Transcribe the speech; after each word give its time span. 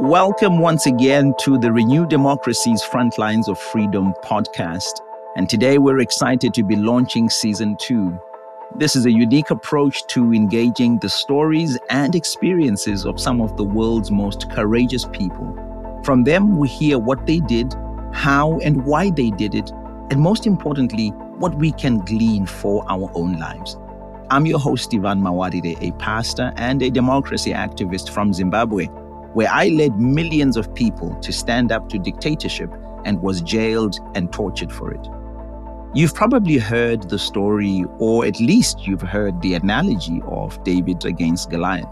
Welcome 0.00 0.60
once 0.60 0.86
again 0.86 1.34
to 1.40 1.58
the 1.58 1.70
Renew 1.70 2.06
Democracy's 2.06 2.82
Frontlines 2.82 3.48
of 3.48 3.58
Freedom 3.58 4.14
podcast. 4.24 5.02
And 5.36 5.46
today 5.46 5.76
we're 5.76 6.00
excited 6.00 6.54
to 6.54 6.62
be 6.62 6.74
launching 6.74 7.28
season 7.28 7.76
two. 7.78 8.18
This 8.78 8.96
is 8.96 9.04
a 9.04 9.12
unique 9.12 9.50
approach 9.50 10.06
to 10.06 10.32
engaging 10.32 11.00
the 11.00 11.10
stories 11.10 11.78
and 11.90 12.14
experiences 12.14 13.04
of 13.04 13.20
some 13.20 13.42
of 13.42 13.58
the 13.58 13.62
world's 13.62 14.10
most 14.10 14.50
courageous 14.50 15.04
people. 15.04 15.54
From 16.02 16.24
them, 16.24 16.56
we 16.56 16.66
hear 16.66 16.98
what 16.98 17.26
they 17.26 17.40
did, 17.40 17.74
how 18.14 18.58
and 18.60 18.86
why 18.86 19.10
they 19.10 19.28
did 19.28 19.54
it, 19.54 19.70
and 20.10 20.18
most 20.18 20.46
importantly, 20.46 21.08
what 21.36 21.54
we 21.56 21.72
can 21.72 21.98
glean 21.98 22.46
for 22.46 22.90
our 22.90 23.10
own 23.14 23.38
lives. 23.38 23.76
I'm 24.30 24.46
your 24.46 24.60
host, 24.60 24.94
Evan 24.94 25.20
Mawarire, 25.20 25.76
a 25.82 25.92
pastor 25.98 26.54
and 26.56 26.80
a 26.80 26.88
democracy 26.88 27.50
activist 27.50 28.08
from 28.08 28.32
Zimbabwe 28.32 28.88
where 29.34 29.48
I 29.50 29.68
led 29.68 29.98
millions 30.00 30.56
of 30.56 30.72
people 30.74 31.14
to 31.20 31.32
stand 31.32 31.72
up 31.72 31.88
to 31.90 31.98
dictatorship 31.98 32.70
and 33.04 33.22
was 33.22 33.40
jailed 33.40 33.98
and 34.14 34.32
tortured 34.32 34.72
for 34.72 34.92
it. 34.92 35.06
You've 35.92 36.14
probably 36.14 36.58
heard 36.58 37.08
the 37.08 37.18
story, 37.18 37.84
or 37.98 38.24
at 38.24 38.38
least 38.38 38.86
you've 38.86 39.02
heard 39.02 39.40
the 39.42 39.54
analogy 39.54 40.22
of 40.26 40.62
David 40.62 41.04
against 41.04 41.50
Goliath. 41.50 41.88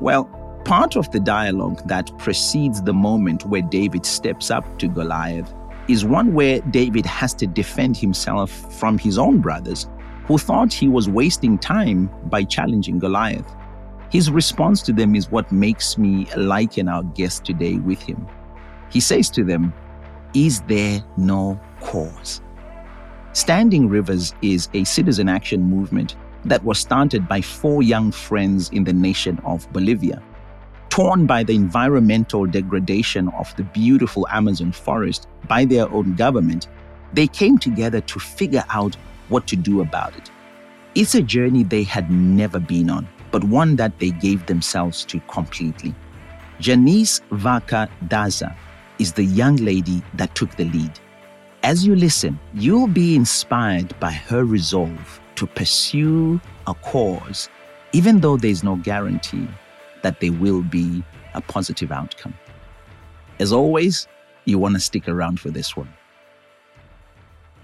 Well, 0.00 0.24
part 0.64 0.96
of 0.96 1.10
the 1.10 1.20
dialogue 1.20 1.86
that 1.88 2.16
precedes 2.18 2.82
the 2.82 2.94
moment 2.94 3.44
where 3.46 3.62
David 3.62 4.06
steps 4.06 4.50
up 4.50 4.78
to 4.78 4.88
Goliath 4.88 5.52
is 5.88 6.04
one 6.04 6.32
where 6.32 6.60
David 6.60 7.04
has 7.06 7.34
to 7.34 7.46
defend 7.46 7.96
himself 7.96 8.50
from 8.78 8.98
his 8.98 9.18
own 9.18 9.40
brothers 9.40 9.88
who 10.26 10.38
thought 10.38 10.72
he 10.72 10.88
was 10.88 11.08
wasting 11.08 11.58
time 11.58 12.10
by 12.24 12.44
challenging 12.44 12.98
Goliath. 12.98 13.46
His 14.10 14.30
response 14.30 14.82
to 14.82 14.92
them 14.92 15.14
is 15.14 15.30
what 15.30 15.50
makes 15.50 15.98
me 15.98 16.26
liken 16.36 16.88
our 16.88 17.02
guest 17.02 17.44
today 17.44 17.76
with 17.76 18.00
him. 18.00 18.26
He 18.90 19.00
says 19.00 19.28
to 19.30 19.44
them, 19.44 19.72
Is 20.34 20.60
there 20.62 21.04
no 21.16 21.60
cause? 21.80 22.40
Standing 23.32 23.88
Rivers 23.88 24.32
is 24.42 24.68
a 24.72 24.84
citizen 24.84 25.28
action 25.28 25.62
movement 25.62 26.14
that 26.44 26.64
was 26.64 26.78
started 26.78 27.26
by 27.26 27.40
four 27.40 27.82
young 27.82 28.12
friends 28.12 28.70
in 28.70 28.84
the 28.84 28.92
nation 28.92 29.40
of 29.44 29.70
Bolivia. 29.72 30.22
Torn 30.90 31.26
by 31.26 31.42
the 31.42 31.56
environmental 31.56 32.46
degradation 32.46 33.28
of 33.30 33.54
the 33.56 33.64
beautiful 33.64 34.28
Amazon 34.28 34.70
forest 34.70 35.26
by 35.48 35.64
their 35.64 35.90
own 35.90 36.14
government, 36.14 36.68
they 37.12 37.26
came 37.26 37.58
together 37.58 38.00
to 38.02 38.20
figure 38.20 38.64
out 38.68 38.96
what 39.28 39.48
to 39.48 39.56
do 39.56 39.80
about 39.80 40.16
it. 40.16 40.30
It's 40.94 41.16
a 41.16 41.22
journey 41.22 41.64
they 41.64 41.82
had 41.82 42.12
never 42.12 42.60
been 42.60 42.88
on 42.88 43.08
but 43.34 43.42
one 43.42 43.74
that 43.74 43.98
they 43.98 44.12
gave 44.12 44.46
themselves 44.46 45.04
to 45.04 45.18
completely. 45.22 45.92
Jhanisse 46.60 47.20
Vaca 47.32 47.90
Daza 48.06 48.54
is 49.00 49.12
the 49.12 49.24
young 49.24 49.56
lady 49.56 50.04
that 50.14 50.32
took 50.36 50.54
the 50.54 50.66
lead. 50.66 51.00
As 51.64 51.84
you 51.84 51.96
listen, 51.96 52.38
you'll 52.52 52.86
be 52.86 53.16
inspired 53.16 53.98
by 53.98 54.12
her 54.12 54.44
resolve 54.44 55.20
to 55.34 55.48
pursue 55.48 56.40
a 56.68 56.74
cause, 56.74 57.48
even 57.92 58.20
though 58.20 58.36
there's 58.36 58.62
no 58.62 58.76
guarantee 58.76 59.48
that 60.02 60.20
there 60.20 60.30
will 60.30 60.62
be 60.62 61.02
a 61.34 61.40
positive 61.40 61.90
outcome. 61.90 62.34
As 63.40 63.52
always, 63.52 64.06
you 64.44 64.60
want 64.60 64.76
to 64.76 64.80
stick 64.80 65.08
around 65.08 65.40
for 65.40 65.50
this 65.50 65.76
one. 65.76 65.92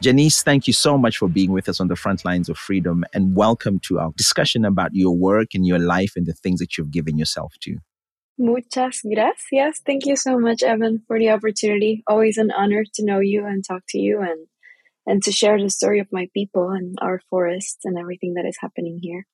Jhanisse, 0.02 0.42
thank 0.42 0.66
you 0.66 0.72
so 0.72 0.96
much 0.96 1.18
for 1.18 1.28
being 1.28 1.52
with 1.52 1.68
us 1.68 1.78
on 1.78 1.88
the 1.88 1.96
front 1.96 2.24
lines 2.24 2.48
of 2.48 2.56
freedom 2.56 3.04
and 3.12 3.36
welcome 3.36 3.78
to 3.80 3.98
our 3.98 4.12
discussion 4.16 4.64
about 4.64 4.94
your 4.94 5.14
work 5.14 5.48
and 5.52 5.66
your 5.66 5.78
life 5.78 6.12
and 6.16 6.24
the 6.24 6.32
things 6.32 6.58
that 6.60 6.78
you've 6.78 6.90
given 6.90 7.18
yourself 7.18 7.52
to. 7.60 7.76
Muchas 8.38 9.02
gracias. 9.02 9.82
Thank 9.84 10.06
you 10.06 10.16
so 10.16 10.38
much, 10.38 10.62
Evan, 10.62 11.02
for 11.06 11.18
the 11.18 11.28
opportunity. 11.28 12.02
Always 12.06 12.38
an 12.38 12.50
honor 12.50 12.84
to 12.94 13.04
know 13.04 13.20
you 13.20 13.44
and 13.44 13.62
talk 13.62 13.82
to 13.90 13.98
you 13.98 14.22
and 14.22 14.46
and 15.06 15.22
to 15.22 15.32
share 15.32 15.60
the 15.60 15.68
story 15.68 16.00
of 16.00 16.06
my 16.10 16.28
people 16.32 16.70
and 16.70 16.96
our 17.02 17.20
forests 17.28 17.84
and 17.84 17.98
everything 17.98 18.34
that 18.34 18.46
is 18.46 18.56
happening 18.58 19.00
here. 19.02 19.26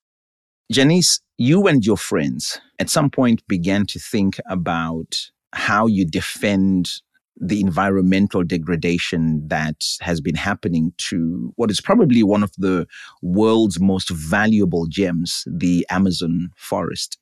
Jhanisse, 0.72 1.20
you 1.38 1.68
and 1.68 1.86
your 1.86 1.96
friends 1.96 2.60
at 2.80 2.90
some 2.90 3.08
point 3.08 3.46
began 3.46 3.86
to 3.86 4.00
think 4.00 4.40
about 4.50 5.30
how 5.52 5.86
you 5.86 6.04
defend 6.04 6.90
the 7.38 7.60
environmental 7.60 8.42
degradation 8.42 9.46
that 9.48 9.84
has 10.00 10.20
been 10.20 10.34
happening 10.34 10.92
to 10.96 11.52
what 11.56 11.70
is 11.70 11.80
probably 11.80 12.22
one 12.22 12.42
of 12.42 12.52
the 12.56 12.86
world's 13.22 13.78
most 13.78 14.10
valuable 14.10 14.86
gems, 14.86 15.44
the 15.46 15.86
Amazon 15.90 16.50
forest. 16.56 17.18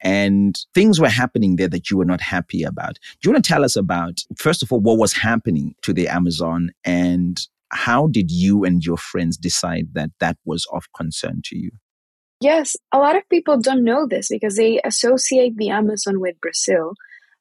And 0.00 0.58
things 0.74 1.00
were 1.00 1.08
happening 1.08 1.56
there 1.56 1.68
that 1.68 1.90
you 1.90 1.96
were 1.96 2.04
not 2.04 2.20
happy 2.20 2.62
about. 2.62 2.94
Do 2.94 3.28
you 3.28 3.32
want 3.32 3.44
to 3.44 3.48
tell 3.48 3.64
us 3.64 3.76
about, 3.76 4.20
first 4.36 4.62
of 4.62 4.72
all, 4.72 4.80
what 4.80 4.98
was 4.98 5.14
happening 5.14 5.74
to 5.82 5.92
the 5.92 6.08
Amazon 6.08 6.70
and 6.84 7.40
how 7.70 8.06
did 8.08 8.30
you 8.30 8.64
and 8.64 8.84
your 8.84 8.98
friends 8.98 9.36
decide 9.36 9.88
that 9.94 10.10
that 10.20 10.36
was 10.44 10.66
of 10.72 10.84
concern 10.94 11.40
to 11.46 11.56
you? 11.56 11.70
Yes, 12.40 12.76
a 12.92 12.98
lot 12.98 13.16
of 13.16 13.28
people 13.28 13.58
don't 13.58 13.84
know 13.84 14.06
this 14.06 14.28
because 14.28 14.56
they 14.56 14.80
associate 14.84 15.56
the 15.56 15.70
Amazon 15.70 16.20
with 16.20 16.40
Brazil 16.40 16.94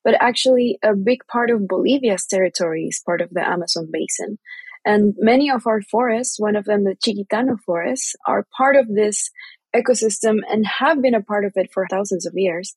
but 0.03 0.15
actually 0.19 0.79
a 0.83 0.95
big 0.95 1.25
part 1.27 1.49
of 1.49 1.67
Bolivia's 1.67 2.25
territory 2.25 2.87
is 2.87 3.01
part 3.05 3.21
of 3.21 3.29
the 3.31 3.47
Amazon 3.47 3.89
basin. 3.91 4.37
And 4.85 5.15
many 5.17 5.49
of 5.49 5.65
our 5.65 5.81
forests, 5.81 6.39
one 6.39 6.55
of 6.55 6.65
them 6.65 6.83
the 6.83 6.95
Chiquitano 6.95 7.57
forests, 7.65 8.15
are 8.27 8.45
part 8.57 8.75
of 8.75 8.87
this 8.87 9.29
ecosystem 9.75 10.39
and 10.49 10.65
have 10.65 11.01
been 11.01 11.15
a 11.15 11.23
part 11.23 11.45
of 11.45 11.53
it 11.55 11.71
for 11.73 11.87
thousands 11.89 12.25
of 12.25 12.33
years. 12.35 12.75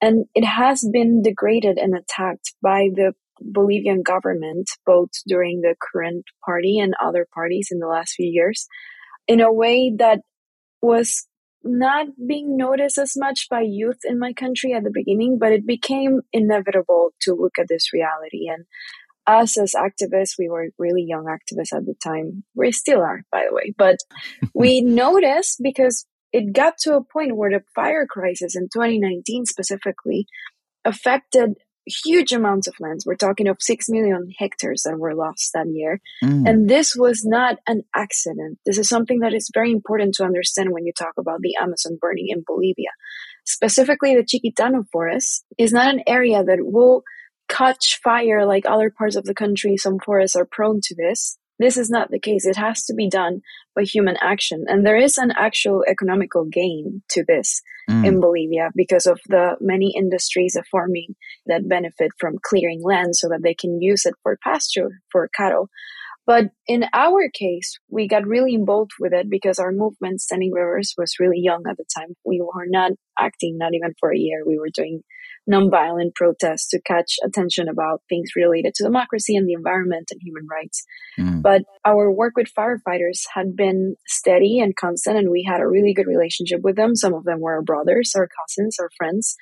And 0.00 0.26
it 0.34 0.44
has 0.44 0.88
been 0.92 1.22
degraded 1.22 1.76
and 1.76 1.96
attacked 1.96 2.54
by 2.62 2.88
the 2.94 3.14
Bolivian 3.40 4.02
government, 4.02 4.70
both 4.86 5.10
during 5.26 5.60
the 5.60 5.74
current 5.92 6.24
party 6.44 6.78
and 6.78 6.94
other 7.02 7.26
parties 7.32 7.68
in 7.70 7.78
the 7.78 7.86
last 7.86 8.14
few 8.14 8.26
years, 8.26 8.68
in 9.26 9.40
a 9.40 9.52
way 9.52 9.92
that 9.98 10.20
was 10.80 11.26
not 11.64 12.06
being 12.26 12.56
noticed 12.56 12.98
as 12.98 13.16
much 13.16 13.48
by 13.48 13.60
youth 13.60 13.98
in 14.04 14.18
my 14.18 14.32
country 14.32 14.72
at 14.72 14.84
the 14.84 14.90
beginning, 14.92 15.38
but 15.38 15.52
it 15.52 15.66
became 15.66 16.20
inevitable 16.32 17.10
to 17.22 17.34
look 17.34 17.58
at 17.58 17.68
this 17.68 17.92
reality. 17.92 18.48
And 18.48 18.64
us 19.26 19.58
as 19.58 19.74
activists, 19.74 20.38
we 20.38 20.48
were 20.48 20.68
really 20.78 21.02
young 21.02 21.24
activists 21.26 21.76
at 21.76 21.84
the 21.84 21.94
time. 22.02 22.44
We 22.54 22.72
still 22.72 23.00
are, 23.00 23.22
by 23.30 23.44
the 23.48 23.54
way, 23.54 23.74
but 23.76 23.98
we 24.54 24.80
noticed 24.80 25.60
because 25.62 26.06
it 26.32 26.52
got 26.52 26.78
to 26.78 26.94
a 26.94 27.04
point 27.04 27.36
where 27.36 27.50
the 27.50 27.64
fire 27.74 28.06
crisis 28.06 28.56
in 28.56 28.64
2019 28.64 29.46
specifically 29.46 30.26
affected 30.84 31.54
huge 31.88 32.32
amounts 32.32 32.66
of 32.66 32.74
lands. 32.80 33.04
We're 33.06 33.16
talking 33.16 33.48
of 33.48 33.56
6 33.60 33.88
million 33.88 34.32
hectares 34.38 34.82
that 34.84 34.98
were 34.98 35.14
lost 35.14 35.50
that 35.54 35.66
year. 35.68 36.00
Mm. 36.22 36.48
And 36.48 36.68
this 36.68 36.94
was 36.96 37.24
not 37.24 37.58
an 37.66 37.82
accident. 37.94 38.58
This 38.64 38.78
is 38.78 38.88
something 38.88 39.20
that 39.20 39.34
is 39.34 39.50
very 39.52 39.72
important 39.72 40.14
to 40.14 40.24
understand 40.24 40.72
when 40.72 40.86
you 40.86 40.92
talk 40.92 41.14
about 41.18 41.40
the 41.40 41.56
Amazon 41.60 41.98
burning 42.00 42.26
in 42.28 42.44
Bolivia. 42.46 42.90
Specifically, 43.44 44.14
the 44.14 44.24
Chiquitano 44.24 44.84
forest 44.92 45.44
is 45.56 45.72
not 45.72 45.92
an 45.92 46.02
area 46.06 46.44
that 46.44 46.58
will 46.60 47.02
catch 47.48 47.98
fire 48.02 48.44
like 48.44 48.64
other 48.66 48.90
parts 48.90 49.16
of 49.16 49.24
the 49.24 49.34
country. 49.34 49.76
Some 49.76 49.98
forests 49.98 50.36
are 50.36 50.44
prone 50.44 50.80
to 50.82 50.94
this. 50.94 51.38
This 51.58 51.76
is 51.76 51.90
not 51.90 52.10
the 52.10 52.20
case. 52.20 52.46
It 52.46 52.56
has 52.56 52.84
to 52.84 52.94
be 52.94 53.08
done 53.08 53.40
by 53.74 53.82
human 53.82 54.16
action. 54.20 54.64
And 54.68 54.86
there 54.86 54.96
is 54.96 55.18
an 55.18 55.32
actual 55.32 55.84
economical 55.88 56.44
gain 56.44 57.02
to 57.10 57.24
this 57.26 57.62
mm. 57.90 58.06
in 58.06 58.20
Bolivia 58.20 58.70
because 58.76 59.06
of 59.06 59.20
the 59.28 59.56
many 59.60 59.92
industries 59.96 60.56
of 60.56 60.66
farming 60.70 61.16
that 61.46 61.68
benefit 61.68 62.12
from 62.18 62.38
clearing 62.42 62.82
land 62.82 63.16
so 63.16 63.28
that 63.28 63.42
they 63.42 63.54
can 63.54 63.80
use 63.82 64.06
it 64.06 64.14
for 64.22 64.38
pasture 64.42 65.00
for 65.10 65.28
cattle. 65.36 65.68
But 66.28 66.50
in 66.66 66.84
our 66.92 67.30
case, 67.32 67.78
we 67.88 68.06
got 68.06 68.26
really 68.26 68.52
involved 68.52 68.90
with 69.00 69.14
it 69.14 69.30
because 69.30 69.58
our 69.58 69.72
movement, 69.72 70.20
Standing 70.20 70.52
Rivers, 70.52 70.94
was 70.98 71.14
really 71.18 71.40
young 71.40 71.62
at 71.66 71.78
the 71.78 71.86
time. 71.96 72.14
We 72.22 72.42
were 72.42 72.66
not 72.66 72.92
acting, 73.18 73.56
not 73.56 73.72
even 73.72 73.94
for 73.98 74.12
a 74.12 74.18
year. 74.18 74.42
We 74.46 74.58
were 74.58 74.68
doing 74.72 75.00
nonviolent 75.48 76.14
protests 76.14 76.68
to 76.68 76.80
catch 76.82 77.16
attention 77.24 77.68
about 77.68 78.02
things 78.08 78.30
related 78.36 78.74
to 78.74 78.84
democracy 78.84 79.36
and 79.36 79.48
the 79.48 79.54
environment 79.54 80.08
and 80.10 80.20
human 80.22 80.46
rights. 80.46 80.84
Mm. 81.18 81.42
But 81.42 81.62
our 81.84 82.10
work 82.12 82.34
with 82.36 82.52
firefighters 82.56 83.22
had 83.34 83.56
been 83.56 83.96
steady 84.06 84.60
and 84.60 84.76
constant, 84.76 85.16
and 85.16 85.30
we 85.30 85.44
had 85.48 85.60
a 85.60 85.66
really 85.66 85.94
good 85.94 86.06
relationship 86.06 86.60
with 86.62 86.76
them. 86.76 86.94
Some 86.94 87.14
of 87.14 87.24
them 87.24 87.40
were 87.40 87.54
our 87.54 87.62
brothers, 87.62 88.12
our 88.16 88.28
cousins, 88.28 88.76
our 88.78 88.90
friends, 88.96 89.36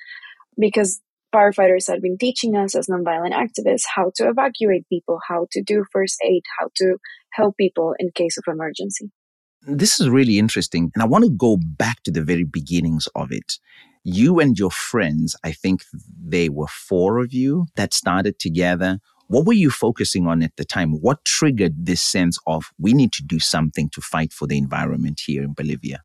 because 0.57 1.01
firefighters 1.35 1.87
had 1.87 2.01
been 2.01 2.17
teaching 2.17 2.55
us 2.55 2.75
as 2.75 2.87
nonviolent 2.87 3.33
activists 3.33 3.83
how 3.95 4.11
to 4.15 4.29
evacuate 4.29 4.87
people, 4.89 5.19
how 5.27 5.47
to 5.51 5.61
do 5.61 5.83
first 5.91 6.17
aid, 6.25 6.43
how 6.59 6.69
to 6.77 6.97
help 7.33 7.57
people 7.57 7.93
in 7.99 8.09
case 8.15 8.37
of 8.37 8.43
emergency. 8.47 9.11
This 9.67 9.99
is 9.99 10.09
really 10.09 10.39
interesting. 10.39 10.91
And 10.95 11.03
I 11.03 11.07
want 11.07 11.25
to 11.25 11.29
go 11.29 11.57
back 11.61 12.01
to 12.03 12.11
the 12.11 12.23
very 12.23 12.45
beginnings 12.45 13.07
of 13.15 13.31
it 13.31 13.59
you 14.07 14.39
and 14.39 14.57
your 14.57 14.71
friends, 14.71 15.35
I 15.43 15.51
think 15.51 15.83
they 16.17 16.47
were 16.47 16.67
four 16.67 17.19
of 17.19 17.33
you 17.33 17.65
that 17.75 17.93
started 17.93 18.39
together. 18.39 18.99
What 19.27 19.45
were 19.45 19.51
you 19.53 19.69
focusing 19.69 20.27
on 20.27 20.41
at 20.41 20.55
the 20.55 20.63
time? 20.63 20.93
What 20.93 21.25
triggered 21.25 21.85
this 21.85 22.01
sense 22.01 22.39
of 22.47 22.71
we 22.79 22.93
need 22.93 23.11
to 23.13 23.23
do 23.23 23.37
something 23.39 23.89
to 23.89 23.99
fight 23.99 24.31
for 24.31 24.47
the 24.47 24.57
environment 24.57 25.21
here 25.25 25.43
in 25.43 25.51
Bolivia? 25.53 26.03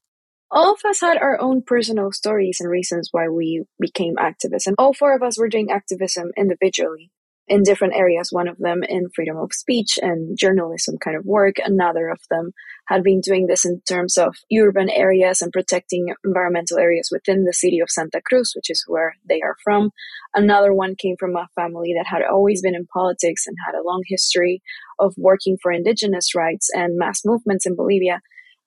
all 0.55 0.75
of 0.75 0.81
us 0.85 1.01
had 1.01 1.17
our 1.17 1.41
own 1.41 1.63
personal 1.63 2.13
stories 2.13 2.59
and 2.61 2.69
reasons 2.69 3.09
why 3.11 3.27
we 3.27 3.65
became 3.81 4.17
activists. 4.17 4.67
And 4.67 4.77
all 4.79 4.93
four 4.93 5.17
of 5.17 5.23
us 5.23 5.39
were 5.39 5.49
doing 5.49 5.71
activism 5.71 6.31
individually 6.37 7.11
in 7.49 7.63
different 7.63 7.95
areas. 7.95 8.29
One 8.31 8.49
of 8.49 8.57
them 8.59 8.83
in 8.89 9.09
freedom 9.15 9.37
of 9.37 9.53
speech 9.53 9.99
and 10.01 10.39
journalism 10.39 10.97
kind 10.99 11.17
of 11.17 11.25
work. 11.25 11.57
Another 11.65 12.09
of 12.09 12.21
them 12.31 12.53
had 12.87 13.03
been 13.03 13.21
doing 13.21 13.47
this 13.47 13.65
in 13.65 13.83
terms 13.89 14.17
of 14.17 14.37
urban 14.57 14.89
areas 14.91 15.43
and 15.43 15.53
protecting 15.53 16.15
environmental 16.25 16.79
areas 16.79 17.09
within 17.11 17.45
the 17.45 17.53
city 17.53 17.81
of 17.81 17.91
Santa 17.91 18.21
Cruz, 18.25 18.53
which 18.55 18.71
is 18.71 18.85
where 18.87 19.15
they 19.29 19.41
are 19.43 19.57
from. 19.65 19.91
Another 20.35 20.73
one 20.73 20.95
came 20.97 21.17
from 21.19 21.37
a 21.37 21.49
family 21.55 21.95
that 21.97 22.07
had 22.07 22.23
always 22.23 22.63
been 22.63 22.75
in 22.75 22.87
politics 22.87 23.47
and 23.47 23.57
had 23.67 23.75
a 23.75 23.85
long 23.85 24.03
history 24.07 24.63
of 24.99 25.15
working 25.17 25.57
for 25.61 25.73
indigenous 25.73 26.35
rights 26.35 26.69
and 26.73 26.97
mass 26.97 27.23
movements 27.25 27.67
in 27.67 27.77
Bolivia. 27.77 28.21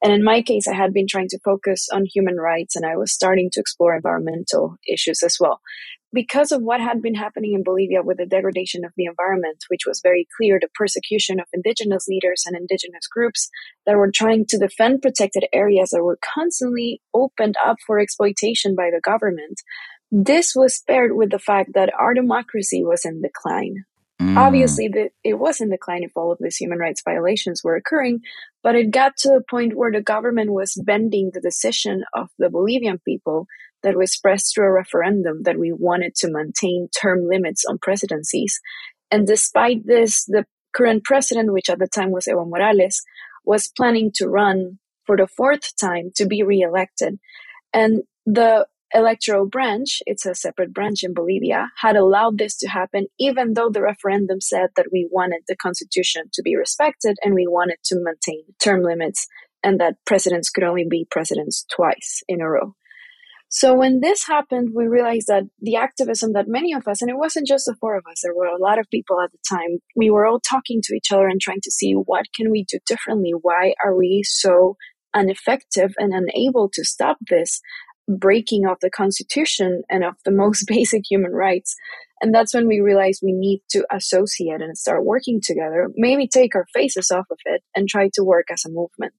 And 0.04 0.14
in 0.14 0.24
my 0.24 0.42
case, 0.42 0.68
I 0.68 0.74
had 0.74 0.94
been 0.94 1.08
trying 1.10 1.30
to 1.30 1.40
focus 1.44 1.88
on 1.92 2.06
human 2.06 2.36
rights 2.36 2.76
and 2.76 2.86
I 2.86 2.98
was 2.98 3.14
starting 3.14 3.50
to 3.54 3.62
explore 3.62 3.96
environmental 3.96 4.76
issues 4.88 5.24
as 5.24 5.38
well 5.40 5.62
because 6.16 6.54
of 6.54 6.62
what 6.62 6.80
had 6.80 7.02
been 7.02 7.14
happening 7.14 7.54
in 7.54 7.64
Bolivia 7.64 8.02
with 8.02 8.18
the 8.18 8.26
degradation 8.26 8.86
of 8.86 8.94
the 8.96 9.06
environment, 9.06 9.66
which 9.68 9.86
was 9.86 10.00
very 10.02 10.26
clear, 10.38 10.58
the 10.60 10.70
persecution 10.74 11.40
of 11.40 11.46
indigenous 11.54 12.08
leaders 12.08 12.44
and 12.48 12.56
indigenous 12.56 13.06
groups 13.08 13.50
that 13.86 13.98
were 13.98 14.12
trying 14.12 14.46
to 14.48 14.58
defend 14.58 15.02
protected 15.02 15.46
areas 15.54 15.90
that 15.90 16.04
were 16.04 16.18
constantly 16.34 17.02
opened 17.14 17.56
up 17.64 17.76
for 17.86 18.00
exploitation 18.00 18.76
by 18.76 18.90
the 18.90 19.02
government. 19.04 19.62
This 20.12 20.54
was 20.56 20.82
paired 20.88 21.16
with 21.16 21.32
the 21.32 21.40
fact 21.40 21.72
that 21.74 21.94
our 22.00 22.14
democracy 22.14 22.84
was 22.84 23.04
in 23.04 23.22
decline. 23.22 23.84
Mm. 24.22 24.38
Obviously, 24.38 24.88
the, 24.88 25.10
it 25.26 25.34
was 25.34 25.60
in 25.60 25.70
decline 25.70 26.04
if 26.04 26.12
all 26.16 26.32
of 26.32 26.38
these 26.40 26.56
human 26.56 26.80
rights 26.80 27.02
violations 27.04 27.62
were 27.64 27.76
occurring, 27.76 28.22
but 28.64 28.76
it 28.76 28.92
got 28.92 29.18
to 29.18 29.36
a 29.36 29.44
point 29.44 29.76
where 29.76 29.92
the 29.92 30.02
government 30.02 30.54
was 30.54 30.82
bending 30.86 31.32
the 31.34 31.42
decision 31.42 32.06
of 32.14 32.30
the 32.40 32.50
Bolivian 32.50 33.00
people 33.04 33.46
that 33.86 33.96
was 33.96 34.10
expressed 34.10 34.54
through 34.54 34.66
a 34.66 34.72
referendum 34.72 35.44
that 35.44 35.60
we 35.60 35.72
wanted 35.72 36.16
to 36.16 36.32
maintain 36.32 36.90
term 36.90 37.30
limits 37.30 37.64
on 37.66 37.78
presidencies. 37.78 38.60
And 39.12 39.28
despite 39.28 39.86
this, 39.86 40.26
the 40.26 40.46
current 40.76 41.04
president, 41.04 41.54
which 41.54 41.70
at 41.70 41.78
the 41.78 41.88
time 41.88 42.12
was 42.12 42.26
Evo 42.26 42.50
Morales, 42.50 43.04
was 43.46 43.72
planning 43.78 44.12
to 44.16 44.28
run 44.28 44.80
for 45.06 45.16
the 45.16 45.28
fourth 45.28 45.76
time 45.78 46.12
to 46.16 46.26
be 46.26 46.42
reelected. 46.42 47.20
And 47.74 48.02
the 48.26 48.66
electoral 48.92 49.46
branch, 49.46 50.02
it's 50.08 50.26
a 50.26 50.34
separate 50.34 50.74
branch 50.74 51.04
in 51.04 51.14
Bolivia, 51.14 51.70
had 51.80 51.96
allowed 51.96 52.40
this 52.40 52.58
to 52.58 52.68
happen, 52.68 53.06
even 53.20 53.54
though 53.54 53.70
the 53.70 53.84
referendum 53.84 54.42
said 54.42 54.70
that 54.76 54.88
we 54.92 55.08
wanted 55.12 55.42
the 55.48 55.56
constitution 55.56 56.24
to 56.34 56.42
be 56.42 56.56
respected 56.56 57.18
and 57.24 57.36
we 57.36 57.46
wanted 57.46 57.78
to 57.86 57.98
maintain 58.02 58.42
term 58.60 58.82
limits 58.82 59.28
and 59.64 59.80
that 59.80 59.96
presidents 60.08 60.50
could 60.50 60.64
only 60.64 60.88
be 60.90 61.08
presidents 61.12 61.66
twice 61.72 62.24
in 62.28 62.42
a 62.42 62.50
row. 62.50 62.74
So 63.56 63.74
when 63.74 64.02
this 64.02 64.28
happened, 64.28 64.72
we 64.76 64.86
realized 64.86 65.28
that 65.28 65.44
the 65.62 65.78
activism 65.78 66.34
that 66.34 66.50
many 66.50 66.74
of 66.74 66.90
us, 66.90 67.02
and 67.02 67.10
it 67.10 67.16
wasn't 67.18 67.48
just 67.48 67.64
the 67.66 67.76
four 67.80 67.96
of 67.96 68.04
us, 68.06 68.20
there 68.22 68.36
were 68.36 68.48
a 68.48 68.62
lot 68.62 68.80
of 68.80 68.90
people 68.92 69.22
at 69.22 69.32
the 69.32 69.38
time, 69.50 69.80
we 69.96 70.10
were 70.10 70.26
all 70.26 70.42
talking 70.42 70.82
to 70.84 70.94
each 70.94 71.10
other 71.10 71.30
and 71.30 71.40
trying 71.40 71.62
to 71.64 71.72
see 71.72 71.94
what 71.94 72.26
can 72.36 72.52
we 72.52 72.66
do 72.66 72.80
differently? 72.86 73.32
Why 73.32 73.74
are 73.82 73.96
we 73.96 74.24
so 74.26 74.76
ineffective 75.16 75.94
and 75.98 76.14
unable 76.14 76.70
to 76.74 76.84
stop 76.84 77.16
this 77.30 77.62
breaking 78.10 78.66
of 78.68 78.76
the 78.82 78.90
constitution 78.90 79.84
and 79.90 80.04
of 80.04 80.16
the 80.26 80.32
most 80.32 80.66
basic 80.68 81.04
human 81.10 81.32
rights? 81.32 81.78
And 82.20 82.36
that's 82.36 82.54
when 82.54 82.68
we 82.68 82.82
realized 82.82 83.22
we 83.24 83.32
need 83.32 83.62
to 83.70 83.86
associate 83.90 84.60
and 84.60 84.78
start 84.78 85.06
working 85.06 85.40
together, 85.42 85.88
maybe 85.96 86.28
take 86.28 86.56
our 86.56 86.66
faces 86.74 87.10
off 87.10 87.28
of 87.32 87.38
it 87.46 87.64
and 87.74 87.88
try 87.88 88.10
to 88.16 88.24
work 88.26 88.48
as 88.52 88.66
a 88.66 88.70
movement. 88.70 89.16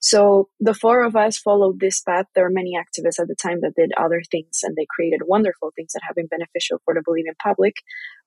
So 0.00 0.48
the 0.58 0.72
four 0.72 1.04
of 1.04 1.14
us 1.14 1.38
followed 1.38 1.78
this 1.78 2.00
path. 2.00 2.24
There 2.34 2.44
were 2.44 2.50
many 2.50 2.72
activists 2.74 3.20
at 3.20 3.28
the 3.28 3.36
time 3.40 3.58
that 3.60 3.74
did 3.76 3.92
other 3.98 4.22
things 4.30 4.60
and 4.62 4.74
they 4.74 4.86
created 4.88 5.20
wonderful 5.26 5.72
things 5.76 5.92
that 5.92 6.00
have 6.06 6.16
been 6.16 6.26
beneficial 6.26 6.80
for 6.84 6.94
the 6.94 7.02
Bolivian 7.04 7.34
public. 7.42 7.74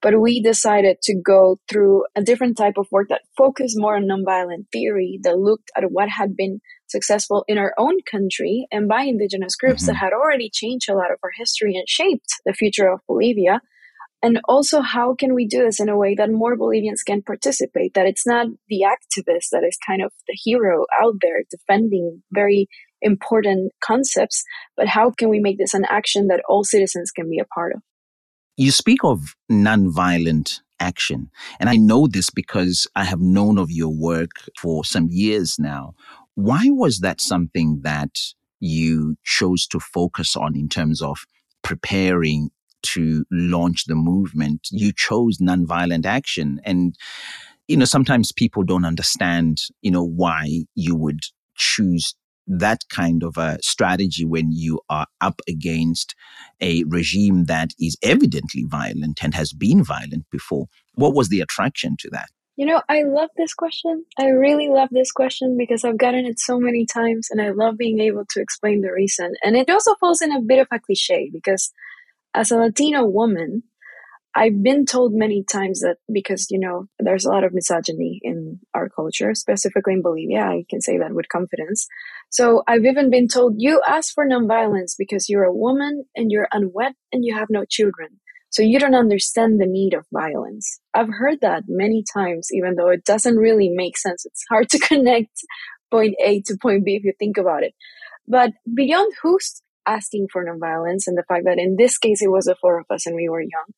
But 0.02 0.22
we 0.22 0.42
decided 0.42 0.98
to 1.04 1.16
go 1.16 1.60
through 1.68 2.06
a 2.16 2.22
different 2.22 2.58
type 2.58 2.75
of 2.78 2.88
work 2.92 3.10
that 3.10 3.24
focused 3.36 3.75
more 3.78 3.96
on 3.96 4.04
nonviolent 4.04 4.66
theory, 4.72 5.20
that 5.24 5.40
looked 5.40 5.72
at 5.75 5.92
what 5.92 6.10
had 6.10 6.38
been 6.38 6.62
successful 6.88 7.44
in 7.48 7.58
our 7.58 7.74
own 7.80 7.98
country 8.10 8.68
and 8.72 8.88
by 8.88 9.02
indigenous 9.02 9.56
groups 9.56 9.84
mm-hmm. 9.84 9.94
that 9.94 9.98
had 9.98 10.14
already 10.14 10.52
changed 10.54 10.90
a 10.90 10.96
lot 10.96 11.12
of 11.12 11.18
our 11.24 11.31
history 11.36 11.75
and 11.75 11.90
shaped 11.90 12.36
the 12.46 12.54
future 12.54 12.88
of 12.88 13.00
Bolivia 13.08 13.62
and 14.24 14.40
also 14.48 14.81
how 14.81 15.14
can 15.14 15.36
we 15.36 15.46
do 15.46 15.62
this 15.64 15.80
in 15.81 15.90
a 15.90 15.98
way 15.98 16.16
that 16.16 16.31
more 16.31 16.56
bolivians 16.56 17.04
can 17.04 17.22
participate 17.22 17.94
that 17.94 18.08
it's 18.08 18.25
not 18.25 18.48
the 18.70 18.84
activist 18.88 19.50
that 19.52 19.64
is 19.68 19.78
kind 19.86 20.02
of 20.02 20.12
the 20.28 20.38
hero 20.44 20.86
out 21.00 21.16
there 21.22 21.44
defending 21.52 22.24
very 22.31 22.68
important 23.02 23.72
concepts 23.84 24.44
but 24.75 24.88
how 24.88 25.12
can 25.12 25.30
we 25.30 25.40
make 25.40 25.58
this 25.58 25.74
an 25.74 25.86
action 25.90 26.28
that 26.28 26.42
all 26.50 26.64
citizens 26.64 27.12
can 27.12 27.30
be 27.30 27.38
a 27.38 27.46
part 27.46 27.74
of? 27.75 27.81
You 28.56 28.72
speak 28.72 29.04
of 29.04 29.36
nonviolent 29.52 30.62
action 30.80 31.30
and 31.60 31.70
i 31.70 31.75
know 31.75 32.08
this 32.08 32.30
because 32.30 32.88
i 32.96 33.06
have 33.06 33.22
known 33.22 33.58
of 33.58 33.72
your 33.72 33.94
work 33.94 34.31
for 34.58 34.84
some 34.84 35.08
years 35.10 35.58
now. 35.60 35.94
Why 36.36 36.64
was 36.66 37.00
that 37.00 37.22
something 37.22 37.81
that 37.84 38.18
you 38.60 39.16
chose 39.24 39.68
to 39.68 39.80
focus 39.80 40.36
on 40.36 40.56
in 40.56 40.68
terms 40.68 41.02
of 41.02 41.25
preparing 41.62 42.50
to 42.83 43.25
launch 43.31 43.85
the 43.85 43.95
movement, 43.95 44.68
you 44.71 44.91
chose 44.95 45.38
nonviolent 45.39 46.06
action. 46.06 46.62
And, 46.63 46.95
you 47.68 47.77
know, 47.77 47.85
sometimes 47.85 48.31
people 48.31 48.63
don't 48.63 48.85
understand, 48.85 49.62
you 49.81 49.91
know, 49.91 50.03
why 50.03 50.65
you 50.75 50.95
would 50.95 51.21
choose 51.56 52.15
that 52.45 52.81
kind 52.89 53.24
of 53.24 53.38
a 53.38 53.57
strategy 53.62 54.25
when 54.25 54.51
you 54.51 54.81
are 54.89 55.07
up 55.21 55.39
against 55.47 56.13
a 56.62 56.83
regime 56.85 57.45
that 57.45 57.71
is 57.80 57.97
evidently 58.03 58.65
violent 58.68 59.24
and 59.24 59.33
has 59.33 59.53
been 59.53 59.83
violent 59.83 60.25
before. 60.29 60.68
What 60.95 61.15
was 61.15 61.29
the 61.29 61.41
attraction 61.41 61.95
to 62.00 62.09
that? 62.12 62.29
You 62.56 62.68
know, 62.68 62.81
I 62.88 63.01
love 63.03 63.29
this 63.36 63.53
question. 63.53 64.06
I 64.19 64.27
really 64.27 64.69
love 64.69 64.89
this 64.91 65.12
question 65.12 65.57
because 65.57 65.83
I've 65.83 65.97
gotten 65.97 66.25
it 66.25 66.39
so 66.39 66.59
many 66.59 66.86
times 66.86 67.29
and 67.31 67.41
I 67.41 67.50
love 67.50 67.77
being 67.77 68.00
able 68.00 68.25
to 68.29 68.41
explain 68.41 68.81
the 68.81 68.91
reason. 68.91 69.33
And 69.44 69.56
it 69.56 69.69
also 69.71 69.95
falls 69.95 70.21
in 70.21 70.31
a 70.31 70.41
bit 70.41 70.59
of 70.59 70.68
a 70.71 70.79
cliche 70.79 71.31
because 71.33 71.71
as 72.33 72.51
a 72.51 72.57
Latino 72.57 73.06
woman, 73.06 73.63
I've 74.35 74.63
been 74.63 74.85
told 74.85 75.13
many 75.13 75.44
times 75.44 75.81
that 75.81 75.97
because, 76.12 76.47
you 76.50 76.59
know, 76.59 76.88
there's 76.97 77.25
a 77.25 77.30
lot 77.30 77.44
of 77.44 77.53
misogyny 77.53 78.19
in 78.24 78.59
our 78.74 78.89
culture, 78.89 79.35
specifically 79.35 79.94
in 79.94 80.01
Bolivia. 80.01 80.41
I 80.41 80.65
can 80.69 80.81
say 80.81 80.97
that 80.97 81.13
with 81.13 81.30
confidence. 81.30 81.88
So 82.31 82.63
I've 82.68 82.85
even 82.85 83.12
been 83.12 83.27
told 83.27 83.56
you 83.57 83.81
ask 83.88 84.12
for 84.13 84.25
nonviolence 84.25 84.94
because 84.97 85.30
you're 85.30 85.44
a 85.44 85.53
woman 85.53 86.06
and 86.15 86.31
you're 86.31 86.47
unwed 86.51 86.94
and 87.12 87.24
you 87.24 87.36
have 87.36 87.50
no 87.51 87.63
children. 87.69 88.19
So 88.50 88.63
you 88.63 88.79
don't 88.79 88.96
understand 88.96 89.60
the 89.60 89.67
need 89.67 89.93
of 89.93 90.05
violence. 90.12 90.79
I've 90.93 91.10
heard 91.10 91.41
that 91.41 91.63
many 91.67 92.03
times, 92.13 92.50
even 92.51 92.75
though 92.75 92.89
it 92.89 93.03
doesn't 93.03 93.38
really 93.38 93.69
make 93.69 93.98
sense. 93.98 94.25
It's 94.25 94.46
hard 94.50 94.69
to 94.69 94.79
connect 94.88 95.43
point 95.91 96.15
A 96.24 96.41
to 96.43 96.58
point 96.60 96.86
B 96.86 96.96
if 96.96 97.03
you 97.03 97.13
think 97.19 97.38
about 97.38 97.63
it. 97.63 97.74
But 98.27 98.51
beyond 98.74 99.12
who's 99.22 99.62
asking 99.86 100.28
for 100.32 100.46
nonviolence 100.46 101.08
and 101.08 101.18
the 101.18 101.24
fact 101.28 101.46
that 101.46 101.60
in 101.60 101.75
this 101.78 101.98
case 101.98 102.22
it 102.22 102.32
was 102.32 102.46
the 102.46 102.56
four 102.56 102.80
of 102.80 102.86
us 102.90 103.06
and 103.06 103.16
we 103.16 103.30
were 103.30 103.42
young. 103.42 103.74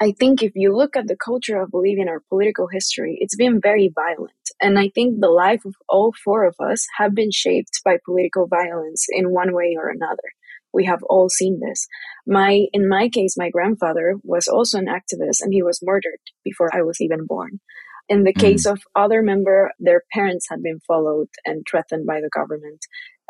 I 0.00 0.12
think 0.12 0.42
if 0.42 0.52
you 0.54 0.76
look 0.76 0.94
at 0.94 1.08
the 1.08 1.16
culture 1.16 1.58
of 1.58 1.70
Bolivian 1.70 2.08
our 2.08 2.20
political 2.28 2.68
history, 2.70 3.16
it's 3.20 3.36
been 3.36 3.60
very 3.60 3.90
violent. 3.94 4.32
And 4.60 4.78
I 4.78 4.90
think 4.90 5.20
the 5.20 5.30
life 5.30 5.64
of 5.64 5.74
all 5.88 6.12
four 6.22 6.44
of 6.44 6.54
us 6.60 6.86
have 6.98 7.14
been 7.14 7.30
shaped 7.30 7.80
by 7.82 7.96
political 8.04 8.46
violence 8.46 9.06
in 9.08 9.32
one 9.32 9.54
way 9.54 9.74
or 9.78 9.88
another. 9.88 10.32
We 10.72 10.84
have 10.84 11.02
all 11.04 11.30
seen 11.30 11.60
this. 11.60 11.88
My, 12.26 12.66
in 12.74 12.88
my 12.88 13.08
case, 13.08 13.36
my 13.38 13.48
grandfather 13.48 14.16
was 14.22 14.48
also 14.48 14.78
an 14.78 14.86
activist 14.86 15.40
and 15.40 15.54
he 15.54 15.62
was 15.62 15.80
murdered 15.82 16.20
before 16.44 16.68
I 16.74 16.82
was 16.82 17.00
even 17.00 17.24
born. 17.24 17.60
In 18.08 18.24
the 18.24 18.34
mm. 18.34 18.40
case 18.40 18.66
of 18.66 18.82
other 18.94 19.22
member, 19.22 19.72
their 19.78 20.02
parents 20.12 20.46
had 20.50 20.62
been 20.62 20.80
followed 20.86 21.28
and 21.46 21.66
threatened 21.68 22.06
by 22.06 22.20
the 22.20 22.28
government. 22.28 22.80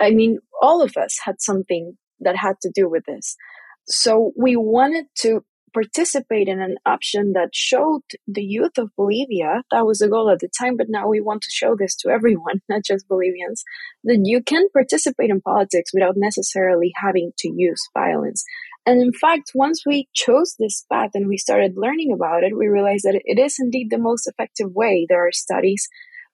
I 0.01 0.11
mean, 0.11 0.39
all 0.61 0.83
of 0.83 0.97
us 0.97 1.21
had 1.25 1.41
something 1.41 1.97
that 2.21 2.37
had 2.37 2.57
to 2.63 2.71
do 2.75 2.89
with 2.89 3.05
this. 3.07 3.37
So 3.89 4.33
we 4.37 4.57
wanted 4.57 5.07
to 5.23 5.43
participate 5.77 6.49
in 6.49 6.59
an 6.61 6.77
option 6.87 7.35
that 7.35 7.51
showed 7.53 8.01
the 8.27 8.43
youth 8.43 8.79
of 8.79 8.89
Bolivia, 8.97 9.63
that 9.71 9.85
was 9.85 9.99
the 9.99 10.09
goal 10.09 10.31
at 10.31 10.39
the 10.39 10.49
time, 10.59 10.77
but 10.79 10.87
now 10.89 11.07
we 11.07 11.21
want 11.21 11.43
to 11.43 11.51
show 11.51 11.77
this 11.79 11.95
to 11.97 12.09
everyone, 12.09 12.63
not 12.69 12.83
just 12.83 13.09
Bolivians, 13.09 13.63
that 14.05 14.21
you 14.25 14.43
can 14.43 14.65
participate 14.73 15.29
in 15.29 15.43
politics 15.43 15.91
without 15.93 16.15
necessarily 16.17 16.93
having 16.97 17.33
to 17.39 17.53
use 17.55 17.83
violence. 17.93 18.43
And 18.87 19.03
in 19.03 19.13
fact, 19.13 19.51
once 19.55 19.83
we 19.85 20.09
chose 20.15 20.55
this 20.59 20.87
path 20.91 21.11
and 21.13 21.29
we 21.29 21.37
started 21.37 21.75
learning 21.77 22.13
about 22.15 22.43
it, 22.43 22.57
we 22.57 22.69
realized 22.69 23.05
that 23.05 23.21
it 23.25 23.39
is 23.39 23.57
indeed 23.59 23.89
the 23.91 23.99
most 23.99 24.27
effective 24.27 24.73
way. 24.73 25.07
There 25.09 25.27
are 25.27 25.33
studies 25.33 25.89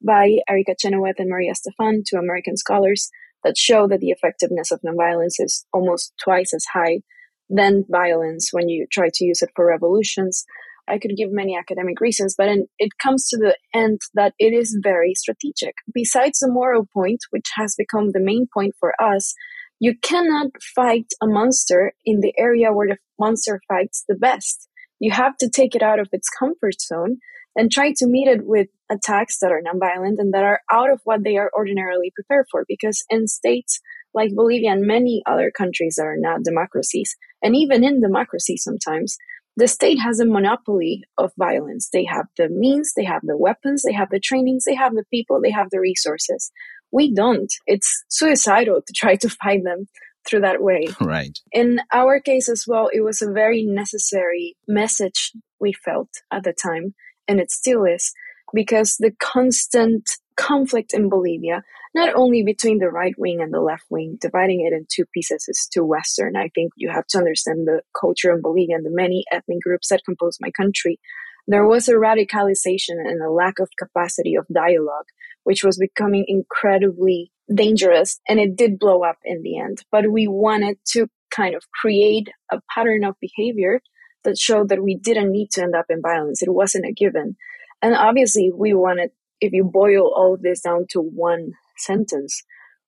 by 0.05 0.39
Erika 0.49 0.75
Chenoweth 0.79 1.19
and 1.19 1.31
Maria 1.31 1.55
Stephan, 1.55 2.05
two 2.07 2.17
American 2.17 2.57
scholars, 2.57 3.11
that 3.45 3.59
show 3.59 3.89
that 3.89 4.01
the 4.01 4.11
effectiveness 4.11 4.71
of 4.71 4.81
nonviolence 4.81 5.35
is 5.39 5.67
almost 5.73 6.13
twice 6.23 6.53
as 6.55 6.65
high 6.73 7.01
than 7.49 7.85
violence 7.91 8.49
when 8.53 8.69
you 8.69 8.87
try 8.91 9.09
to 9.13 9.25
use 9.25 9.43
it 9.43 9.51
for 9.55 9.67
revolutions. 9.67 10.45
I 10.89 10.99
could 10.99 11.17
give 11.17 11.31
many 11.31 11.57
academic 11.57 12.01
reasons, 12.01 12.35
but 12.37 12.49
in, 12.49 12.67
it 12.79 12.99
comes 13.01 13.29
to 13.29 13.37
the 13.37 13.57
end 13.73 14.01
that 14.15 14.35
it 14.39 14.53
is 14.53 14.77
very 14.83 15.15
strategic. 15.15 15.75
Besides 15.95 16.41
the 16.41 16.51
moral 16.51 16.89
point, 16.93 17.21
which 17.31 17.49
has 17.57 17.75
become 17.79 18.11
the 18.11 18.21
main 18.21 18.49
point 18.53 18.75
for 18.81 18.93
us, 19.01 19.35
You 19.83 19.97
cannot 20.01 20.53
fight 20.77 21.07
a 21.21 21.27
monster 21.27 21.93
in 22.05 22.21
the 22.21 22.33
area 22.39 22.73
where 22.73 22.87
the 22.87 22.99
monster 23.19 23.61
fights 23.67 24.05
the 24.09 24.15
best. 24.15 24.69
You 25.01 25.11
have 25.11 25.37
to 25.39 25.51
take 25.51 25.75
it 25.75 25.83
out 25.83 25.99
of 25.99 26.09
its 26.13 26.29
comfort 26.29 26.81
zone 26.81 27.17
and 27.57 27.71
try 27.71 27.93
to 27.97 28.07
meet 28.07 28.29
it 28.29 28.47
with 28.47 28.69
attacks 28.91 29.39
that 29.41 29.53
are 29.53 29.63
nonviolent 29.63 30.17
and 30.19 30.33
that 30.33 30.45
are 30.45 30.61
out 30.71 30.91
of 30.91 31.01
what 31.05 31.25
they 31.25 31.37
are 31.37 31.51
ordinarily 31.57 32.13
prepared 32.15 32.47
for. 32.51 32.65
Because 32.67 33.05
in 33.11 33.27
states 33.27 33.81
like 34.15 34.35
Bolivia 34.35 34.73
and 34.73 34.87
many 34.87 35.23
other 35.27 35.51
countries 35.51 35.97
that 35.97 36.07
are 36.07 36.17
not 36.19 36.45
democracies, 36.45 37.17
and 37.43 37.57
even 37.57 37.85
in 37.85 38.01
democracy 38.01 38.57
sometimes, 38.57 39.17
the 39.57 39.69
state 39.69 39.99
has 39.99 40.19
a 40.19 40.27
monopoly 40.27 41.03
of 41.19 41.33
violence. 41.39 41.91
They 41.93 42.05
have 42.05 42.27
the 42.39 42.49
means, 42.49 42.93
they 42.97 43.05
have 43.05 43.23
the 43.23 43.37
weapons, 43.37 43.83
they 43.83 43.93
have 43.93 44.09
the 44.11 44.21
trainings, 44.21 44.65
they 44.65 44.75
have 44.75 44.95
the 44.95 45.05
people, 45.13 45.41
they 45.43 45.51
have 45.51 45.69
the 45.71 45.81
resources. 45.81 46.51
We 46.91 47.13
don't. 47.15 47.53
It's 47.67 48.05
suicidal 48.09 48.81
to 48.87 48.93
try 48.97 49.17
to 49.17 49.29
fight 49.29 49.65
them 49.65 49.87
through 50.27 50.41
that 50.41 50.63
way. 50.63 50.87
Right. 51.01 51.39
In 51.53 51.81
our 51.93 52.21
case 52.21 52.49
as 52.49 52.65
well, 52.67 52.89
it 52.93 53.03
was 53.03 53.21
a 53.21 53.31
very 53.31 53.63
necessary 53.65 54.57
message 54.69 55.33
we 55.61 55.73
felt 55.73 56.09
at 56.33 56.45
the 56.45 56.53
time, 56.53 56.95
and 57.29 57.41
it 57.41 57.51
still 57.51 57.85
is, 57.85 58.13
because 58.53 58.97
the 58.99 59.13
constant 59.21 60.11
conflict 60.37 60.95
in 60.95 61.09
Bolivia, 61.09 61.63
not 61.95 62.15
only 62.15 62.43
between 62.43 62.79
the 62.79 62.89
right 62.89 63.15
wing 63.19 63.41
and 63.41 63.53
the 63.53 63.61
left 63.61 63.85
wing, 63.91 64.19
dividing 64.21 64.61
it 64.67 64.75
in 64.75 64.87
two 64.91 65.05
pieces 65.13 65.45
is 65.49 65.69
too 65.73 65.85
Western. 65.85 66.37
I 66.37 66.49
think 66.55 66.73
you 66.77 66.91
have 66.91 67.07
to 67.09 67.19
understand 67.19 67.67
the 67.67 67.83
culture 67.99 68.33
in 68.33 68.41
Bolivia 68.41 68.77
and 68.77 68.87
the 68.87 68.91
many 68.91 69.25
ethnic 69.31 69.61
groups 69.63 69.89
that 69.89 70.05
compose 70.05 70.39
my 70.41 70.51
country. 70.51 70.99
There 71.47 71.67
was 71.67 71.89
a 71.89 71.95
radicalization 71.95 72.99
and 72.99 73.21
a 73.21 73.31
lack 73.31 73.59
of 73.59 73.69
capacity 73.79 74.37
of 74.37 74.47
dialogue, 74.53 75.07
which 75.45 75.65
was 75.65 75.77
becoming 75.77 76.25
incredibly 76.29 77.33
dangerous. 77.53 78.21
And 78.29 78.39
it 78.39 78.57
did 78.57 78.79
blow 78.79 79.03
up 79.03 79.19
in 79.25 79.43
the 79.43 79.59
end. 79.59 79.83
But 79.91 80.11
we 80.11 80.29
wanted 80.29 80.79
to 80.93 81.09
kind 81.35 81.55
of 81.55 81.65
create 81.81 82.29
a 82.51 82.61
pattern 82.75 83.05
of 83.05 83.17
behavior 83.21 83.81
that 84.25 84.39
showed 84.39 84.69
that 84.69 84.83
we 84.83 84.97
didn't 84.97 85.33
need 85.33 85.51
to 85.53 85.63
end 85.63 85.75
up 85.75 85.87
in 85.89 86.01
violence. 86.03 86.43
It 86.43 86.53
wasn't 86.53 86.87
a 86.87 86.93
given. 86.93 87.37
And 87.81 87.95
obviously, 87.95 88.51
we 88.55 88.75
wanted 88.75 89.11
if 89.41 89.53
you 89.53 89.65
boil 89.65 90.13
all 90.15 90.35
of 90.35 90.43
this 90.43 90.61
down 90.61 90.87
to 90.91 91.01
one 91.01 91.53
sentence, 91.77 92.45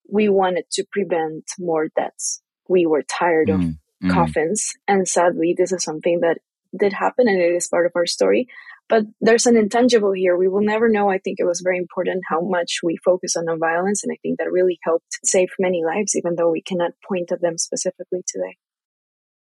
we 0.08 0.28
wanted 0.28 0.64
to 0.72 0.84
prevent 0.90 1.44
more 1.58 1.88
deaths. 1.96 2.40
We 2.68 2.86
were 2.86 3.02
tired 3.02 3.48
mm, 3.48 3.54
of 3.54 3.60
mm. 4.04 4.10
coffins. 4.10 4.72
And 4.86 5.06
sadly, 5.06 5.54
this 5.58 5.72
is 5.72 5.82
something 5.82 6.20
that 6.20 6.38
did 6.78 6.92
happen 6.92 7.28
and 7.28 7.40
it 7.40 7.54
is 7.54 7.68
part 7.68 7.86
of 7.86 7.92
our 7.96 8.06
story. 8.06 8.46
But 8.88 9.04
there's 9.20 9.46
an 9.46 9.56
intangible 9.56 10.12
here. 10.12 10.36
We 10.36 10.46
will 10.46 10.60
never 10.60 10.88
know. 10.88 11.10
I 11.10 11.18
think 11.18 11.38
it 11.40 11.46
was 11.46 11.62
very 11.64 11.78
important 11.78 12.22
how 12.28 12.42
much 12.42 12.80
we 12.82 12.98
focus 13.04 13.34
on 13.34 13.46
nonviolence. 13.46 14.02
And 14.02 14.12
I 14.12 14.18
think 14.22 14.38
that 14.38 14.52
really 14.52 14.78
helped 14.84 15.18
save 15.24 15.48
many 15.58 15.82
lives, 15.84 16.14
even 16.14 16.36
though 16.36 16.50
we 16.50 16.62
cannot 16.62 16.92
point 17.06 17.32
at 17.32 17.40
them 17.40 17.56
specifically 17.56 18.22
today. 18.28 18.58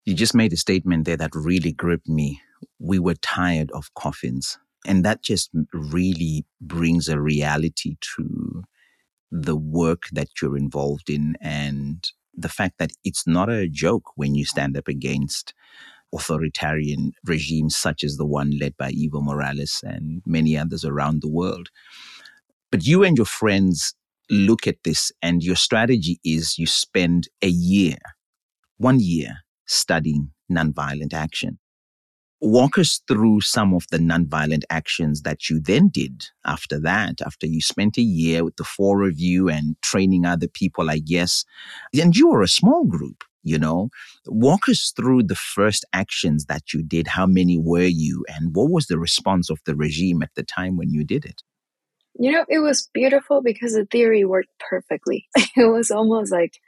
You 0.04 0.14
just 0.14 0.34
made 0.34 0.52
a 0.52 0.56
statement 0.56 1.04
there 1.04 1.16
that 1.16 1.34
really 1.34 1.72
gripped 1.72 2.08
me. 2.08 2.40
We 2.78 2.98
were 2.98 3.14
tired 3.14 3.70
of 3.72 3.94
coffins. 3.94 4.58
And 4.84 5.04
that 5.04 5.22
just 5.22 5.50
really 5.72 6.44
brings 6.60 7.08
a 7.08 7.20
reality 7.20 7.96
to 8.16 8.64
the 9.30 9.56
work 9.56 10.04
that 10.12 10.28
you're 10.40 10.56
involved 10.56 11.08
in 11.08 11.36
and 11.40 12.04
the 12.34 12.48
fact 12.48 12.78
that 12.78 12.92
it's 13.04 13.26
not 13.26 13.48
a 13.48 13.68
joke 13.68 14.10
when 14.16 14.34
you 14.34 14.44
stand 14.44 14.76
up 14.76 14.88
against 14.88 15.54
authoritarian 16.14 17.12
regimes 17.24 17.76
such 17.76 18.04
as 18.04 18.16
the 18.16 18.26
one 18.26 18.58
led 18.58 18.76
by 18.76 18.90
Evo 18.92 19.22
Morales 19.22 19.82
and 19.84 20.22
many 20.26 20.56
others 20.58 20.84
around 20.84 21.22
the 21.22 21.30
world. 21.30 21.68
But 22.70 22.86
you 22.86 23.04
and 23.04 23.16
your 23.16 23.26
friends 23.26 23.94
look 24.30 24.66
at 24.66 24.82
this, 24.84 25.12
and 25.22 25.42
your 25.42 25.56
strategy 25.56 26.18
is 26.24 26.58
you 26.58 26.66
spend 26.66 27.28
a 27.42 27.48
year, 27.48 27.96
one 28.78 28.98
year, 28.98 29.38
studying 29.72 30.30
nonviolent 30.50 31.14
action 31.14 31.58
walk 32.42 32.76
us 32.76 33.00
through 33.06 33.40
some 33.40 33.72
of 33.72 33.86
the 33.90 33.98
nonviolent 33.98 34.64
actions 34.68 35.22
that 35.22 35.48
you 35.48 35.60
then 35.60 35.88
did 35.88 36.26
after 36.44 36.78
that, 36.80 37.22
after 37.24 37.46
you 37.46 37.60
spent 37.60 37.96
a 37.96 38.02
year 38.02 38.44
with 38.44 38.56
the 38.56 38.64
four 38.64 39.04
of 39.04 39.18
you 39.18 39.48
and 39.48 39.80
training 39.80 40.26
other 40.26 40.48
people, 40.48 40.90
I 40.90 40.98
guess. 40.98 41.44
And 41.94 42.16
you 42.16 42.30
were 42.30 42.42
a 42.42 42.48
small 42.48 42.84
group, 42.84 43.22
you 43.44 43.58
know. 43.58 43.90
Walk 44.26 44.68
us 44.68 44.92
through 44.94 45.22
the 45.24 45.36
first 45.36 45.84
actions 45.92 46.46
that 46.46 46.72
you 46.74 46.82
did. 46.82 47.06
How 47.06 47.26
many 47.26 47.58
were 47.58 47.82
you? 47.82 48.24
And 48.28 48.54
what 48.56 48.70
was 48.70 48.88
the 48.88 48.98
response 48.98 49.48
of 49.48 49.60
the 49.64 49.76
regime 49.76 50.20
at 50.22 50.34
the 50.34 50.42
time 50.42 50.76
when 50.76 50.90
you 50.90 51.04
did 51.04 51.24
it? 51.24 51.42
You 52.18 52.32
know, 52.32 52.44
it 52.48 52.58
was 52.58 52.90
beautiful 52.92 53.40
because 53.40 53.74
the 53.74 53.86
theory 53.86 54.24
worked 54.24 54.50
perfectly. 54.58 55.28
it 55.56 55.70
was 55.72 55.90
almost 55.92 56.32
like 56.32 56.58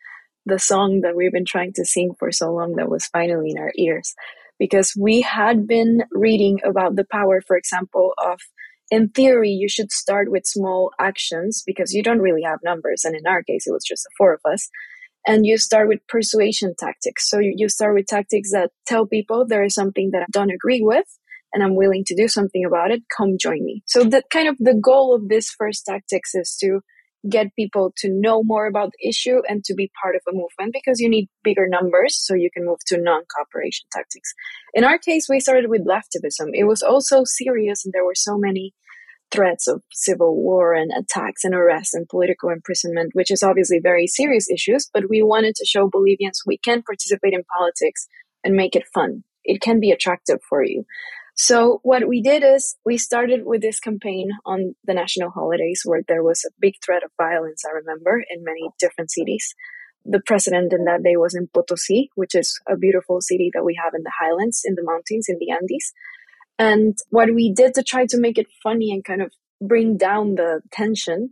the 0.46 0.58
song 0.58 1.00
that 1.02 1.16
we've 1.16 1.32
been 1.32 1.44
trying 1.44 1.72
to 1.74 1.84
sing 1.84 2.12
for 2.18 2.30
so 2.30 2.52
long 2.52 2.74
that 2.76 2.90
was 2.90 3.06
finally 3.06 3.50
in 3.50 3.58
our 3.58 3.72
ears 3.76 4.14
because 4.58 4.94
we 4.98 5.20
had 5.20 5.66
been 5.66 6.04
reading 6.12 6.60
about 6.64 6.96
the 6.96 7.06
power, 7.10 7.40
for 7.40 7.56
example, 7.56 8.14
of 8.18 8.40
in 8.90 9.08
theory, 9.08 9.50
you 9.50 9.68
should 9.68 9.90
start 9.90 10.30
with 10.30 10.46
small 10.46 10.90
actions 11.00 11.62
because 11.66 11.92
you 11.92 12.02
don't 12.02 12.20
really 12.20 12.42
have 12.42 12.58
numbers. 12.62 13.02
And 13.04 13.16
in 13.16 13.26
our 13.26 13.42
case, 13.42 13.66
it 13.66 13.72
was 13.72 13.84
just 13.84 14.04
the 14.04 14.10
four 14.16 14.34
of 14.34 14.40
us. 14.44 14.68
And 15.26 15.46
you 15.46 15.56
start 15.56 15.88
with 15.88 16.06
persuasion 16.06 16.74
tactics. 16.78 17.28
So 17.30 17.38
you, 17.40 17.68
start 17.68 17.94
with 17.94 18.06
tactics 18.06 18.52
that 18.52 18.70
tell 18.86 19.06
people 19.06 19.46
there 19.46 19.64
is 19.64 19.74
something 19.74 20.10
that 20.12 20.22
I 20.22 20.26
don't 20.30 20.50
agree 20.50 20.82
with 20.82 21.06
and 21.54 21.62
I'm 21.62 21.76
willing 21.76 22.04
to 22.06 22.14
do 22.14 22.28
something 22.28 22.64
about 22.64 22.90
it. 22.90 23.02
Come 23.16 23.38
join 23.40 23.64
me. 23.64 23.82
So 23.86 24.04
that 24.04 24.24
kind 24.30 24.48
of 24.48 24.56
the 24.58 24.74
goal 24.74 25.14
of 25.14 25.28
this 25.28 25.50
first 25.50 25.86
tactics 25.86 26.34
is 26.34 26.56
to 26.60 26.80
get 27.28 27.54
people 27.56 27.92
to 27.96 28.08
know 28.10 28.42
more 28.42 28.66
about 28.66 28.90
the 28.92 29.08
issue 29.08 29.40
and 29.48 29.64
to 29.64 29.74
be 29.74 29.90
part 30.02 30.14
of 30.14 30.22
a 30.28 30.32
movement 30.32 30.72
because 30.72 31.00
you 31.00 31.08
need 31.08 31.28
bigger 31.42 31.66
numbers 31.66 32.16
so 32.16 32.34
you 32.34 32.50
can 32.52 32.66
move 32.66 32.78
to 32.86 33.00
non-cooperation 33.00 33.86
tactics. 33.92 34.34
In 34.74 34.84
our 34.84 34.98
case, 34.98 35.26
we 35.28 35.40
started 35.40 35.70
with 35.70 35.86
laughtivism. 35.86 36.50
It 36.52 36.64
was 36.64 36.82
also 36.82 37.22
serious 37.24 37.84
and 37.84 37.92
there 37.92 38.04
were 38.04 38.14
so 38.14 38.36
many 38.36 38.74
threats 39.30 39.66
of 39.66 39.82
civil 39.92 40.36
war 40.36 40.74
and 40.74 40.90
attacks 40.96 41.44
and 41.44 41.54
arrests 41.54 41.94
and 41.94 42.08
political 42.08 42.50
imprisonment, 42.50 43.10
which 43.14 43.30
is 43.30 43.42
obviously 43.42 43.80
very 43.82 44.06
serious 44.06 44.48
issues, 44.50 44.88
but 44.92 45.08
we 45.08 45.22
wanted 45.22 45.54
to 45.56 45.64
show 45.64 45.88
Bolivians 45.88 46.42
we 46.46 46.58
can 46.58 46.82
participate 46.82 47.32
in 47.32 47.42
politics 47.56 48.06
and 48.44 48.54
make 48.54 48.76
it 48.76 48.84
fun. 48.92 49.24
It 49.44 49.60
can 49.60 49.80
be 49.80 49.90
attractive 49.90 50.38
for 50.48 50.62
you. 50.62 50.84
So 51.36 51.80
what 51.82 52.06
we 52.06 52.22
did 52.22 52.44
is 52.44 52.76
we 52.84 52.96
started 52.96 53.40
with 53.44 53.60
this 53.60 53.80
campaign 53.80 54.28
on 54.46 54.74
the 54.84 54.94
national 54.94 55.30
holidays 55.30 55.82
where 55.84 56.02
there 56.06 56.22
was 56.22 56.44
a 56.44 56.54
big 56.60 56.74
threat 56.84 57.02
of 57.02 57.10
violence, 57.20 57.64
I 57.66 57.74
remember, 57.74 58.22
in 58.30 58.44
many 58.44 58.68
different 58.78 59.10
cities. 59.10 59.54
The 60.04 60.20
president 60.24 60.72
in 60.72 60.84
that 60.84 61.02
day 61.02 61.16
was 61.16 61.34
in 61.34 61.48
Potosi, 61.52 62.10
which 62.14 62.34
is 62.34 62.60
a 62.68 62.76
beautiful 62.76 63.20
city 63.20 63.50
that 63.52 63.64
we 63.64 63.76
have 63.82 63.94
in 63.94 64.02
the 64.04 64.12
highlands, 64.20 64.62
in 64.64 64.74
the 64.76 64.84
mountains, 64.84 65.26
in 65.28 65.38
the 65.40 65.50
Andes. 65.50 65.92
And 66.58 66.96
what 67.10 67.34
we 67.34 67.52
did 67.52 67.74
to 67.74 67.82
try 67.82 68.06
to 68.06 68.20
make 68.20 68.38
it 68.38 68.46
funny 68.62 68.92
and 68.92 69.04
kind 69.04 69.22
of 69.22 69.32
bring 69.60 69.96
down 69.96 70.36
the 70.36 70.60
tension 70.70 71.30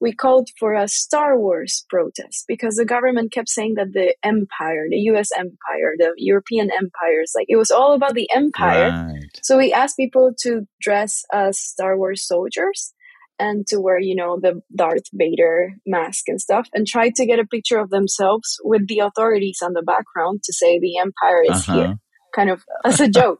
we 0.00 0.12
called 0.12 0.48
for 0.58 0.74
a 0.74 0.88
Star 0.88 1.38
Wars 1.38 1.84
protest 1.88 2.44
because 2.48 2.76
the 2.76 2.84
government 2.84 3.32
kept 3.32 3.48
saying 3.48 3.74
that 3.74 3.92
the 3.92 4.14
empire, 4.22 4.86
the 4.88 4.98
US 5.12 5.30
empire, 5.36 5.94
the 5.98 6.12
European 6.16 6.70
empires, 6.70 7.32
like 7.36 7.46
it 7.48 7.56
was 7.56 7.70
all 7.70 7.94
about 7.94 8.14
the 8.14 8.28
empire. 8.34 8.90
Right. 8.90 9.40
So 9.42 9.58
we 9.58 9.72
asked 9.72 9.96
people 9.96 10.32
to 10.42 10.66
dress 10.80 11.24
as 11.32 11.58
Star 11.58 11.96
Wars 11.96 12.26
soldiers 12.26 12.92
and 13.38 13.66
to 13.66 13.80
wear, 13.80 13.98
you 13.98 14.14
know, 14.14 14.38
the 14.40 14.62
Darth 14.74 15.08
Vader 15.12 15.72
mask 15.86 16.28
and 16.28 16.40
stuff 16.40 16.68
and 16.72 16.86
try 16.86 17.10
to 17.14 17.26
get 17.26 17.40
a 17.40 17.46
picture 17.46 17.78
of 17.78 17.90
themselves 17.90 18.60
with 18.62 18.86
the 18.86 19.00
authorities 19.00 19.58
on 19.62 19.72
the 19.72 19.82
background 19.82 20.42
to 20.44 20.52
say 20.52 20.78
the 20.78 20.98
empire 20.98 21.42
is 21.42 21.68
uh-huh. 21.68 21.74
here 21.74 21.98
kind 22.34 22.50
of 22.50 22.64
as 22.84 23.00
a 23.00 23.08
joke. 23.08 23.38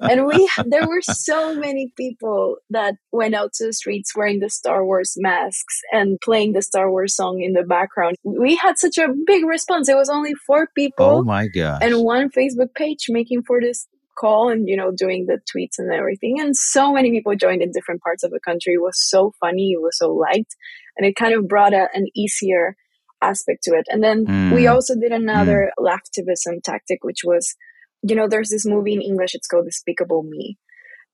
and 0.00 0.26
we 0.26 0.48
there 0.66 0.86
were 0.86 1.02
so 1.02 1.54
many 1.54 1.92
people 1.96 2.56
that 2.70 2.94
went 3.12 3.34
out 3.34 3.52
to 3.54 3.66
the 3.66 3.72
streets 3.72 4.14
wearing 4.16 4.40
the 4.40 4.50
Star 4.50 4.84
Wars 4.84 5.14
masks 5.16 5.80
and 5.92 6.18
playing 6.20 6.52
the 6.52 6.62
Star 6.62 6.90
Wars 6.90 7.14
song 7.16 7.40
in 7.42 7.52
the 7.52 7.62
background. 7.62 8.16
We 8.24 8.56
had 8.56 8.78
such 8.78 8.98
a 8.98 9.08
big 9.26 9.44
response. 9.44 9.88
It 9.88 9.96
was 9.96 10.08
only 10.08 10.34
four 10.46 10.68
people. 10.74 11.06
Oh 11.06 11.22
my 11.22 11.48
god. 11.48 11.82
And 11.82 12.02
one 12.02 12.30
Facebook 12.30 12.74
page 12.74 13.06
making 13.08 13.42
for 13.42 13.60
this 13.60 13.86
call 14.18 14.50
and 14.50 14.68
you 14.68 14.76
know 14.76 14.92
doing 14.94 15.26
the 15.26 15.38
tweets 15.50 15.78
and 15.78 15.90
everything 15.90 16.38
and 16.38 16.54
so 16.54 16.92
many 16.92 17.10
people 17.10 17.34
joined 17.34 17.62
in 17.62 17.72
different 17.72 18.02
parts 18.02 18.22
of 18.22 18.30
the 18.30 18.40
country 18.40 18.74
it 18.74 18.82
was 18.82 18.98
so 19.08 19.32
funny 19.40 19.72
it 19.72 19.80
was 19.80 19.96
so 19.96 20.10
liked 20.12 20.54
and 20.98 21.06
it 21.06 21.16
kind 21.16 21.34
of 21.34 21.48
brought 21.48 21.72
a, 21.72 21.88
an 21.94 22.06
easier 22.14 22.76
aspect 23.22 23.62
to 23.62 23.70
it 23.74 23.86
and 23.88 24.04
then 24.04 24.26
mm. 24.26 24.54
we 24.54 24.66
also 24.66 24.94
did 24.94 25.12
another 25.12 25.72
mm. 25.80 26.62
tactic 26.62 27.02
which 27.02 27.20
was 27.24 27.56
you 28.02 28.16
know, 28.16 28.28
there's 28.28 28.50
this 28.50 28.66
movie 28.66 28.94
in 28.94 29.02
English, 29.02 29.34
it's 29.34 29.46
called 29.46 29.66
Despicable 29.66 30.22
Me 30.22 30.58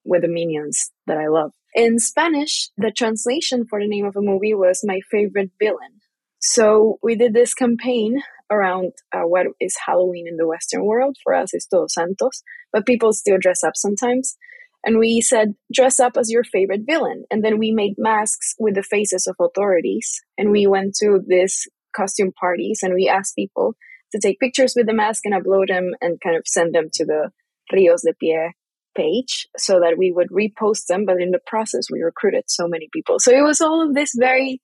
with 0.05 0.23
the 0.23 0.29
minions 0.29 0.91
that 1.07 1.19
I 1.19 1.29
love. 1.29 1.53
In 1.75 1.99
Spanish, 1.99 2.71
the 2.77 2.91
translation 2.91 3.67
for 3.69 3.81
the 3.81 3.89
name 3.89 4.07
of 4.07 4.15
the 4.15 4.23
movie 4.23 4.55
was 4.55 4.81
My 4.85 5.01
Favorite 5.11 5.51
Villain. 5.61 6.01
So 6.41 6.99
we 7.03 7.15
did 7.15 7.35
this 7.35 7.53
campaign 7.53 8.23
around 8.51 8.93
uh, 9.13 9.23
what 9.23 9.47
is 9.61 9.77
Halloween 9.87 10.27
in 10.27 10.37
the 10.37 10.47
Western 10.47 10.85
world. 10.85 11.17
For 11.23 11.35
us, 11.35 11.53
it's 11.53 11.67
Todos 11.67 11.95
Santos, 11.95 12.43
but 12.73 12.87
people 12.87 13.13
still 13.13 13.39
dress 13.39 13.63
up 13.63 13.77
sometimes. 13.77 14.37
And 14.85 14.99
we 14.99 15.21
said, 15.21 15.55
dress 15.73 16.01
up 16.01 16.17
as 16.17 16.31
your 16.31 16.45
favorite 16.45 16.83
villain. 16.87 17.25
And 17.31 17.45
then 17.45 17.59
we 17.59 17.73
made 17.73 17.95
masks 17.99 18.55
with 18.59 18.75
the 18.75 18.83
faces 18.83 19.27
of 19.27 19.37
authorities. 19.41 20.23
And 20.39 20.51
we 20.51 20.67
went 20.67 20.95
to 21.01 21.21
these 21.27 21.67
costume 21.95 22.33
parties 22.33 22.81
and 22.83 22.95
we 22.95 23.09
asked 23.09 23.35
people 23.35 23.75
to 24.13 24.21
take 24.21 24.41
pictures 24.41 24.75
with 24.77 24.87
the 24.87 24.95
mask 24.95 25.23
and 25.25 25.35
upload 25.35 25.69
them 25.69 25.93
and 26.01 26.21
kind 26.21 26.37
of 26.37 26.43
send 26.47 26.75
them 26.75 26.89
to 26.95 27.05
the 27.05 27.31
Rios 27.73 28.03
de 28.03 28.13
Pie 28.15 28.53
page 28.97 29.47
so 29.57 29.81
that 29.81 29.97
we 29.99 30.13
would 30.13 30.29
repost 30.31 30.87
them. 30.89 31.05
But 31.05 31.21
in 31.21 31.31
the 31.31 31.41
process, 31.47 31.87
we 31.91 32.03
recruited 32.03 32.45
so 32.49 32.67
many 32.67 32.89
people. 32.93 33.19
So 33.19 33.33
it 33.33 33.43
was 33.43 33.61
all 33.61 33.87
of 33.87 33.95
this 33.95 34.13
very 34.17 34.61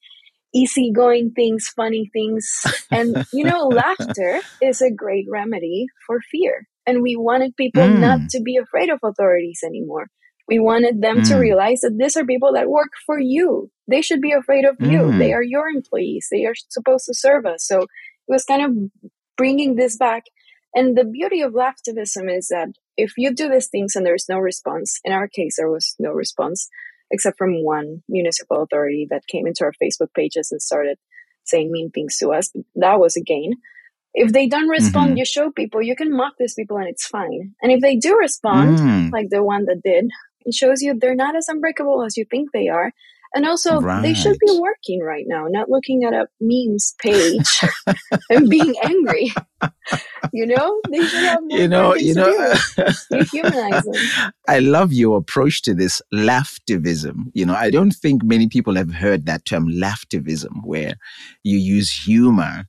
easygoing 0.54 1.32
things, 1.32 1.68
funny 1.74 2.10
things. 2.12 2.48
And, 2.90 3.26
you 3.32 3.44
know, 3.44 3.66
laughter 3.66 4.40
is 4.62 4.80
a 4.80 4.90
great 4.90 5.26
remedy 5.28 5.86
for 6.06 6.20
fear. 6.30 6.68
And 6.86 7.02
we 7.02 7.16
wanted 7.16 7.56
people 7.56 7.82
mm. 7.82 7.98
not 7.98 8.30
to 8.30 8.40
be 8.40 8.56
afraid 8.56 8.88
of 8.88 9.00
authorities 9.02 9.62
anymore. 9.64 10.06
We 10.46 10.60
wanted 10.60 11.00
them 11.00 11.18
mm. 11.18 11.28
to 11.28 11.36
realize 11.36 11.80
that 11.80 11.96
these 11.98 12.16
are 12.16 12.24
people 12.24 12.52
that 12.52 12.68
work 12.68 12.92
for 13.06 13.18
you. 13.18 13.70
They 13.88 14.02
should 14.02 14.20
be 14.20 14.32
afraid 14.32 14.64
of 14.64 14.76
you. 14.78 15.00
Mm. 15.00 15.18
They 15.18 15.32
are 15.32 15.42
your 15.42 15.66
employees. 15.68 16.28
They 16.30 16.44
are 16.44 16.54
supposed 16.68 17.06
to 17.06 17.14
serve 17.14 17.46
us. 17.46 17.66
So 17.66 17.82
it 17.82 17.88
was 18.28 18.44
kind 18.44 18.62
of 18.62 19.10
bringing 19.36 19.76
this 19.76 19.96
back. 19.96 20.24
And 20.74 20.96
the 20.96 21.04
beauty 21.04 21.40
of 21.40 21.52
laughtivism 21.52 22.36
is 22.36 22.48
that 22.48 22.68
if 22.96 23.12
you 23.16 23.34
do 23.34 23.48
these 23.48 23.68
things 23.68 23.94
and 23.94 24.04
there's 24.04 24.28
no 24.28 24.38
response, 24.38 24.98
in 25.04 25.12
our 25.12 25.28
case, 25.28 25.56
there 25.56 25.70
was 25.70 25.94
no 25.98 26.10
response, 26.10 26.68
except 27.10 27.38
from 27.38 27.64
one 27.64 28.02
municipal 28.08 28.62
authority 28.62 29.06
that 29.10 29.26
came 29.26 29.46
into 29.46 29.64
our 29.64 29.72
Facebook 29.82 30.12
pages 30.14 30.50
and 30.50 30.60
started 30.60 30.98
saying 31.44 31.70
mean 31.70 31.90
things 31.90 32.16
to 32.18 32.32
us. 32.32 32.52
That 32.74 32.98
was 32.98 33.16
a 33.16 33.22
gain. 33.22 33.54
If 34.14 34.32
they 34.32 34.46
don't 34.46 34.68
respond, 34.68 35.10
mm-hmm. 35.10 35.18
you 35.18 35.24
show 35.24 35.50
people, 35.50 35.82
you 35.82 35.96
can 35.96 36.16
mock 36.16 36.34
these 36.38 36.54
people 36.54 36.76
and 36.76 36.88
it's 36.88 37.06
fine. 37.06 37.54
And 37.60 37.72
if 37.72 37.80
they 37.80 37.96
do 37.96 38.16
respond, 38.16 38.78
mm. 38.78 39.12
like 39.12 39.28
the 39.30 39.42
one 39.42 39.64
that 39.64 39.82
did, 39.82 40.08
it 40.44 40.54
shows 40.54 40.82
you 40.82 40.94
they're 40.94 41.16
not 41.16 41.34
as 41.34 41.48
unbreakable 41.48 42.04
as 42.04 42.16
you 42.16 42.24
think 42.24 42.52
they 42.52 42.68
are. 42.68 42.92
And 43.34 43.46
also, 43.46 43.80
right. 43.80 44.00
they 44.02 44.14
should 44.14 44.38
be 44.38 44.58
working 44.60 45.00
right 45.00 45.24
now, 45.26 45.46
not 45.48 45.68
looking 45.68 46.04
at 46.04 46.12
a 46.12 46.26
memes 46.40 46.94
page 47.00 47.60
and 48.30 48.48
being 48.48 48.74
angry. 48.82 49.32
You 50.32 50.46
know, 50.46 50.80
they 50.90 51.06
should 51.06 51.20
have 51.20 51.40
more 51.42 51.58
you 51.58 51.68
know, 51.68 51.94
you 51.94 52.14
know. 52.14 52.54
Dehumanize 53.12 53.84
them. 53.84 54.32
I 54.48 54.58
love 54.58 54.92
your 54.92 55.18
approach 55.18 55.62
to 55.62 55.74
this 55.74 56.02
laughtivism. 56.12 57.26
You 57.34 57.46
know, 57.46 57.54
I 57.54 57.70
don't 57.70 57.92
think 57.92 58.24
many 58.24 58.48
people 58.48 58.74
have 58.74 58.92
heard 58.92 59.26
that 59.26 59.44
term 59.44 59.68
laughtivism, 59.68 60.64
where 60.64 60.94
you 61.44 61.58
use 61.58 61.92
humor 61.92 62.64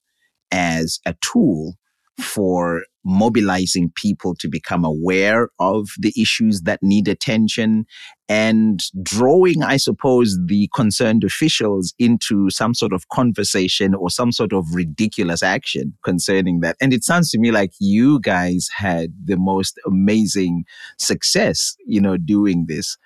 as 0.52 1.00
a 1.06 1.16
tool 1.22 1.76
for 2.20 2.84
mobilizing 3.04 3.92
people 3.96 4.34
to 4.36 4.50
become 4.50 4.84
aware 4.84 5.50
of 5.60 5.90
the 6.00 6.14
issues 6.20 6.62
that 6.62 6.82
need 6.82 7.08
attention 7.08 7.86
and 8.28 8.82
drawing, 9.04 9.62
I 9.62 9.78
suppose, 9.78 10.38
the 10.46 10.68
concerned 10.74 11.24
officials 11.24 11.94
into 12.00 12.50
some 12.50 12.74
sort 12.74 12.94
of 12.94 13.08
conversation 13.10 13.94
or 13.94 14.10
some 14.10 14.32
sort 14.32 14.54
of 14.54 14.74
ridiculous 14.74 15.44
action 15.44 15.94
concerning 16.04 16.62
that. 16.62 16.78
And 16.82 16.94
it 16.94 17.04
sounds 17.04 17.30
to 17.32 17.38
me 17.38 17.52
like 17.52 17.72
you 17.80 18.20
guys 18.22 18.68
had 18.76 19.14
the 19.24 19.38
most 19.38 19.80
amazing 19.86 20.66
success, 20.98 21.76
you 21.86 22.02
know, 22.02 22.18
doing 22.18 22.66
this. 22.68 22.98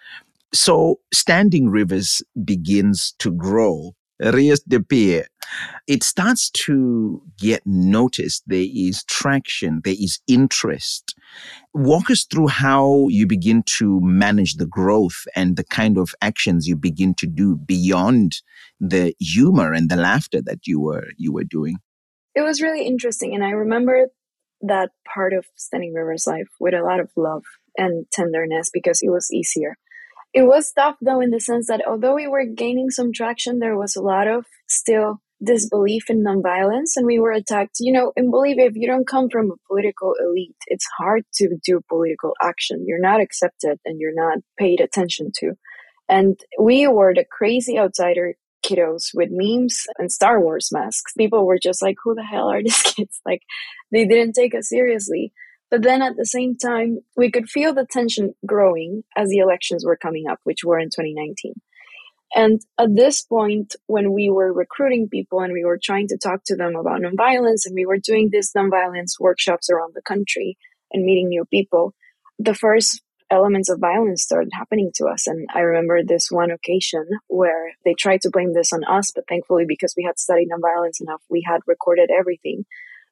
So 0.53 0.99
Standing 1.13 1.69
Rivers 1.69 2.21
begins 2.43 3.13
to 3.19 3.31
grow. 3.31 3.95
Rios 4.19 4.59
de 4.61 4.79
Pie 4.79 5.25
it 5.87 6.03
starts 6.03 6.49
to 6.51 7.21
get 7.37 7.61
noticed. 7.65 8.43
There 8.47 8.67
is 8.71 9.03
traction, 9.05 9.81
there 9.83 9.95
is 9.97 10.19
interest. 10.27 11.15
Walk 11.73 12.09
us 12.09 12.25
through 12.25 12.47
how 12.47 13.07
you 13.09 13.25
begin 13.27 13.63
to 13.77 13.99
manage 14.01 14.55
the 14.55 14.65
growth 14.65 15.25
and 15.35 15.55
the 15.55 15.63
kind 15.63 15.97
of 15.97 16.13
actions 16.21 16.67
you 16.67 16.75
begin 16.75 17.13
to 17.15 17.27
do 17.27 17.55
beyond 17.55 18.41
the 18.79 19.13
humor 19.19 19.73
and 19.73 19.89
the 19.89 19.95
laughter 19.95 20.41
that 20.41 20.67
you 20.67 20.79
were 20.79 21.07
you 21.17 21.33
were 21.33 21.43
doing. 21.43 21.77
It 22.35 22.41
was 22.41 22.61
really 22.61 22.85
interesting 22.85 23.33
and 23.35 23.43
I 23.43 23.51
remember 23.51 24.07
that 24.61 24.89
part 25.11 25.33
of 25.33 25.45
Standing 25.55 25.93
River's 25.93 26.27
life 26.27 26.49
with 26.59 26.73
a 26.73 26.83
lot 26.83 26.99
of 26.99 27.09
love 27.15 27.43
and 27.77 28.05
tenderness 28.11 28.69
because 28.71 29.01
it 29.01 29.09
was 29.09 29.31
easier. 29.31 29.77
It 30.33 30.43
was 30.43 30.71
tough 30.71 30.95
though 31.01 31.21
in 31.21 31.31
the 31.31 31.39
sense 31.39 31.67
that 31.67 31.85
although 31.87 32.15
we 32.15 32.27
were 32.27 32.45
gaining 32.45 32.89
some 32.89 33.11
traction, 33.11 33.59
there 33.59 33.77
was 33.77 33.95
a 33.95 34.01
lot 34.01 34.27
of 34.27 34.45
still 34.67 35.21
disbelief 35.43 36.09
in 36.09 36.23
nonviolence 36.23 36.91
and 36.95 37.05
we 37.05 37.19
were 37.19 37.31
attacked. 37.31 37.77
You 37.79 37.93
know, 37.93 38.11
in 38.15 38.29
Bolivia, 38.29 38.65
if 38.65 38.75
you 38.75 38.87
don't 38.87 39.07
come 39.07 39.29
from 39.29 39.51
a 39.51 39.67
political 39.67 40.13
elite, 40.19 40.55
it's 40.67 40.85
hard 40.97 41.23
to 41.35 41.57
do 41.65 41.81
political 41.89 42.33
action. 42.41 42.83
You're 42.85 43.01
not 43.01 43.21
accepted 43.21 43.79
and 43.85 43.99
you're 43.99 44.13
not 44.13 44.39
paid 44.57 44.81
attention 44.81 45.31
to. 45.37 45.53
And 46.07 46.39
we 46.59 46.87
were 46.87 47.13
the 47.13 47.25
crazy 47.29 47.77
outsider 47.77 48.33
kiddos 48.65 49.11
with 49.13 49.29
memes 49.31 49.83
and 49.97 50.11
Star 50.11 50.41
Wars 50.41 50.69
masks. 50.71 51.13
People 51.17 51.45
were 51.45 51.59
just 51.61 51.81
like, 51.81 51.95
who 52.03 52.15
the 52.15 52.23
hell 52.23 52.49
are 52.49 52.61
these 52.61 52.81
kids? 52.83 53.21
Like, 53.25 53.41
they 53.91 54.05
didn't 54.05 54.33
take 54.33 54.55
us 54.55 54.69
seriously. 54.69 55.31
But 55.71 55.83
then 55.83 56.01
at 56.01 56.15
the 56.17 56.25
same 56.25 56.57
time, 56.57 56.99
we 57.15 57.29
could 57.29 57.49
feel 57.49 57.73
the 57.73 57.85
tension 57.89 58.33
growing 58.45 59.03
as 59.15 59.29
the 59.29 59.37
elections 59.37 59.85
were 59.85 59.97
coming 59.97 60.27
up, 60.27 60.39
which 60.43 60.63
were 60.63 60.79
in 60.79 60.89
2019. 60.89 61.53
And 62.35 62.61
at 62.77 62.95
this 62.95 63.23
point, 63.23 63.75
when 63.87 64.13
we 64.13 64.29
were 64.29 64.53
recruiting 64.53 65.09
people 65.09 65.41
and 65.41 65.53
we 65.53 65.65
were 65.65 65.79
trying 65.81 66.07
to 66.09 66.17
talk 66.17 66.41
to 66.45 66.55
them 66.55 66.75
about 66.75 67.01
nonviolence 67.01 67.65
and 67.65 67.73
we 67.73 67.85
were 67.85 67.97
doing 67.97 68.29
these 68.31 68.51
nonviolence 68.55 69.19
workshops 69.19 69.69
around 69.69 69.93
the 69.95 70.01
country 70.01 70.57
and 70.91 71.05
meeting 71.05 71.29
new 71.29 71.45
people, 71.45 71.93
the 72.37 72.53
first 72.53 73.01
elements 73.31 73.69
of 73.69 73.79
violence 73.79 74.23
started 74.23 74.49
happening 74.53 74.91
to 74.95 75.05
us. 75.05 75.27
And 75.27 75.47
I 75.53 75.59
remember 75.59 76.01
this 76.03 76.29
one 76.31 76.51
occasion 76.51 77.05
where 77.27 77.73
they 77.85 77.93
tried 77.93 78.21
to 78.21 78.29
blame 78.31 78.53
this 78.53 78.73
on 78.73 78.83
us, 78.83 79.11
but 79.13 79.25
thankfully, 79.27 79.65
because 79.67 79.93
we 79.95 80.03
had 80.03 80.19
studied 80.19 80.49
nonviolence 80.49 81.01
enough, 81.01 81.21
we 81.29 81.43
had 81.47 81.61
recorded 81.67 82.09
everything. 82.11 82.65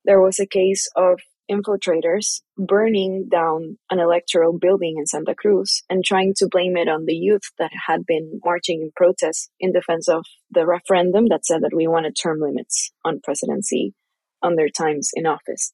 There 0.05 0.21
was 0.21 0.39
a 0.39 0.47
case 0.47 0.89
of 0.95 1.19
infiltrators 1.49 2.41
burning 2.57 3.27
down 3.31 3.77
an 3.89 3.99
electoral 3.99 4.57
building 4.57 4.95
in 4.97 5.05
Santa 5.05 5.35
Cruz 5.35 5.83
and 5.89 6.03
trying 6.03 6.33
to 6.37 6.47
blame 6.49 6.77
it 6.77 6.87
on 6.87 7.05
the 7.05 7.15
youth 7.15 7.51
that 7.57 7.71
had 7.87 8.05
been 8.05 8.39
marching 8.43 8.81
in 8.81 8.91
protest 8.95 9.49
in 9.59 9.71
defense 9.71 10.07
of 10.07 10.23
the 10.51 10.65
referendum 10.65 11.27
that 11.29 11.45
said 11.45 11.61
that 11.61 11.75
we 11.75 11.87
wanted 11.87 12.15
term 12.21 12.39
limits 12.39 12.91
on 13.05 13.21
presidency 13.23 13.93
on 14.41 14.55
their 14.55 14.69
times 14.69 15.11
in 15.13 15.25
office. 15.25 15.71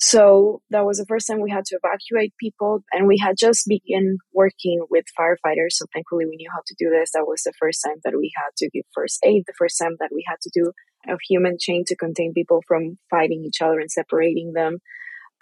So 0.00 0.62
that 0.70 0.86
was 0.86 0.98
the 0.98 1.06
first 1.06 1.26
time 1.26 1.40
we 1.40 1.50
had 1.50 1.64
to 1.66 1.78
evacuate 1.82 2.32
people 2.38 2.84
and 2.92 3.08
we 3.08 3.18
had 3.18 3.36
just 3.36 3.66
begun 3.66 4.18
working 4.32 4.86
with 4.88 5.04
firefighters. 5.18 5.72
So 5.72 5.86
thankfully 5.92 6.24
we 6.24 6.36
knew 6.36 6.48
how 6.52 6.60
to 6.64 6.74
do 6.78 6.88
this. 6.88 7.10
That 7.14 7.26
was 7.26 7.42
the 7.42 7.52
first 7.58 7.82
time 7.84 7.96
that 8.04 8.14
we 8.16 8.30
had 8.36 8.50
to 8.58 8.70
give 8.70 8.84
first 8.94 9.18
aid, 9.24 9.42
the 9.46 9.54
first 9.58 9.76
time 9.76 9.96
that 9.98 10.10
we 10.14 10.24
had 10.26 10.40
to 10.42 10.50
do 10.54 10.72
a 11.08 11.16
human 11.28 11.56
chain 11.58 11.84
to 11.86 11.96
contain 11.96 12.32
people 12.32 12.62
from 12.66 12.98
fighting 13.10 13.44
each 13.44 13.60
other 13.62 13.80
and 13.80 13.90
separating 13.90 14.52
them. 14.52 14.78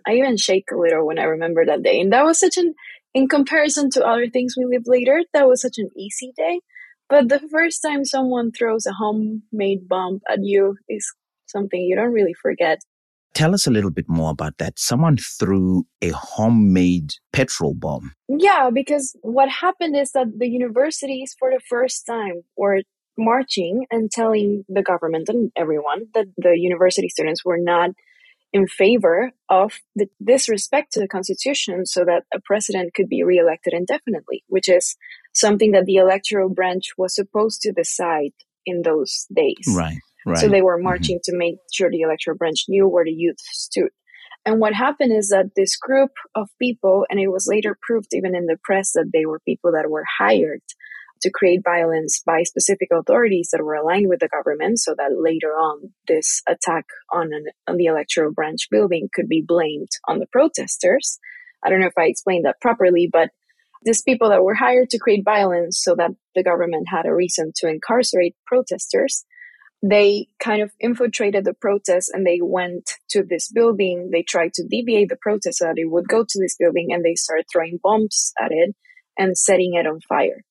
I 0.06 0.14
even 0.14 0.36
shake 0.36 0.70
a 0.72 0.76
little 0.76 1.06
when 1.06 1.18
I 1.18 1.24
remember 1.24 1.66
that 1.66 1.82
day. 1.82 2.00
And 2.00 2.12
that 2.12 2.24
was 2.24 2.38
such 2.38 2.56
an, 2.56 2.74
in 3.12 3.28
comparison 3.28 3.90
to 3.90 4.06
other 4.06 4.28
things 4.28 4.54
we 4.56 4.64
lived 4.64 4.86
later, 4.88 5.22
that 5.32 5.48
was 5.48 5.60
such 5.60 5.78
an 5.78 5.90
easy 5.96 6.32
day. 6.36 6.60
But 7.08 7.28
the 7.28 7.40
first 7.50 7.82
time 7.82 8.04
someone 8.04 8.52
throws 8.52 8.86
a 8.86 8.92
homemade 8.92 9.88
bomb 9.88 10.20
at 10.28 10.40
you 10.42 10.76
is 10.88 11.06
something 11.46 11.80
you 11.80 11.96
don't 11.96 12.12
really 12.12 12.34
forget. 12.34 12.80
Tell 13.34 13.54
us 13.54 13.66
a 13.66 13.70
little 13.70 13.90
bit 13.90 14.08
more 14.08 14.30
about 14.30 14.56
that. 14.58 14.78
Someone 14.78 15.18
threw 15.18 15.86
a 16.00 16.08
homemade 16.08 17.12
petrol 17.32 17.74
bomb. 17.74 18.12
Yeah, 18.28 18.70
because 18.72 19.14
what 19.20 19.50
happened 19.50 19.94
is 19.94 20.12
that 20.12 20.26
the 20.38 20.48
universities, 20.48 21.36
for 21.38 21.50
the 21.50 21.60
first 21.68 22.06
time, 22.06 22.42
were 22.56 22.80
marching 23.18 23.86
and 23.90 24.10
telling 24.10 24.64
the 24.68 24.82
government 24.82 25.28
and 25.28 25.50
everyone 25.56 26.06
that 26.14 26.26
the 26.36 26.54
university 26.56 27.08
students 27.08 27.44
were 27.44 27.58
not 27.58 27.90
in 28.52 28.66
favor 28.66 29.32
of 29.50 29.74
the 29.94 30.08
disrespect 30.24 30.92
to 30.92 31.00
the 31.00 31.08
constitution 31.08 31.84
so 31.84 32.04
that 32.04 32.24
a 32.34 32.40
president 32.44 32.94
could 32.94 33.08
be 33.08 33.22
reelected 33.22 33.72
indefinitely, 33.72 34.44
which 34.48 34.68
is 34.68 34.96
something 35.34 35.72
that 35.72 35.84
the 35.84 35.96
electoral 35.96 36.48
branch 36.48 36.90
was 36.96 37.14
supposed 37.14 37.60
to 37.62 37.72
decide 37.72 38.32
in 38.64 38.82
those 38.82 39.26
days. 39.34 39.66
Right. 39.76 39.98
Right. 40.24 40.38
So 40.38 40.48
they 40.48 40.62
were 40.62 40.76
mm-hmm. 40.76 40.84
marching 40.84 41.16
mm-hmm. 41.18 41.32
to 41.32 41.38
make 41.38 41.56
sure 41.72 41.90
the 41.90 42.00
electoral 42.00 42.36
branch 42.36 42.64
knew 42.68 42.88
where 42.88 43.04
the 43.04 43.12
youth 43.12 43.38
stood. 43.40 43.90
And 44.44 44.60
what 44.60 44.74
happened 44.74 45.12
is 45.12 45.28
that 45.28 45.50
this 45.56 45.76
group 45.76 46.12
of 46.34 46.48
people, 46.60 47.04
and 47.10 47.18
it 47.18 47.28
was 47.28 47.48
later 47.48 47.76
proved 47.80 48.08
even 48.12 48.34
in 48.34 48.46
the 48.46 48.58
press 48.62 48.92
that 48.92 49.10
they 49.12 49.26
were 49.26 49.40
people 49.40 49.72
that 49.72 49.90
were 49.90 50.04
hired 50.18 50.62
to 51.22 51.30
create 51.30 51.60
violence 51.64 52.22
by 52.24 52.42
specific 52.42 52.88
authorities 52.92 53.48
that 53.52 53.62
were 53.62 53.74
aligned 53.74 54.08
with 54.08 54.20
the 54.20 54.28
government 54.28 54.78
so 54.78 54.94
that 54.96 55.18
later 55.18 55.52
on 55.52 55.92
this 56.06 56.42
attack 56.48 56.84
on, 57.12 57.32
an, 57.32 57.46
on 57.66 57.76
the 57.76 57.86
electoral 57.86 58.32
branch 58.32 58.68
building 58.70 59.08
could 59.12 59.28
be 59.28 59.42
blamed 59.46 59.88
on 60.08 60.18
the 60.18 60.26
protesters. 60.26 61.18
I 61.64 61.70
don't 61.70 61.80
know 61.80 61.86
if 61.86 61.98
I 61.98 62.04
explained 62.04 62.44
that 62.44 62.60
properly, 62.60 63.08
but 63.10 63.30
these 63.82 64.02
people 64.02 64.30
that 64.30 64.42
were 64.42 64.54
hired 64.54 64.90
to 64.90 64.98
create 64.98 65.24
violence 65.24 65.80
so 65.82 65.94
that 65.96 66.10
the 66.34 66.42
government 66.42 66.88
had 66.88 67.06
a 67.06 67.14
reason 67.14 67.52
to 67.56 67.68
incarcerate 67.68 68.34
protesters 68.46 69.24
they 69.82 70.28
kind 70.42 70.62
of 70.62 70.72
infiltrated 70.80 71.44
the 71.44 71.54
protest 71.54 72.10
and 72.12 72.26
they 72.26 72.40
went 72.42 72.92
to 73.10 73.22
this 73.22 73.50
building. 73.50 74.10
They 74.10 74.22
tried 74.22 74.54
to 74.54 74.66
deviate 74.66 75.08
the 75.08 75.16
protest 75.20 75.58
so 75.58 75.66
that 75.66 75.78
it 75.78 75.90
would 75.90 76.08
go 76.08 76.24
to 76.26 76.40
this 76.40 76.56
building 76.58 76.88
and 76.90 77.04
they 77.04 77.14
started 77.14 77.46
throwing 77.50 77.78
bombs 77.82 78.32
at 78.40 78.52
it 78.52 78.74
and 79.18 79.36
setting 79.36 79.74
it 79.74 79.86
on 79.86 80.00
fire. 80.08 80.42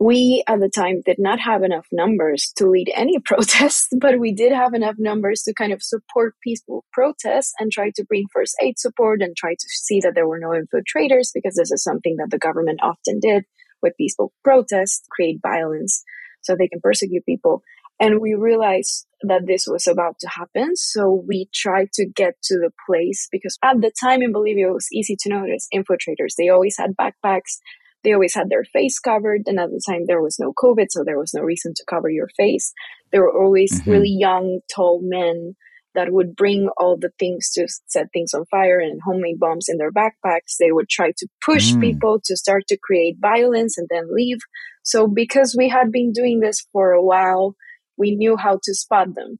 We 0.00 0.44
at 0.46 0.60
the 0.60 0.68
time 0.68 1.02
did 1.04 1.18
not 1.18 1.40
have 1.40 1.62
enough 1.62 1.86
numbers 1.90 2.52
to 2.56 2.68
lead 2.68 2.90
any 2.94 3.18
protests, 3.24 3.88
but 4.00 4.18
we 4.18 4.32
did 4.32 4.52
have 4.52 4.74
enough 4.74 4.94
numbers 4.98 5.42
to 5.42 5.54
kind 5.54 5.72
of 5.72 5.82
support 5.82 6.34
peaceful 6.42 6.84
protests 6.92 7.52
and 7.58 7.72
try 7.72 7.90
to 7.94 8.04
bring 8.04 8.26
first 8.32 8.56
aid 8.62 8.78
support 8.78 9.22
and 9.22 9.36
try 9.36 9.52
to 9.52 9.68
see 9.68 10.00
that 10.00 10.14
there 10.14 10.28
were 10.28 10.38
no 10.38 10.50
infiltrators 10.50 11.30
because 11.34 11.56
this 11.56 11.72
is 11.72 11.82
something 11.82 12.16
that 12.18 12.30
the 12.30 12.38
government 12.38 12.80
often 12.82 13.18
did 13.20 13.44
with 13.82 13.96
peaceful 13.96 14.32
protests, 14.44 15.04
create 15.10 15.40
violence 15.42 16.02
so 16.42 16.54
they 16.54 16.68
can 16.68 16.80
persecute 16.80 17.24
people. 17.26 17.62
And 18.00 18.20
we 18.20 18.34
realized 18.34 19.06
that 19.22 19.46
this 19.46 19.66
was 19.66 19.88
about 19.88 20.20
to 20.20 20.28
happen. 20.28 20.76
So 20.76 21.24
we 21.26 21.48
tried 21.52 21.92
to 21.94 22.06
get 22.06 22.34
to 22.44 22.54
the 22.54 22.70
place 22.86 23.26
because 23.32 23.58
at 23.64 23.80
the 23.80 23.90
time 24.00 24.22
in 24.22 24.32
Bolivia, 24.32 24.68
it 24.68 24.74
was 24.74 24.86
easy 24.92 25.16
to 25.20 25.28
notice 25.28 25.66
infiltrators. 25.74 26.34
They 26.36 26.48
always 26.48 26.76
had 26.78 26.94
backpacks 26.96 27.58
they 28.04 28.12
always 28.12 28.34
had 28.34 28.48
their 28.48 28.64
face 28.64 28.98
covered. 28.98 29.42
And 29.46 29.58
at 29.58 29.70
the 29.70 29.82
time, 29.86 30.04
there 30.06 30.22
was 30.22 30.38
no 30.38 30.52
COVID, 30.52 30.86
so 30.90 31.02
there 31.04 31.18
was 31.18 31.34
no 31.34 31.42
reason 31.42 31.72
to 31.74 31.84
cover 31.88 32.08
your 32.08 32.28
face. 32.36 32.72
There 33.12 33.22
were 33.22 33.36
always 33.36 33.80
mm-hmm. 33.80 33.90
really 33.90 34.16
young, 34.18 34.60
tall 34.74 35.00
men 35.02 35.56
that 35.94 36.12
would 36.12 36.36
bring 36.36 36.68
all 36.76 36.96
the 36.96 37.10
things 37.18 37.50
to 37.50 37.66
set 37.86 38.06
things 38.12 38.32
on 38.34 38.44
fire 38.46 38.78
and 38.78 39.00
homemade 39.04 39.40
bombs 39.40 39.66
in 39.68 39.78
their 39.78 39.90
backpacks. 39.90 40.56
They 40.58 40.70
would 40.70 40.88
try 40.88 41.12
to 41.16 41.28
push 41.44 41.72
mm. 41.72 41.80
people 41.80 42.20
to 42.24 42.36
start 42.36 42.64
to 42.68 42.78
create 42.80 43.16
violence 43.20 43.78
and 43.78 43.88
then 43.90 44.14
leave. 44.14 44.38
So, 44.84 45.08
because 45.08 45.56
we 45.58 45.68
had 45.68 45.90
been 45.90 46.12
doing 46.12 46.40
this 46.40 46.66
for 46.72 46.92
a 46.92 47.02
while, 47.02 47.56
we 47.96 48.14
knew 48.14 48.36
how 48.36 48.60
to 48.62 48.74
spot 48.74 49.14
them. 49.14 49.38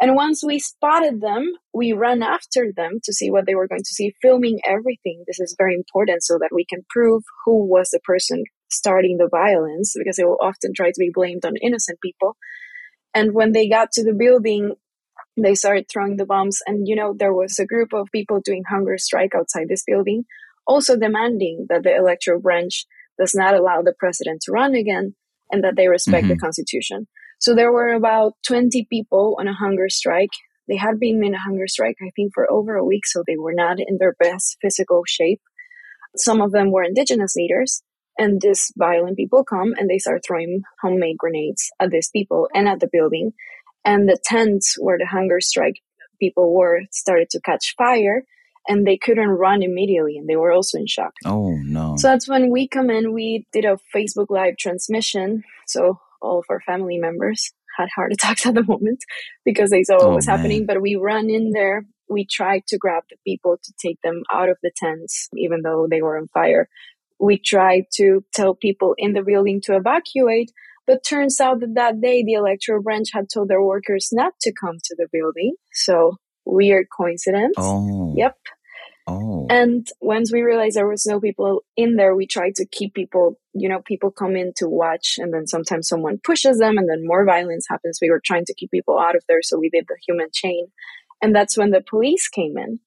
And 0.00 0.14
once 0.14 0.44
we 0.44 0.58
spotted 0.58 1.20
them, 1.20 1.50
we 1.72 1.92
ran 1.92 2.22
after 2.22 2.72
them 2.74 2.98
to 3.04 3.12
see 3.12 3.30
what 3.30 3.46
they 3.46 3.54
were 3.54 3.68
going 3.68 3.82
to 3.82 3.94
see, 3.94 4.14
filming 4.20 4.60
everything. 4.64 5.24
This 5.26 5.40
is 5.40 5.54
very 5.58 5.74
important 5.74 6.22
so 6.22 6.38
that 6.40 6.50
we 6.52 6.66
can 6.66 6.84
prove 6.90 7.22
who 7.44 7.66
was 7.66 7.90
the 7.90 8.00
person 8.00 8.44
starting 8.68 9.16
the 9.16 9.28
violence 9.30 9.94
because 9.96 10.16
they 10.16 10.24
will 10.24 10.38
often 10.40 10.72
try 10.74 10.88
to 10.88 10.98
be 10.98 11.10
blamed 11.12 11.44
on 11.44 11.54
innocent 11.62 11.98
people. 12.02 12.36
And 13.14 13.32
when 13.32 13.52
they 13.52 13.68
got 13.68 13.92
to 13.92 14.04
the 14.04 14.12
building, 14.12 14.74
they 15.36 15.54
started 15.54 15.86
throwing 15.90 16.16
the 16.16 16.26
bombs. 16.26 16.60
And, 16.66 16.86
you 16.86 16.96
know, 16.96 17.14
there 17.16 17.32
was 17.32 17.58
a 17.58 17.66
group 17.66 17.94
of 17.94 18.08
people 18.12 18.40
doing 18.44 18.64
hunger 18.68 18.98
strike 18.98 19.34
outside 19.34 19.68
this 19.68 19.84
building, 19.86 20.24
also 20.66 20.96
demanding 20.96 21.66
that 21.70 21.82
the 21.82 21.96
electoral 21.96 22.40
branch 22.40 22.84
does 23.18 23.34
not 23.34 23.54
allow 23.54 23.80
the 23.80 23.94
president 23.98 24.42
to 24.42 24.52
run 24.52 24.74
again 24.74 25.14
and 25.50 25.64
that 25.64 25.76
they 25.76 25.88
respect 25.88 26.24
mm-hmm. 26.24 26.34
the 26.34 26.38
constitution. 26.38 27.06
So 27.38 27.54
there 27.54 27.72
were 27.72 27.92
about 27.92 28.34
20 28.46 28.86
people 28.90 29.36
on 29.38 29.48
a 29.48 29.54
hunger 29.54 29.88
strike. 29.88 30.30
They 30.68 30.76
had 30.76 30.98
been 30.98 31.22
in 31.24 31.34
a 31.34 31.38
hunger 31.38 31.68
strike, 31.68 31.96
I 32.02 32.10
think, 32.16 32.32
for 32.34 32.50
over 32.50 32.74
a 32.76 32.84
week, 32.84 33.06
so 33.06 33.22
they 33.26 33.36
were 33.36 33.54
not 33.54 33.78
in 33.78 33.98
their 33.98 34.14
best 34.18 34.56
physical 34.60 35.02
shape. 35.06 35.40
Some 36.16 36.40
of 36.40 36.50
them 36.52 36.72
were 36.72 36.82
indigenous 36.82 37.36
leaders, 37.36 37.82
and 38.18 38.40
these 38.40 38.72
violent 38.76 39.16
people 39.16 39.44
come 39.44 39.74
and 39.76 39.88
they 39.88 39.98
start 39.98 40.22
throwing 40.26 40.62
homemade 40.80 41.18
grenades 41.18 41.70
at 41.80 41.90
these 41.90 42.10
people 42.10 42.48
and 42.54 42.68
at 42.68 42.80
the 42.80 42.88
building. 42.90 43.32
And 43.84 44.08
the 44.08 44.18
tents 44.24 44.76
where 44.78 44.98
the 44.98 45.06
hunger 45.06 45.40
strike 45.40 45.80
people 46.18 46.54
were 46.54 46.82
started 46.90 47.30
to 47.30 47.40
catch 47.40 47.74
fire 47.76 48.24
and 48.68 48.86
they 48.86 48.96
couldn't 48.96 49.28
run 49.28 49.62
immediately 49.62 50.16
and 50.16 50.28
they 50.28 50.36
were 50.36 50.50
also 50.50 50.78
in 50.78 50.86
shock. 50.86 51.12
Oh 51.24 51.56
no. 51.62 51.96
So 51.98 52.08
that's 52.08 52.28
when 52.28 52.50
we 52.50 52.66
come 52.66 52.90
in, 52.90 53.12
we 53.12 53.46
did 53.52 53.64
a 53.64 53.78
Facebook 53.94 54.26
live 54.30 54.56
transmission. 54.56 55.44
So 55.66 56.00
all 56.20 56.38
of 56.38 56.44
our 56.50 56.60
family 56.60 56.98
members 56.98 57.52
had 57.76 57.88
heart 57.94 58.12
attacks 58.14 58.46
at 58.46 58.54
the 58.54 58.64
moment 58.64 59.00
because 59.44 59.70
they 59.70 59.82
saw 59.82 59.96
what 59.96 60.06
oh, 60.06 60.14
was 60.16 60.26
man. 60.26 60.36
happening. 60.36 60.66
But 60.66 60.82
we 60.82 60.96
ran 60.96 61.30
in 61.30 61.50
there. 61.50 61.84
We 62.08 62.26
tried 62.26 62.66
to 62.68 62.78
grab 62.78 63.02
the 63.10 63.16
people 63.26 63.58
to 63.62 63.72
take 63.80 64.00
them 64.02 64.22
out 64.32 64.48
of 64.48 64.58
the 64.62 64.70
tents, 64.76 65.28
even 65.36 65.62
though 65.62 65.86
they 65.90 66.02
were 66.02 66.18
on 66.18 66.28
fire. 66.28 66.68
We 67.18 67.38
tried 67.38 67.84
to 67.94 68.24
tell 68.34 68.54
people 68.54 68.94
in 68.98 69.14
the 69.14 69.22
building 69.22 69.60
to 69.64 69.76
evacuate, 69.76 70.52
but 70.86 71.04
turns 71.04 71.40
out 71.40 71.60
that 71.60 71.74
that 71.74 72.00
day 72.00 72.22
the 72.22 72.34
electoral 72.34 72.82
branch 72.82 73.08
had 73.12 73.26
told 73.32 73.48
their 73.48 73.62
workers 73.62 74.10
not 74.12 74.34
to 74.42 74.52
come 74.52 74.76
to 74.84 74.96
the 74.96 75.08
building. 75.12 75.54
So 75.72 76.16
weird 76.44 76.86
coincidence. 76.96 77.54
Oh. 77.58 78.14
Yep. 78.16 78.36
Oh. 79.06 79.46
And 79.48 79.86
once 80.00 80.32
we 80.32 80.42
realized 80.42 80.76
there 80.76 80.88
was 80.88 81.06
no 81.06 81.20
people 81.20 81.62
in 81.76 81.94
there, 81.94 82.16
we 82.16 82.26
tried 82.26 82.56
to 82.56 82.66
keep 82.66 82.94
people, 82.94 83.38
you 83.52 83.68
know, 83.68 83.80
people 83.80 84.10
come 84.10 84.34
in 84.34 84.52
to 84.56 84.68
watch 84.68 85.14
and 85.18 85.32
then 85.32 85.46
sometimes 85.46 85.88
someone 85.88 86.18
pushes 86.22 86.58
them 86.58 86.76
and 86.76 86.88
then 86.88 87.06
more 87.06 87.24
violence 87.24 87.66
happens. 87.68 87.98
We 88.02 88.10
were 88.10 88.20
trying 88.24 88.46
to 88.46 88.54
keep 88.54 88.70
people 88.72 88.98
out 88.98 89.14
of 89.14 89.22
there. 89.28 89.42
So 89.42 89.58
we 89.58 89.70
did 89.70 89.84
the 89.88 89.96
human 90.06 90.28
chain. 90.32 90.66
And 91.22 91.34
that's 91.34 91.56
when 91.56 91.70
the 91.70 91.84
police 91.88 92.28
came 92.28 92.58
in. 92.58 92.80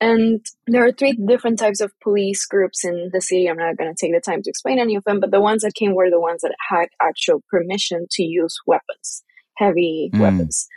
And 0.00 0.44
there 0.66 0.84
are 0.84 0.92
three 0.92 1.14
different 1.14 1.58
types 1.58 1.80
of 1.80 1.92
police 2.00 2.46
groups 2.46 2.84
in 2.84 3.10
the 3.12 3.20
city. 3.20 3.48
I'm 3.48 3.56
not 3.56 3.76
going 3.76 3.92
to 3.92 3.98
take 3.98 4.14
the 4.14 4.20
time 4.20 4.42
to 4.42 4.50
explain 4.50 4.78
any 4.78 4.94
of 4.94 5.04
them, 5.04 5.20
but 5.20 5.30
the 5.30 5.40
ones 5.40 5.62
that 5.62 5.74
came 5.74 5.94
were 5.94 6.10
the 6.10 6.20
ones 6.20 6.42
that 6.42 6.54
had 6.70 6.88
actual 7.00 7.42
permission 7.50 8.06
to 8.12 8.22
use 8.22 8.56
weapons, 8.66 9.24
heavy 9.56 10.10
mm. 10.14 10.20
weapons. 10.20 10.68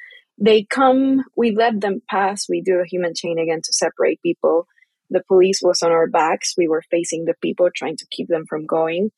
They 0.42 0.64
come, 0.64 1.26
we 1.36 1.52
let 1.52 1.82
them 1.82 2.02
pass. 2.10 2.48
We 2.50 2.62
do 2.62 2.80
a 2.80 2.88
human 2.88 3.14
chain 3.14 3.38
again 3.38 3.60
to 3.62 3.74
separate 3.74 4.22
people 4.22 4.68
the 5.10 5.24
police 5.28 5.62
was 5.64 5.82
on 5.82 5.92
our 5.92 6.08
backs. 6.08 6.54
We 6.58 6.68
were 6.68 6.84
facing 6.90 7.26
the 7.26 7.34
people, 7.42 7.70
trying 7.76 7.98
to 7.98 8.08
keep 8.12 8.28
them 8.28 8.46
from 8.48 8.66
going. 8.66 9.12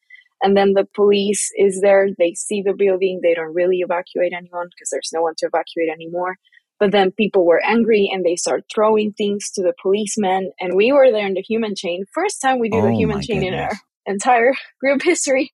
And 0.44 0.58
then 0.58 0.74
the 0.74 0.88
police 0.96 1.52
is 1.56 1.82
there. 1.82 2.08
They 2.18 2.34
see 2.34 2.64
the 2.66 2.74
building. 2.74 3.20
They 3.22 3.36
don't 3.36 3.54
really 3.54 3.80
evacuate 3.80 4.34
anyone 4.34 4.68
because 4.68 4.90
there's 4.92 5.12
no 5.14 5.22
one 5.22 5.34
to 5.38 5.48
evacuate 5.48 5.90
anymore. 5.94 6.38
But 6.80 6.92
then 6.92 7.12
people 7.12 7.46
were 7.46 7.62
angry 7.64 8.10
and 8.12 8.26
they 8.26 8.36
start 8.36 8.64
throwing 8.74 9.14
things 9.14 9.52
to 9.52 9.62
the 9.62 9.74
policemen. 9.80 10.52
And 10.60 10.76
we 10.76 10.92
were 10.92 11.12
there 11.12 11.28
in 11.28 11.36
the 11.36 11.44
human 11.48 11.76
chain. 11.76 12.06
First 12.12 12.42
time 12.42 12.58
we 12.58 12.70
do 12.70 12.80
oh 12.80 12.88
the 12.88 12.96
human 12.96 13.22
chain 13.22 13.42
goodness. 13.42 13.54
in 13.54 13.60
our 13.60 13.72
entire 14.06 14.54
group 14.80 15.02
history. 15.04 15.52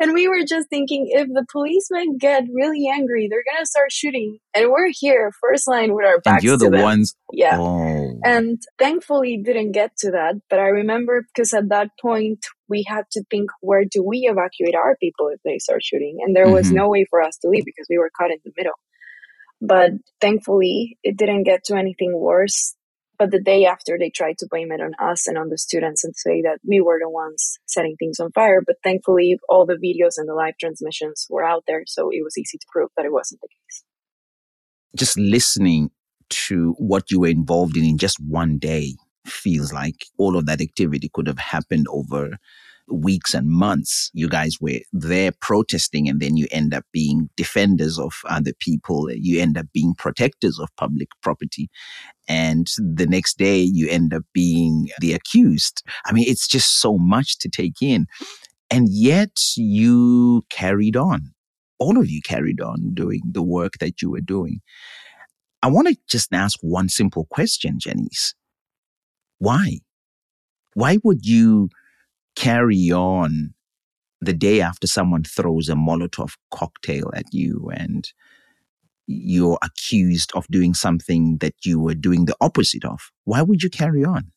And 0.00 0.12
we 0.12 0.28
were 0.28 0.44
just 0.48 0.68
thinking 0.68 1.08
if 1.10 1.26
the 1.28 1.44
policemen 1.50 2.18
get 2.18 2.44
really 2.52 2.88
angry, 2.88 3.28
they're 3.28 3.44
going 3.44 3.62
to 3.62 3.66
start 3.66 3.90
shooting. 3.90 4.38
And 4.54 4.70
we're 4.70 4.90
here, 4.92 5.32
first 5.40 5.66
line 5.66 5.94
with 5.94 6.06
our 6.06 6.20
backs. 6.20 6.36
And 6.36 6.44
you're 6.44 6.56
the 6.56 6.70
them. 6.70 6.82
ones. 6.82 7.16
Yeah. 7.32 7.58
Oh. 7.58 8.20
And 8.24 8.60
thankfully 8.78 9.40
didn't 9.44 9.72
get 9.72 9.96
to 9.98 10.12
that. 10.12 10.36
But 10.48 10.60
I 10.60 10.68
remember 10.68 11.24
because 11.34 11.52
at 11.52 11.68
that 11.70 11.90
point, 12.00 12.46
we 12.68 12.84
had 12.86 13.04
to 13.12 13.24
think 13.30 13.50
where 13.60 13.84
do 13.90 14.04
we 14.04 14.28
evacuate 14.30 14.74
our 14.74 14.96
people 14.96 15.28
if 15.28 15.40
they 15.44 15.58
start 15.58 15.82
shooting? 15.82 16.18
And 16.20 16.36
there 16.36 16.44
mm-hmm. 16.44 16.54
was 16.54 16.70
no 16.70 16.88
way 16.88 17.06
for 17.10 17.22
us 17.22 17.36
to 17.38 17.48
leave 17.48 17.64
because 17.64 17.86
we 17.90 17.98
were 17.98 18.10
caught 18.16 18.30
in 18.30 18.38
the 18.44 18.52
middle. 18.56 18.74
But 19.60 19.92
thankfully, 20.20 20.98
it 21.02 21.16
didn't 21.16 21.42
get 21.42 21.64
to 21.64 21.76
anything 21.76 22.12
worse 22.14 22.74
but 23.18 23.30
the 23.30 23.40
day 23.40 23.64
after, 23.64 23.98
they 23.98 24.10
tried 24.10 24.38
to 24.38 24.48
blame 24.48 24.70
it 24.70 24.80
on 24.80 24.92
us 25.00 25.26
and 25.26 25.36
on 25.36 25.48
the 25.48 25.58
students 25.58 26.04
and 26.04 26.14
say 26.16 26.42
that 26.42 26.58
we 26.64 26.80
were 26.80 26.98
the 27.02 27.10
ones 27.10 27.58
setting 27.66 27.96
things 27.98 28.20
on 28.20 28.30
fire. 28.32 28.62
But 28.64 28.76
thankfully, 28.84 29.36
all 29.48 29.66
the 29.66 29.74
videos 29.74 30.14
and 30.16 30.28
the 30.28 30.34
live 30.34 30.54
transmissions 30.58 31.26
were 31.28 31.44
out 31.44 31.64
there. 31.66 31.82
So 31.86 32.10
it 32.10 32.22
was 32.22 32.38
easy 32.38 32.58
to 32.58 32.66
prove 32.70 32.90
that 32.96 33.06
it 33.06 33.12
wasn't 33.12 33.40
the 33.40 33.48
case. 33.48 33.84
Just 34.96 35.18
listening 35.18 35.90
to 36.30 36.74
what 36.78 37.10
you 37.10 37.20
were 37.20 37.28
involved 37.28 37.76
in 37.76 37.84
in 37.84 37.98
just 37.98 38.18
one 38.20 38.58
day 38.58 38.94
feels 39.26 39.72
like 39.72 40.06
all 40.16 40.36
of 40.36 40.46
that 40.46 40.60
activity 40.60 41.10
could 41.12 41.26
have 41.26 41.38
happened 41.38 41.86
over 41.90 42.38
weeks 42.90 43.34
and 43.34 43.48
months. 43.48 44.10
You 44.14 44.28
guys 44.28 44.56
were 44.60 44.80
there 44.92 45.32
protesting, 45.40 46.08
and 46.08 46.20
then 46.20 46.36
you 46.36 46.46
end 46.50 46.74
up 46.74 46.84
being 46.92 47.30
defenders 47.36 47.98
of 47.98 48.12
other 48.28 48.52
people. 48.58 49.10
You 49.10 49.40
end 49.40 49.58
up 49.58 49.66
being 49.72 49.94
protectors 49.94 50.58
of 50.58 50.68
public 50.76 51.08
property. 51.22 51.68
And 52.28 52.68
the 52.78 53.06
next 53.06 53.38
day, 53.38 53.58
you 53.58 53.88
end 53.88 54.12
up 54.12 54.22
being 54.32 54.88
the 55.00 55.14
accused. 55.14 55.82
I 56.06 56.12
mean, 56.12 56.24
it's 56.28 56.46
just 56.46 56.80
so 56.80 56.98
much 56.98 57.38
to 57.38 57.48
take 57.48 57.80
in. 57.80 58.06
And 58.70 58.88
yet, 58.90 59.38
you 59.56 60.44
carried 60.50 60.96
on. 60.96 61.32
All 61.78 61.98
of 61.98 62.10
you 62.10 62.20
carried 62.22 62.60
on 62.60 62.92
doing 62.94 63.22
the 63.24 63.42
work 63.42 63.74
that 63.80 64.02
you 64.02 64.10
were 64.10 64.20
doing. 64.20 64.60
I 65.62 65.68
want 65.68 65.88
to 65.88 65.96
just 66.08 66.32
ask 66.32 66.58
one 66.60 66.88
simple 66.88 67.26
question, 67.30 67.78
Jhanisse. 67.78 68.34
Why? 69.38 69.78
Why 70.74 70.98
would 71.02 71.24
you 71.24 71.70
carry 72.36 72.90
on 72.90 73.54
the 74.20 74.32
day 74.32 74.60
after 74.60 74.86
someone 74.86 75.24
throws 75.24 75.68
a 75.68 75.74
Molotov 75.74 76.34
cocktail 76.50 77.10
at 77.14 77.26
you 77.32 77.70
and 77.74 78.10
you're 79.06 79.58
accused 79.62 80.32
of 80.34 80.46
doing 80.48 80.74
something 80.74 81.38
that 81.38 81.54
you 81.64 81.80
were 81.80 81.94
doing 81.94 82.26
the 82.26 82.36
opposite 82.40 82.84
of? 82.84 83.10
Why 83.24 83.42
would 83.42 83.62
you 83.62 83.70
carry 83.70 84.04
on? 84.04 84.32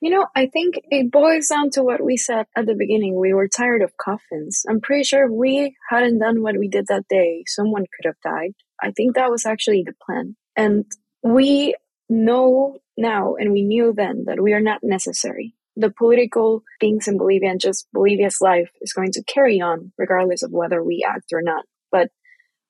You 0.00 0.10
know, 0.10 0.26
I 0.36 0.46
think 0.46 0.74
it 0.90 1.10
boils 1.10 1.48
down 1.48 1.70
to 1.70 1.82
what 1.82 2.04
we 2.04 2.16
said 2.16 2.46
at 2.54 2.66
the 2.66 2.74
beginning. 2.74 3.18
We 3.18 3.32
were 3.32 3.48
tired 3.48 3.82
of 3.82 3.96
coffins. 3.96 4.62
I'm 4.68 4.80
pretty 4.80 5.04
sure 5.04 5.24
if 5.24 5.32
we 5.32 5.74
hadn't 5.88 6.18
done 6.18 6.42
what 6.42 6.58
we 6.58 6.68
did 6.68 6.86
that 6.88 7.08
day, 7.08 7.44
someone 7.46 7.84
could 7.96 8.06
have 8.06 8.20
died. 8.22 8.52
I 8.80 8.90
think 8.90 9.14
that 9.14 9.30
was 9.30 9.46
actually 9.46 9.84
the 9.86 9.94
plan. 10.04 10.36
And 10.54 10.84
we 11.22 11.74
know 12.10 12.78
now, 12.96 13.36
and 13.36 13.52
we 13.52 13.64
knew 13.64 13.94
then, 13.96 14.24
that 14.26 14.40
we 14.40 14.52
are 14.52 14.60
not 14.60 14.80
necessary 14.82 15.55
the 15.76 15.90
political 15.90 16.62
things 16.80 17.06
in 17.06 17.18
Bolivia 17.18 17.50
and 17.50 17.60
just 17.60 17.86
Bolivia's 17.92 18.38
life 18.40 18.70
is 18.80 18.92
going 18.92 19.12
to 19.12 19.24
carry 19.24 19.60
on 19.60 19.92
regardless 19.98 20.42
of 20.42 20.50
whether 20.50 20.82
we 20.82 21.06
act 21.06 21.32
or 21.32 21.42
not. 21.42 21.64
But 21.92 22.10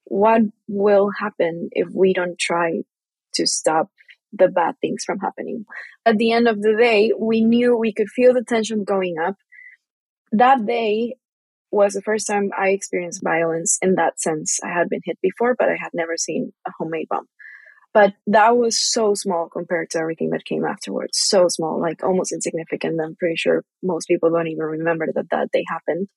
what 0.04 0.42
will 0.68 1.10
happen 1.18 1.68
if 1.72 1.88
we 1.94 2.12
don't 2.12 2.38
try 2.38 2.82
to 3.34 3.46
stop 3.46 3.90
the 4.32 4.48
bad 4.48 4.74
things 4.80 5.04
from 5.04 5.20
happening? 5.20 5.64
At 6.04 6.18
the 6.18 6.32
end 6.32 6.48
of 6.48 6.60
the 6.60 6.76
day, 6.76 7.12
we 7.18 7.42
knew 7.42 7.76
we 7.76 7.92
could 7.92 8.08
feel 8.08 8.34
the 8.34 8.44
tension 8.44 8.84
going 8.84 9.16
up. 9.18 9.36
That 10.32 10.66
day, 10.66 11.14
was 11.70 11.94
the 11.94 12.02
first 12.02 12.26
time 12.26 12.50
I 12.58 12.70
experienced 12.70 13.22
violence 13.22 13.78
in 13.82 13.96
that 13.96 14.20
sense. 14.20 14.58
I 14.64 14.68
had 14.68 14.88
been 14.88 15.00
hit 15.04 15.18
before, 15.20 15.54
but 15.58 15.68
I 15.68 15.76
had 15.78 15.90
never 15.92 16.16
seen 16.16 16.52
a 16.66 16.70
homemade 16.78 17.08
bomb. 17.08 17.26
But 17.96 18.12
that 18.26 18.58
was 18.58 18.78
so 18.78 19.14
small 19.14 19.48
compared 19.48 19.88
to 19.92 19.98
everything 19.98 20.28
that 20.32 20.44
came 20.44 20.66
afterwards. 20.66 21.18
So 21.18 21.48
small, 21.48 21.80
like 21.80 22.04
almost 22.04 22.30
insignificant. 22.30 23.00
I'm 23.02 23.16
pretty 23.16 23.36
sure 23.36 23.64
most 23.82 24.06
people 24.06 24.28
don't 24.28 24.48
even 24.48 24.66
remember 24.66 25.06
that 25.14 25.30
that 25.30 25.50
day 25.50 25.64
happened. 25.66 26.08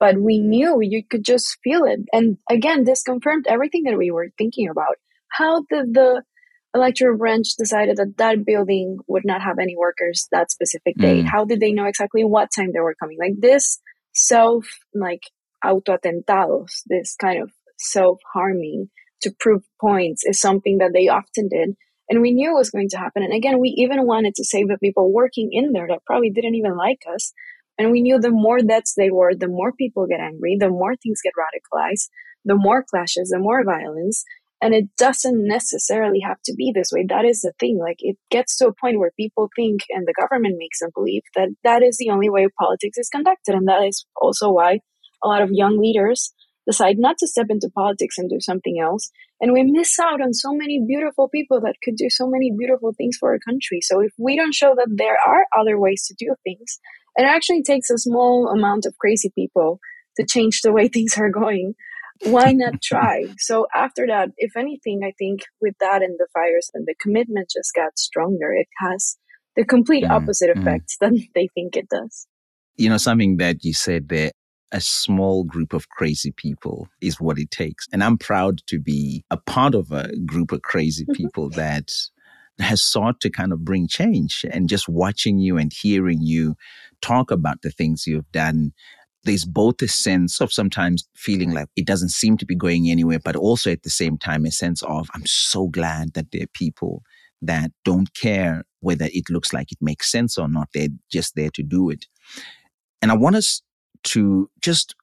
But 0.00 0.20
we 0.20 0.40
knew 0.40 0.80
you 0.80 1.04
could 1.08 1.24
just 1.24 1.58
feel 1.62 1.84
it. 1.84 2.00
And 2.12 2.38
again, 2.50 2.82
this 2.82 3.04
confirmed 3.04 3.46
everything 3.48 3.84
that 3.84 3.96
we 3.96 4.10
were 4.10 4.30
thinking 4.36 4.68
about. 4.68 4.96
How 5.30 5.62
did 5.70 5.94
the 5.94 6.24
electoral 6.74 7.16
branch 7.16 7.54
decided 7.56 7.98
that 7.98 8.16
that 8.16 8.44
building 8.44 8.98
would 9.06 9.24
not 9.24 9.42
have 9.42 9.60
any 9.60 9.76
workers 9.76 10.26
that 10.32 10.50
specific 10.50 10.96
day? 10.96 11.22
Mm. 11.22 11.26
How 11.26 11.44
did 11.44 11.60
they 11.60 11.70
know 11.70 11.84
exactly 11.84 12.24
what 12.24 12.48
time 12.52 12.72
they 12.72 12.80
were 12.80 12.96
coming? 12.98 13.18
Like 13.20 13.38
this 13.38 13.78
self, 14.12 14.66
like 14.92 15.22
autoatentados, 15.64 16.82
this 16.86 17.14
kind 17.14 17.40
of 17.44 17.52
self 17.78 18.18
harming 18.34 18.90
to 19.22 19.34
prove 19.38 19.62
points 19.80 20.24
is 20.24 20.40
something 20.40 20.78
that 20.78 20.92
they 20.92 21.08
often 21.08 21.48
did. 21.48 21.76
And 22.08 22.22
we 22.22 22.32
knew 22.32 22.50
it 22.50 22.58
was 22.58 22.70
going 22.70 22.88
to 22.90 22.98
happen. 22.98 23.22
And 23.22 23.34
again, 23.34 23.58
we 23.60 23.70
even 23.70 24.06
wanted 24.06 24.34
to 24.36 24.44
save 24.44 24.68
the 24.68 24.78
people 24.78 25.12
working 25.12 25.50
in 25.52 25.72
there 25.72 25.88
that 25.88 26.04
probably 26.06 26.30
didn't 26.30 26.54
even 26.54 26.76
like 26.76 27.02
us. 27.12 27.32
And 27.78 27.90
we 27.90 28.00
knew 28.00 28.18
the 28.18 28.30
more 28.30 28.60
deaths 28.60 28.94
they 28.96 29.10
were, 29.10 29.34
the 29.34 29.48
more 29.48 29.72
people 29.72 30.06
get 30.06 30.20
angry, 30.20 30.56
the 30.58 30.70
more 30.70 30.94
things 30.96 31.20
get 31.22 31.34
radicalized, 31.34 32.08
the 32.44 32.54
more 32.54 32.84
clashes, 32.88 33.30
the 33.30 33.38
more 33.38 33.64
violence. 33.64 34.24
And 34.62 34.74
it 34.74 34.84
doesn't 34.96 35.46
necessarily 35.46 36.20
have 36.20 36.40
to 36.46 36.54
be 36.54 36.72
this 36.74 36.90
way. 36.90 37.04
That 37.06 37.26
is 37.26 37.42
the 37.42 37.52
thing. 37.60 37.78
Like 37.78 37.98
it 37.98 38.16
gets 38.30 38.56
to 38.58 38.68
a 38.68 38.74
point 38.74 38.98
where 38.98 39.10
people 39.18 39.50
think 39.54 39.82
and 39.90 40.06
the 40.06 40.14
government 40.18 40.56
makes 40.58 40.80
them 40.80 40.90
believe 40.94 41.22
that 41.34 41.50
that 41.64 41.82
is 41.82 41.98
the 41.98 42.10
only 42.10 42.30
way 42.30 42.46
politics 42.58 42.96
is 42.96 43.10
conducted. 43.10 43.54
And 43.54 43.68
that 43.68 43.84
is 43.84 44.06
also 44.16 44.50
why 44.50 44.80
a 45.22 45.28
lot 45.28 45.42
of 45.42 45.50
young 45.52 45.78
leaders 45.78 46.32
decide 46.66 46.96
not 46.98 47.16
to 47.18 47.26
step 47.26 47.46
into 47.48 47.70
politics 47.74 48.18
and 48.18 48.28
do 48.28 48.40
something 48.40 48.80
else. 48.82 49.10
And 49.40 49.52
we 49.52 49.62
miss 49.62 49.98
out 49.98 50.20
on 50.20 50.34
so 50.34 50.52
many 50.52 50.82
beautiful 50.86 51.28
people 51.28 51.60
that 51.60 51.76
could 51.82 51.96
do 51.96 52.08
so 52.10 52.26
many 52.26 52.52
beautiful 52.56 52.92
things 52.96 53.16
for 53.18 53.32
our 53.32 53.38
country. 53.38 53.80
So 53.80 54.00
if 54.00 54.12
we 54.18 54.36
don't 54.36 54.54
show 54.54 54.74
that 54.76 54.88
there 54.90 55.18
are 55.26 55.46
other 55.58 55.78
ways 55.78 56.06
to 56.08 56.14
do 56.18 56.34
things, 56.42 56.78
it 57.16 57.24
actually 57.24 57.62
takes 57.62 57.90
a 57.90 57.98
small 57.98 58.48
amount 58.48 58.86
of 58.86 58.96
crazy 58.98 59.30
people 59.34 59.78
to 60.18 60.26
change 60.26 60.60
the 60.62 60.72
way 60.72 60.88
things 60.92 61.16
are 61.18 61.30
going. 61.30 61.74
Why 62.24 62.52
not 62.52 62.82
try? 62.82 63.24
so 63.38 63.66
after 63.74 64.06
that, 64.06 64.30
if 64.36 64.56
anything, 64.56 65.02
I 65.04 65.12
think 65.18 65.40
with 65.60 65.74
that 65.80 66.02
and 66.02 66.16
the 66.18 66.26
fires 66.32 66.70
and 66.74 66.86
the 66.86 66.94
commitment 67.00 67.50
just 67.54 67.72
got 67.74 67.98
stronger. 67.98 68.52
It 68.52 68.68
has 68.78 69.16
the 69.54 69.64
complete 69.64 70.04
mm, 70.04 70.10
opposite 70.10 70.50
mm. 70.54 70.60
effect 70.60 70.96
than 71.00 71.26
they 71.34 71.48
think 71.54 71.76
it 71.76 71.88
does. 71.88 72.26
You 72.76 72.90
know, 72.90 72.98
something 72.98 73.38
that 73.38 73.64
you 73.64 73.72
said 73.72 74.08
there, 74.08 74.32
a 74.76 74.80
small 74.82 75.42
group 75.42 75.72
of 75.72 75.88
crazy 75.88 76.32
people 76.32 76.86
is 77.00 77.18
what 77.18 77.38
it 77.38 77.50
takes. 77.50 77.86
And 77.94 78.04
I'm 78.04 78.18
proud 78.18 78.60
to 78.66 78.78
be 78.78 79.24
a 79.30 79.38
part 79.38 79.74
of 79.74 79.90
a 79.90 80.14
group 80.26 80.52
of 80.52 80.60
crazy 80.60 81.04
mm-hmm. 81.04 81.14
people 81.14 81.48
that 81.50 81.92
has 82.58 82.84
sought 82.84 83.18
to 83.22 83.30
kind 83.30 83.54
of 83.54 83.64
bring 83.64 83.88
change. 83.88 84.44
And 84.50 84.68
just 84.68 84.86
watching 84.86 85.38
you 85.38 85.56
and 85.56 85.72
hearing 85.72 86.20
you 86.20 86.56
talk 87.00 87.30
about 87.30 87.62
the 87.62 87.70
things 87.70 88.06
you've 88.06 88.30
done, 88.32 88.72
there's 89.24 89.46
both 89.46 89.80
a 89.80 89.88
sense 89.88 90.42
of 90.42 90.52
sometimes 90.52 91.08
feeling 91.16 91.52
like 91.52 91.68
it 91.74 91.86
doesn't 91.86 92.10
seem 92.10 92.36
to 92.36 92.44
be 92.44 92.54
going 92.54 92.90
anywhere, 92.90 93.18
but 93.18 93.34
also 93.34 93.72
at 93.72 93.82
the 93.82 93.88
same 93.88 94.18
time, 94.18 94.44
a 94.44 94.50
sense 94.50 94.82
of, 94.82 95.08
I'm 95.14 95.24
so 95.24 95.68
glad 95.68 96.12
that 96.12 96.32
there 96.32 96.42
are 96.42 96.52
people 96.52 97.02
that 97.40 97.70
don't 97.82 98.12
care 98.12 98.64
whether 98.80 99.06
it 99.06 99.30
looks 99.30 99.54
like 99.54 99.72
it 99.72 99.78
makes 99.80 100.12
sense 100.12 100.36
or 100.36 100.48
not. 100.48 100.68
They're 100.74 100.88
just 101.10 101.34
there 101.34 101.50
to 101.54 101.62
do 101.62 101.88
it. 101.88 102.04
And 103.00 103.10
I 103.10 103.16
want 103.16 103.36
us 103.36 103.62
to 104.06 104.50
just 104.60 104.94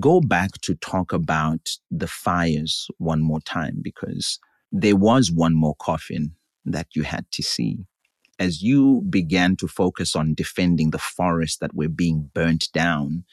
go 0.00 0.20
back 0.20 0.50
to 0.62 0.74
talk 0.76 1.12
about 1.12 1.60
the 1.90 2.08
fires 2.08 2.88
one 2.98 3.22
more 3.22 3.40
time 3.40 3.78
because 3.82 4.38
there 4.72 4.96
was 4.96 5.30
one 5.30 5.54
more 5.54 5.76
coffin 5.78 6.34
that 6.64 6.88
you 6.94 7.02
had 7.04 7.24
to 7.32 7.42
see. 7.42 7.78
As 8.38 8.62
you 8.62 9.02
began 9.08 9.56
to 9.56 9.68
focus 9.68 10.14
on 10.14 10.34
defending 10.34 10.90
the 10.90 10.98
forests 10.98 11.58
that 11.58 11.74
were 11.74 11.88
being 11.88 12.30
burnt 12.34 12.68
down 12.72 13.24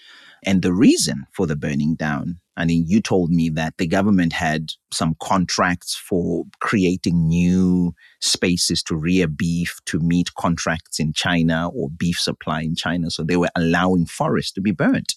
and 0.46 0.62
the 0.62 0.74
reason 0.74 1.26
for 1.32 1.48
the 1.48 1.56
burning 1.56 1.96
down, 1.96 2.40
I 2.56 2.66
mean, 2.66 2.86
you 2.88 3.02
told 3.02 3.32
me 3.32 3.50
that 3.50 3.78
the 3.78 3.88
government 3.88 4.34
had 4.34 4.74
some 4.92 5.16
contracts 5.22 5.96
for 5.96 6.46
creating 6.60 7.28
new 7.28 7.96
spaces 8.22 8.84
to 8.84 8.96
rear 8.96 9.28
beef 9.28 9.80
to 9.86 10.00
meet 10.00 10.34
contracts 10.36 11.00
in 11.00 11.14
China 11.14 11.70
or 11.70 11.90
beef 11.90 12.20
supply 12.20 12.62
in 12.62 12.76
China. 12.76 13.10
So 13.10 13.24
they 13.24 13.38
were 13.38 13.50
allowing 13.56 14.06
forests 14.06 14.52
to 14.54 14.62
be 14.62 14.72
burnt. 14.72 15.16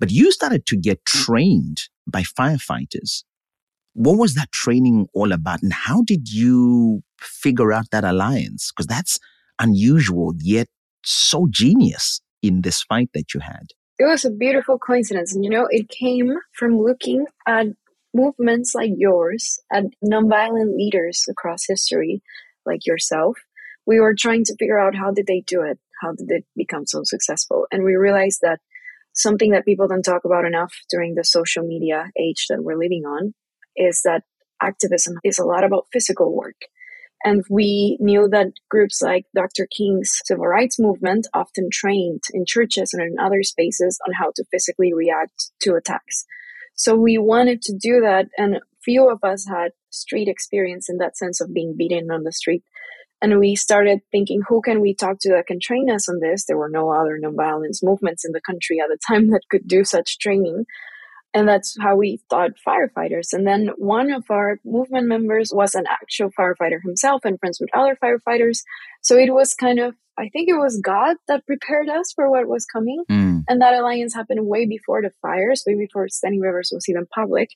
But 0.00 0.10
you 0.10 0.32
started 0.32 0.66
to 0.66 0.76
get 0.76 1.04
trained 1.04 1.82
by 2.06 2.22
firefighters. 2.22 3.22
What 3.94 4.18
was 4.18 4.34
that 4.34 4.52
training 4.52 5.08
all 5.14 5.32
about? 5.32 5.62
And 5.62 5.72
how 5.72 6.02
did 6.02 6.32
you 6.32 7.02
figure 7.20 7.72
out 7.72 7.90
that 7.90 8.04
alliance? 8.04 8.70
Because 8.70 8.86
that's 8.86 9.18
unusual, 9.58 10.34
yet 10.38 10.68
so 11.04 11.48
genius 11.50 12.20
in 12.42 12.62
this 12.62 12.82
fight 12.82 13.10
that 13.14 13.34
you 13.34 13.40
had. 13.40 13.68
It 13.98 14.04
was 14.04 14.24
a 14.24 14.30
beautiful 14.30 14.78
coincidence. 14.78 15.34
And 15.34 15.44
you 15.44 15.50
know, 15.50 15.66
it 15.70 15.88
came 15.88 16.34
from 16.52 16.78
looking 16.78 17.26
at 17.46 17.66
movements 18.14 18.74
like 18.74 18.92
yours, 18.96 19.60
at 19.72 19.84
nonviolent 20.04 20.76
leaders 20.76 21.26
across 21.28 21.66
history, 21.66 22.22
like 22.64 22.86
yourself. 22.86 23.36
We 23.86 24.00
were 24.00 24.14
trying 24.18 24.44
to 24.44 24.56
figure 24.58 24.78
out 24.78 24.94
how 24.94 25.10
did 25.10 25.26
they 25.26 25.42
do 25.46 25.62
it? 25.62 25.78
How 26.00 26.12
did 26.12 26.30
it 26.30 26.44
become 26.56 26.86
so 26.86 27.02
successful? 27.04 27.66
And 27.70 27.84
we 27.84 27.94
realized 27.94 28.40
that 28.42 28.60
something 29.12 29.50
that 29.50 29.64
people 29.64 29.88
don't 29.88 30.02
talk 30.02 30.24
about 30.24 30.44
enough 30.44 30.72
during 30.88 31.14
the 31.14 31.24
social 31.24 31.64
media 31.64 32.10
age 32.18 32.46
that 32.48 32.62
we're 32.62 32.78
living 32.78 33.04
on 33.04 33.34
is 33.76 34.02
that 34.04 34.22
activism 34.62 35.18
is 35.24 35.38
a 35.38 35.44
lot 35.44 35.64
about 35.64 35.86
physical 35.92 36.34
work. 36.34 36.56
And 37.22 37.44
we 37.50 37.98
knew 38.00 38.28
that 38.30 38.52
groups 38.70 39.02
like 39.02 39.26
Dr. 39.34 39.66
King's 39.76 40.20
civil 40.24 40.46
rights 40.46 40.78
movement 40.78 41.26
often 41.34 41.68
trained 41.70 42.22
in 42.32 42.46
churches 42.46 42.94
and 42.94 43.02
in 43.02 43.18
other 43.18 43.42
spaces 43.42 43.98
on 44.06 44.14
how 44.14 44.32
to 44.36 44.44
physically 44.50 44.94
react 44.94 45.50
to 45.62 45.74
attacks. 45.74 46.24
So 46.74 46.96
we 46.96 47.18
wanted 47.18 47.60
to 47.62 47.74
do 47.78 48.00
that, 48.00 48.28
and 48.38 48.60
few 48.82 49.10
of 49.10 49.22
us 49.22 49.46
had 49.46 49.72
street 49.90 50.28
experience 50.28 50.88
in 50.88 50.96
that 50.96 51.18
sense 51.18 51.40
of 51.42 51.52
being 51.52 51.74
beaten 51.76 52.10
on 52.10 52.22
the 52.22 52.32
street. 52.32 52.62
And 53.20 53.38
we 53.38 53.54
started 53.54 54.00
thinking, 54.10 54.40
who 54.48 54.62
can 54.62 54.80
we 54.80 54.94
talk 54.94 55.18
to 55.20 55.28
that 55.30 55.46
can 55.46 55.60
train 55.60 55.90
us 55.90 56.08
on 56.08 56.20
this? 56.20 56.46
There 56.46 56.56
were 56.56 56.70
no 56.70 56.90
other 56.90 57.20
nonviolence 57.22 57.80
movements 57.82 58.24
in 58.24 58.32
the 58.32 58.40
country 58.40 58.80
at 58.80 58.88
the 58.88 58.96
time 59.06 59.28
that 59.28 59.42
could 59.50 59.68
do 59.68 59.84
such 59.84 60.18
training. 60.18 60.64
And 61.32 61.48
that's 61.48 61.76
how 61.80 61.96
we 61.96 62.20
thought 62.28 62.52
firefighters. 62.66 63.32
And 63.32 63.46
then 63.46 63.70
one 63.76 64.10
of 64.10 64.24
our 64.30 64.58
movement 64.64 65.06
members 65.06 65.52
was 65.54 65.74
an 65.74 65.84
actual 65.88 66.30
firefighter 66.30 66.78
himself 66.82 67.24
and 67.24 67.38
friends 67.38 67.60
with 67.60 67.70
other 67.74 67.96
firefighters. 68.02 68.62
So 69.02 69.16
it 69.16 69.32
was 69.32 69.54
kind 69.54 69.78
of, 69.78 69.94
I 70.18 70.28
think 70.28 70.48
it 70.48 70.58
was 70.58 70.80
God 70.84 71.16
that 71.28 71.46
prepared 71.46 71.88
us 71.88 72.12
for 72.12 72.28
what 72.28 72.48
was 72.48 72.66
coming. 72.66 73.04
Mm. 73.08 73.44
And 73.48 73.62
that 73.62 73.74
alliance 73.74 74.12
happened 74.12 74.44
way 74.46 74.66
before 74.66 75.02
the 75.02 75.12
fires, 75.22 75.62
way 75.66 75.76
before 75.76 76.08
Standing 76.08 76.40
Rivers 76.40 76.72
was 76.74 76.88
even 76.88 77.06
public. 77.14 77.50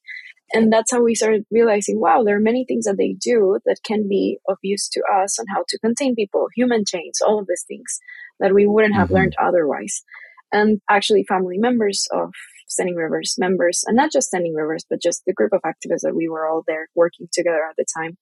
And 0.53 0.73
that's 0.73 0.93
how 0.93 1.03
we 1.03 1.17
started 1.17 1.45
realizing, 1.51 2.01
wow, 2.01 2.23
there 2.23 2.37
are 2.37 2.41
many 2.41 2.65
things 2.65 2.85
that 2.85 2.97
they 2.97 3.17
do 3.21 3.59
that 3.65 3.79
can 3.85 4.09
be 4.09 4.39
of 4.49 4.59
use 4.63 4.89
to 4.91 5.03
us 5.13 5.39
on 5.39 5.47
how 5.53 5.65
to 5.69 5.79
contain 5.81 6.15
people, 6.15 6.47
human 6.55 6.85
chains, 6.87 7.21
all 7.21 7.41
of 7.41 7.47
these 7.49 7.65
things 7.67 7.99
that 8.39 8.55
we 8.55 8.67
wouldn't 8.67 8.95
have 8.95 9.07
mm-hmm. 9.07 9.17
learned 9.17 9.37
otherwise. 9.43 10.05
And 10.53 10.81
actually, 10.89 11.25
family 11.25 11.59
members 11.59 12.07
of 12.13 12.33
Standing 12.67 12.97
Rivers 12.97 13.37
members, 13.39 13.85
and 13.87 13.97
not 13.97 14.13
just 14.13 14.29
Standing 14.29 14.55
Rivers, 14.55 14.85
but 14.89 15.03
just 15.03 15.23
the 15.27 15.33
group 15.33 15.53
of 15.53 15.63
activists 15.63 16.03
that 16.03 16.17
we 16.17 16.29
were 16.29 16.47
all 16.49 16.63
there 16.67 16.89
working 16.95 17.29
together 17.33 17.61
at 17.69 17.77
the 17.77 17.85
time, 17.97 18.17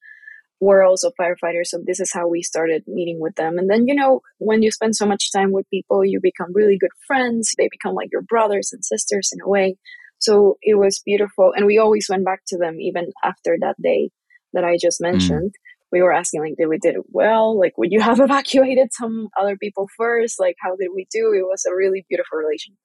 were 0.62 0.84
also 0.84 1.10
firefighters. 1.20 1.66
So 1.66 1.78
this 1.84 1.98
is 1.98 2.12
how 2.12 2.28
we 2.28 2.42
started 2.42 2.84
meeting 2.86 3.18
with 3.20 3.34
them. 3.34 3.58
And 3.58 3.68
then, 3.68 3.88
you 3.88 3.96
know, 3.96 4.20
when 4.38 4.62
you 4.62 4.70
spend 4.70 4.94
so 4.94 5.04
much 5.04 5.32
time 5.32 5.50
with 5.50 5.68
people, 5.70 6.04
you 6.04 6.20
become 6.22 6.52
really 6.54 6.78
good 6.78 6.92
friends. 7.04 7.52
They 7.58 7.68
become 7.68 7.94
like 7.94 8.10
your 8.12 8.22
brothers 8.22 8.70
and 8.72 8.84
sisters 8.84 9.30
in 9.32 9.40
a 9.44 9.48
way. 9.48 9.76
So 10.20 10.58
it 10.62 10.78
was 10.78 11.02
beautiful. 11.04 11.52
And 11.54 11.66
we 11.66 11.78
always 11.78 12.06
went 12.08 12.24
back 12.24 12.42
to 12.46 12.58
them 12.58 12.80
even 12.80 13.10
after 13.24 13.56
that 13.60 13.74
day 13.82 14.10
that 14.52 14.62
I 14.62 14.76
just 14.80 15.00
mm. 15.00 15.10
mentioned. 15.10 15.50
Mm. 15.50 15.88
We 15.90 16.00
were 16.00 16.12
asking, 16.12 16.40
like, 16.42 16.54
did 16.56 16.68
we 16.68 16.78
did 16.78 16.94
it 16.94 17.02
well? 17.10 17.58
Like, 17.58 17.76
would 17.76 17.90
you 17.90 18.00
have 18.00 18.20
evacuated 18.20 18.88
some 18.92 19.28
other 19.38 19.56
people 19.56 19.88
first? 19.96 20.38
Like, 20.38 20.54
how 20.60 20.76
did 20.76 20.90
we 20.94 21.08
do? 21.10 21.32
It 21.36 21.44
was 21.44 21.64
a 21.68 21.74
really 21.74 22.06
beautiful 22.08 22.38
relation. 22.38 22.76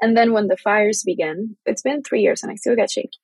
And 0.00 0.16
then 0.16 0.32
when 0.32 0.48
the 0.48 0.56
fires 0.56 1.02
began, 1.04 1.56
it's 1.64 1.82
been 1.82 2.02
three 2.02 2.20
years 2.20 2.42
and 2.42 2.52
I 2.52 2.56
still 2.56 2.76
get 2.76 2.90
shaky. 2.90 3.18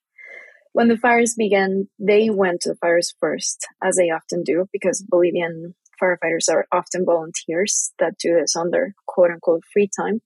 When 0.72 0.88
the 0.88 0.96
fires 0.96 1.34
began, 1.36 1.88
they 1.98 2.30
went 2.30 2.62
to 2.62 2.70
the 2.70 2.76
fires 2.76 3.14
first, 3.20 3.66
as 3.84 3.96
they 3.96 4.08
often 4.08 4.42
do, 4.42 4.66
because 4.72 5.04
Bolivian 5.06 5.74
firefighters 6.02 6.48
are 6.50 6.66
often 6.72 7.04
volunteers 7.04 7.92
that 7.98 8.16
do 8.18 8.34
this 8.34 8.56
on 8.56 8.70
their 8.70 8.94
quote 9.06 9.30
unquote 9.30 9.62
free 9.72 9.88
time. 9.94 10.20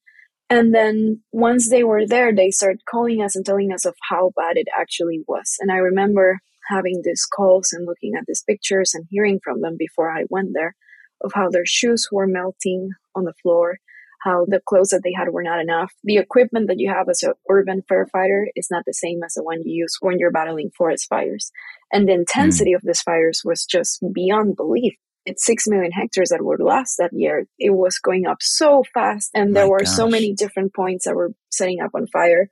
And 0.48 0.72
then 0.72 1.20
once 1.32 1.68
they 1.68 1.82
were 1.82 2.06
there, 2.06 2.32
they 2.32 2.52
started 2.52 2.84
calling 2.88 3.20
us 3.20 3.34
and 3.34 3.44
telling 3.44 3.72
us 3.72 3.84
of 3.84 3.96
how 4.08 4.32
bad 4.36 4.56
it 4.56 4.68
actually 4.78 5.24
was. 5.26 5.56
And 5.58 5.72
I 5.72 5.76
remember 5.76 6.38
having 6.68 7.02
these 7.02 7.24
calls 7.24 7.72
and 7.72 7.84
looking 7.84 8.12
at 8.16 8.24
these 8.26 8.44
pictures 8.48 8.92
and 8.94 9.04
hearing 9.10 9.40
from 9.42 9.60
them 9.60 9.76
before 9.76 10.10
I 10.10 10.24
went 10.30 10.50
there 10.54 10.76
of 11.22 11.32
how 11.34 11.50
their 11.50 11.66
shoes 11.66 12.08
were 12.12 12.26
melting 12.26 12.90
on 13.14 13.24
the 13.24 13.34
floor, 13.42 13.78
how 14.26 14.44
the 14.46 14.60
clothes 14.66 14.90
that 14.90 15.02
they 15.04 15.12
had 15.16 15.28
were 15.30 15.42
not 15.42 15.60
enough. 15.60 15.92
The 16.02 16.16
equipment 16.16 16.68
that 16.68 16.78
you 16.78 16.90
have 16.90 17.08
as 17.08 17.22
an 17.22 17.34
urban 17.48 17.82
firefighter 17.90 18.44
is 18.56 18.68
not 18.70 18.84
the 18.86 18.92
same 18.92 19.20
as 19.24 19.34
the 19.34 19.44
one 19.44 19.62
you 19.62 19.82
use 19.82 19.96
when 20.00 20.18
you're 20.18 20.32
battling 20.32 20.70
forest 20.76 21.06
fires. 21.08 21.50
And 21.92 22.08
the 22.08 22.14
intensity 22.14 22.72
mm. 22.72 22.76
of 22.76 22.82
these 22.82 23.02
fires 23.02 23.42
was 23.44 23.64
just 23.64 24.04
beyond 24.12 24.56
belief. 24.56 24.94
It's 25.24 25.46
6 25.46 25.66
million 25.68 25.92
hectares 25.92 26.30
that 26.30 26.42
were 26.42 26.58
lost 26.58 26.96
that 26.98 27.10
year. 27.12 27.46
It 27.58 27.70
was 27.70 27.98
going 27.98 28.26
up 28.26 28.38
so 28.40 28.84
fast, 28.94 29.30
and 29.34 29.56
there 29.56 29.64
My 29.64 29.70
were 29.70 29.78
gosh. 29.80 29.96
so 29.96 30.08
many 30.08 30.32
different 30.34 30.74
points 30.74 31.04
that 31.04 31.16
were 31.16 31.32
setting 31.50 31.80
up 31.80 31.90
on 31.94 32.06
fire. 32.06 32.48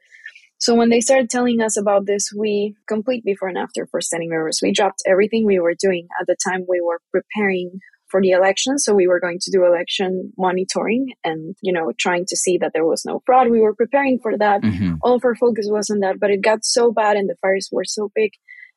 So 0.59 0.75
when 0.75 0.89
they 0.89 1.01
started 1.01 1.31
telling 1.31 1.61
us 1.61 1.79
about 1.79 2.07
this, 2.07 2.33
we 2.37 2.75
complete 2.89 3.25
before 3.25 3.49
and 3.49 3.59
after 3.59 3.87
for 3.87 4.01
Standing 4.01 4.31
Rivers. 4.31 4.61
We 4.63 4.73
dropped 4.73 5.03
everything 5.07 5.45
we 5.45 5.61
were 5.61 5.75
doing 5.79 6.09
at 6.21 6.27
the 6.27 6.37
time 6.49 6.65
we 6.69 6.81
were 6.81 7.01
preparing 7.13 7.81
for 8.15 8.21
the 8.21 8.31
election. 8.31 8.79
So 8.79 8.95
we 8.95 9.09
were 9.09 9.19
going 9.19 9.41
to 9.41 9.51
do 9.51 9.65
election 9.67 10.33
monitoring 10.39 11.15
and, 11.25 11.57
you 11.63 11.73
know, 11.73 11.91
trying 11.99 12.27
to 12.29 12.37
see 12.37 12.59
that 12.59 12.71
there 12.73 12.87
was 12.87 13.05
no 13.05 13.21
fraud. 13.27 13.51
We 13.51 13.61
were 13.61 13.75
preparing 13.75 14.21
for 14.23 14.39
that. 14.39 14.63
Mm-hmm. 14.63 14.95
All 15.03 15.17
of 15.17 15.25
our 15.25 15.35
focus 15.35 15.67
was 15.69 15.91
on 15.91 15.99
that, 15.99 16.21
but 16.21 16.31
it 16.31 16.41
got 16.41 16.65
so 16.65 16.93
bad 16.93 17.17
and 17.17 17.29
the 17.29 17.35
fires 17.43 17.71
were 17.73 17.83
so 17.85 18.13
big 18.15 18.31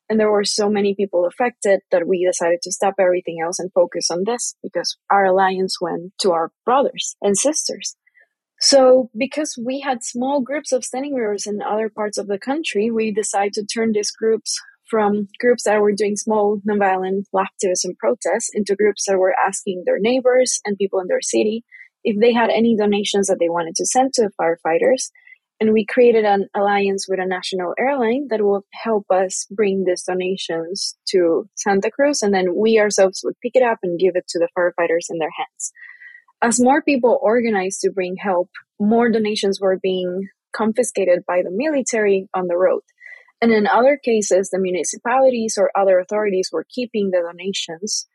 and 0.10 0.20
there 0.20 0.32
were 0.32 0.44
so 0.44 0.72
many 0.72 0.96
people 0.96 1.28
affected 1.28 1.82
that 1.92 2.08
we 2.08 2.26
decided 2.26 2.64
to 2.64 2.72
stop 2.72 2.96
everything 2.98 3.38
else 3.44 3.60
and 3.60 3.72
focus 3.74 4.10
on 4.10 4.24
this 4.26 4.56
because 4.64 4.98
our 5.12 5.26
alliance 5.26 5.80
went 5.80 6.14
to 6.22 6.32
our 6.32 6.52
brothers 6.66 7.16
and 7.22 7.38
sisters. 7.38 7.96
So, 8.60 9.12
because 9.16 9.56
we 9.64 9.82
had 9.82 10.04
small 10.04 10.42
groups 10.42 10.72
of 10.72 10.84
standing 10.84 11.14
rivers 11.14 11.46
in 11.46 11.62
other 11.62 11.90
parts 11.90 12.18
of 12.18 12.26
the 12.26 12.40
country, 12.40 12.90
we 12.90 13.12
decided 13.12 13.54
to 13.54 13.66
turn 13.68 13.92
these 13.92 14.10
groups 14.10 14.60
from 14.90 15.28
groups 15.40 15.64
that 15.64 15.82
were 15.82 15.94
doing 15.94 16.16
small 16.16 16.60
nonviolent 16.68 17.24
activism 17.38 17.94
protests 18.00 18.50
into 18.54 18.76
groups 18.76 19.06
that 19.08 19.18
were 19.18 19.36
asking 19.46 19.84
their 19.86 20.00
neighbors 20.00 20.60
and 20.66 20.78
people 20.78 21.00
in 21.00 21.08
their 21.08 21.22
city 21.22 21.64
if 22.04 22.20
they 22.20 22.34
had 22.34 22.50
any 22.50 22.76
donations 22.76 23.28
that 23.28 23.38
they 23.40 23.50
wanted 23.50 23.76
to 23.76 23.86
send 23.86 24.14
to 24.14 24.24
the 24.24 24.32
firefighters. 24.40 25.10
And 25.60 25.74
we 25.74 25.86
created 25.86 26.24
an 26.24 26.48
alliance 26.56 27.08
with 27.10 27.20
a 27.20 27.26
national 27.26 27.74
airline 27.80 28.28
that 28.30 28.44
will 28.44 28.64
help 28.74 29.06
us 29.12 29.48
bring 29.50 29.86
these 29.86 30.04
donations 30.04 30.96
to 31.10 31.50
Santa 31.56 31.90
Cruz. 31.90 32.22
And 32.22 32.34
then 32.34 32.56
we 32.56 32.80
ourselves 32.80 33.22
would 33.24 33.40
pick 33.42 33.54
it 33.56 33.64
up 33.64 33.80
and 33.82 34.00
give 34.00 34.16
it 34.16 34.28
to 34.30 34.40
the 34.40 34.50
firefighters 34.56 35.10
in 35.10 35.18
their 35.18 35.32
hands 35.36 35.74
as 36.42 36.60
more 36.60 36.82
people 36.82 37.20
organized 37.22 37.82
to 37.82 37.92
bring 37.92 38.16
help, 38.20 38.50
more 38.80 39.10
donations 39.10 39.60
were 39.60 39.80
being 39.82 40.28
confiscated 40.56 41.24
by 41.28 41.42
the 41.44 41.52
military 41.52 42.28
on 42.34 42.48
the 42.48 42.58
road. 42.58 42.82
And 43.42 43.52
in 43.52 43.68
other 43.68 44.00
cases, 44.04 44.50
the 44.50 44.60
municipalities 44.60 45.58
or 45.58 45.72
other 45.76 46.00
authorities 46.00 46.50
were 46.52 46.66
keeping 46.70 47.12
the 47.12 47.22
donations 47.22 48.08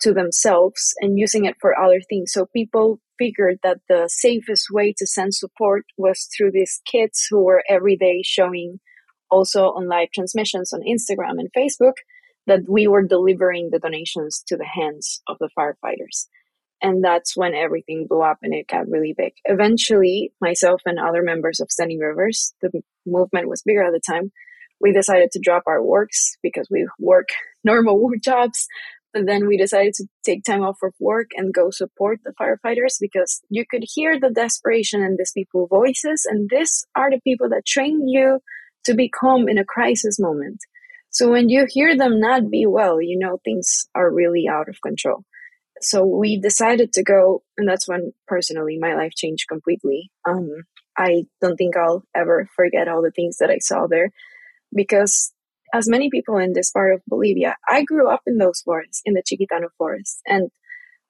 to 0.00 0.12
themselves 0.12 0.94
and 1.00 1.18
using 1.18 1.44
it 1.44 1.56
for 1.60 1.78
other 1.78 2.00
things. 2.08 2.32
So 2.32 2.46
people 2.54 3.00
figured 3.18 3.58
that 3.62 3.78
the 3.88 4.08
safest 4.10 4.66
way 4.70 4.94
to 4.98 5.06
send 5.06 5.34
support 5.34 5.84
was 5.96 6.28
through 6.36 6.52
these 6.52 6.80
kids 6.90 7.26
who 7.30 7.44
were 7.44 7.62
every 7.68 7.96
day 7.96 8.22
showing 8.24 8.80
also 9.30 9.66
on 9.66 9.88
live 9.88 10.08
transmissions 10.12 10.72
on 10.72 10.80
Instagram 10.80 11.38
and 11.38 11.50
Facebook 11.56 11.94
that 12.46 12.60
we 12.68 12.88
were 12.88 13.06
delivering 13.06 13.70
the 13.70 13.78
donations 13.78 14.42
to 14.48 14.56
the 14.56 14.66
hands 14.66 15.22
of 15.28 15.36
the 15.38 15.48
firefighters. 15.56 16.26
And 16.82 17.04
that's 17.04 17.36
when 17.36 17.54
everything 17.54 18.06
blew 18.08 18.22
up 18.22 18.38
and 18.42 18.52
it 18.52 18.66
got 18.66 18.88
really 18.88 19.14
big. 19.16 19.34
Eventually, 19.44 20.32
myself 20.40 20.82
and 20.84 20.98
other 20.98 21.22
members 21.22 21.60
of 21.60 21.70
Standing 21.70 22.00
Rivers, 22.00 22.54
the 22.60 22.70
movement 23.06 23.48
was 23.48 23.62
bigger 23.62 23.84
at 23.84 23.92
the 23.92 24.00
time, 24.04 24.32
we 24.82 24.92
decided 24.92 25.30
to 25.32 25.40
drop 25.40 25.62
our 25.66 25.82
works 25.82 26.36
because 26.42 26.68
we 26.70 26.86
work 26.98 27.28
normal 27.64 27.98
work 27.98 28.20
jobs. 28.22 28.66
But 29.14 29.26
then 29.26 29.46
we 29.46 29.58
decided 29.58 29.92
to 29.94 30.06
take 30.24 30.42
time 30.42 30.62
off 30.62 30.78
of 30.82 30.94
work 30.98 31.32
and 31.36 31.52
go 31.52 31.70
support 31.70 32.20
the 32.24 32.32
firefighters 32.40 32.96
because 32.98 33.42
you 33.50 33.64
could 33.70 33.84
hear 33.86 34.18
the 34.18 34.30
desperation 34.30 35.02
in 35.02 35.16
these 35.18 35.32
people's 35.32 35.68
voices. 35.68 36.26
And 36.26 36.48
these 36.50 36.86
are 36.96 37.10
the 37.10 37.20
people 37.22 37.50
that 37.50 37.66
train 37.66 38.08
you 38.08 38.40
to 38.84 38.94
be 38.94 39.10
calm 39.10 39.50
in 39.50 39.58
a 39.58 39.66
crisis 39.66 40.18
moment. 40.18 40.60
So 41.10 41.30
when 41.30 41.50
you 41.50 41.66
hear 41.68 41.94
them 41.94 42.20
not 42.20 42.50
be 42.50 42.64
well, 42.66 43.02
you 43.02 43.18
know 43.18 43.38
things 43.44 43.86
are 43.94 44.10
really 44.10 44.46
out 44.50 44.70
of 44.70 44.80
control 44.80 45.24
so 45.82 46.04
we 46.04 46.38
decided 46.38 46.92
to 46.92 47.02
go 47.02 47.42
and 47.56 47.68
that's 47.68 47.88
when 47.88 48.12
personally 48.26 48.78
my 48.80 48.94
life 48.94 49.12
changed 49.14 49.46
completely 49.48 50.10
um, 50.26 50.48
i 50.96 51.24
don't 51.40 51.56
think 51.56 51.76
i'll 51.76 52.04
ever 52.14 52.48
forget 52.54 52.88
all 52.88 53.02
the 53.02 53.10
things 53.10 53.36
that 53.38 53.50
i 53.50 53.58
saw 53.58 53.86
there 53.86 54.10
because 54.74 55.32
as 55.74 55.88
many 55.88 56.10
people 56.10 56.36
in 56.38 56.52
this 56.52 56.70
part 56.70 56.94
of 56.94 57.02
bolivia 57.06 57.56
i 57.68 57.82
grew 57.82 58.08
up 58.08 58.22
in 58.26 58.38
those 58.38 58.60
forests 58.60 59.02
in 59.04 59.14
the 59.14 59.22
chiquitano 59.22 59.68
forest 59.78 60.20
and 60.26 60.50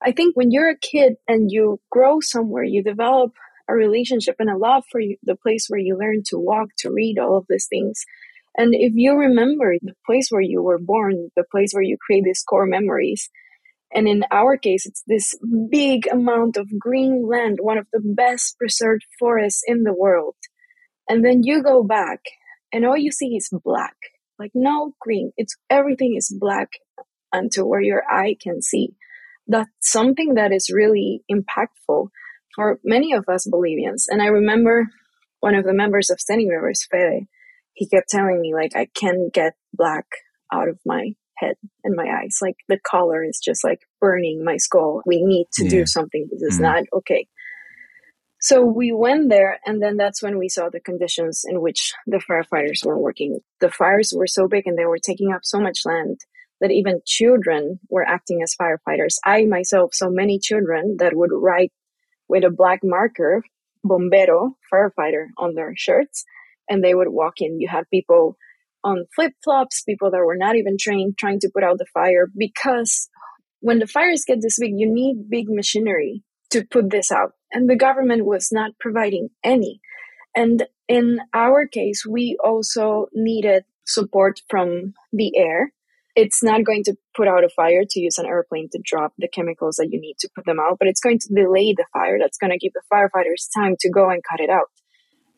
i 0.02 0.12
think 0.12 0.36
when 0.36 0.50
you're 0.50 0.70
a 0.70 0.78
kid 0.78 1.14
and 1.28 1.50
you 1.50 1.80
grow 1.90 2.20
somewhere 2.20 2.64
you 2.64 2.82
develop 2.82 3.32
a 3.68 3.74
relationship 3.74 4.34
and 4.40 4.50
a 4.50 4.56
love 4.56 4.82
for 4.90 5.00
you, 5.00 5.16
the 5.22 5.36
place 5.36 5.66
where 5.68 5.78
you 5.78 5.96
learn 5.96 6.20
to 6.26 6.36
walk 6.36 6.68
to 6.76 6.90
read 6.90 7.18
all 7.18 7.36
of 7.36 7.46
these 7.48 7.66
things 7.68 8.04
and 8.56 8.74
if 8.74 8.92
you 8.94 9.14
remember 9.14 9.74
the 9.80 9.94
place 10.04 10.28
where 10.30 10.42
you 10.42 10.62
were 10.62 10.78
born 10.78 11.30
the 11.36 11.44
place 11.50 11.72
where 11.72 11.82
you 11.82 11.96
create 12.04 12.24
these 12.24 12.44
core 12.46 12.66
memories 12.66 13.30
and 13.94 14.08
in 14.08 14.24
our 14.30 14.56
case, 14.56 14.86
it's 14.86 15.02
this 15.06 15.34
big 15.70 16.06
amount 16.10 16.56
of 16.56 16.66
green 16.78 17.26
land, 17.28 17.58
one 17.60 17.78
of 17.78 17.86
the 17.92 18.00
best 18.02 18.56
preserved 18.58 19.04
forests 19.18 19.62
in 19.66 19.82
the 19.82 19.92
world. 19.92 20.34
And 21.08 21.24
then 21.24 21.42
you 21.42 21.62
go 21.62 21.82
back 21.82 22.20
and 22.72 22.86
all 22.86 22.96
you 22.96 23.12
see 23.12 23.36
is 23.36 23.50
black, 23.64 23.96
like 24.38 24.52
no 24.54 24.94
green. 25.00 25.32
It's 25.36 25.56
everything 25.70 26.14
is 26.16 26.34
black 26.38 26.70
until 27.32 27.68
where 27.68 27.80
your 27.80 28.02
eye 28.10 28.36
can 28.40 28.62
see. 28.62 28.94
That's 29.46 29.70
something 29.80 30.34
that 30.34 30.52
is 30.52 30.70
really 30.72 31.22
impactful 31.30 32.08
for 32.54 32.78
many 32.84 33.12
of 33.12 33.28
us 33.28 33.46
Bolivians. 33.46 34.06
And 34.08 34.22
I 34.22 34.26
remember 34.26 34.86
one 35.40 35.54
of 35.54 35.64
the 35.64 35.72
members 35.72 36.10
of 36.10 36.20
Standing 36.20 36.48
Rivers, 36.48 36.86
Fede, 36.90 37.26
he 37.74 37.88
kept 37.88 38.08
telling 38.08 38.40
me 38.40 38.54
like, 38.54 38.76
I 38.76 38.86
can't 38.94 39.32
get 39.32 39.54
black 39.72 40.06
out 40.52 40.68
of 40.68 40.78
my 40.84 41.12
head 41.36 41.56
and 41.82 41.96
my 41.96 42.06
eyes. 42.06 42.38
Like 42.40 42.56
the 42.68 42.78
color 42.78 43.24
is 43.24 43.40
just 43.42 43.64
like 43.64 43.80
burning 44.00 44.44
my 44.44 44.56
skull. 44.56 45.02
We 45.06 45.22
need 45.22 45.46
to 45.54 45.64
yeah. 45.64 45.70
do 45.70 45.86
something. 45.86 46.28
This 46.30 46.42
is 46.42 46.58
mm 46.58 46.62
not 46.62 46.84
okay. 46.92 47.26
So 48.42 48.64
we 48.64 48.90
went 48.90 49.28
there, 49.28 49.60
and 49.64 49.80
then 49.80 49.96
that's 49.96 50.20
when 50.20 50.36
we 50.36 50.48
saw 50.48 50.68
the 50.68 50.80
conditions 50.80 51.44
in 51.48 51.60
which 51.60 51.94
the 52.08 52.16
firefighters 52.16 52.84
were 52.84 52.98
working. 52.98 53.38
The 53.60 53.70
fires 53.70 54.12
were 54.16 54.26
so 54.26 54.48
big 54.48 54.66
and 54.66 54.76
they 54.76 54.84
were 54.84 54.98
taking 54.98 55.32
up 55.32 55.42
so 55.44 55.60
much 55.60 55.86
land 55.86 56.18
that 56.60 56.72
even 56.72 57.02
children 57.06 57.78
were 57.88 58.04
acting 58.04 58.42
as 58.42 58.56
firefighters. 58.60 59.18
I 59.24 59.44
myself 59.44 59.94
saw 59.94 60.08
many 60.10 60.40
children 60.40 60.96
that 60.98 61.14
would 61.14 61.30
write 61.32 61.70
with 62.28 62.42
a 62.42 62.50
black 62.50 62.80
marker, 62.82 63.44
bombero, 63.84 64.56
firefighter, 64.74 65.26
on 65.38 65.54
their 65.54 65.74
shirts, 65.76 66.24
and 66.68 66.82
they 66.82 66.96
would 66.96 67.10
walk 67.10 67.34
in. 67.40 67.60
You 67.60 67.68
had 67.68 67.84
people 67.90 68.36
on 68.82 69.06
flip 69.14 69.34
flops, 69.44 69.82
people 69.82 70.10
that 70.10 70.18
were 70.18 70.36
not 70.36 70.56
even 70.56 70.76
trained 70.80 71.16
trying 71.16 71.38
to 71.40 71.50
put 71.54 71.62
out 71.62 71.78
the 71.78 71.86
fire 71.94 72.26
because 72.36 73.08
when 73.60 73.78
the 73.78 73.86
fires 73.86 74.24
get 74.26 74.40
this 74.42 74.58
big, 74.58 74.72
you 74.74 74.92
need 74.92 75.30
big 75.30 75.46
machinery 75.48 76.24
to 76.52 76.64
put 76.64 76.90
this 76.90 77.10
out. 77.10 77.32
And 77.52 77.68
the 77.68 77.76
government 77.76 78.24
was 78.24 78.48
not 78.52 78.72
providing 78.80 79.28
any. 79.44 79.80
And 80.34 80.66
in 80.88 81.18
our 81.34 81.66
case, 81.66 82.04
we 82.08 82.36
also 82.42 83.06
needed 83.12 83.64
support 83.84 84.40
from 84.48 84.94
the 85.12 85.36
air. 85.36 85.72
It's 86.14 86.42
not 86.42 86.64
going 86.64 86.84
to 86.84 86.96
put 87.16 87.28
out 87.28 87.44
a 87.44 87.48
fire 87.48 87.84
to 87.88 88.00
use 88.00 88.18
an 88.18 88.26
airplane 88.26 88.68
to 88.72 88.80
drop 88.84 89.12
the 89.18 89.28
chemicals 89.28 89.76
that 89.76 89.88
you 89.90 90.00
need 90.00 90.16
to 90.20 90.28
put 90.34 90.44
them 90.44 90.60
out, 90.60 90.78
but 90.78 90.88
it's 90.88 91.00
going 91.00 91.18
to 91.18 91.34
delay 91.34 91.74
the 91.76 91.86
fire. 91.92 92.18
That's 92.18 92.38
going 92.38 92.50
to 92.50 92.58
give 92.58 92.72
the 92.74 92.82
firefighters 92.92 93.48
time 93.54 93.76
to 93.80 93.90
go 93.90 94.10
and 94.10 94.22
cut 94.28 94.40
it 94.40 94.50
out 94.50 94.68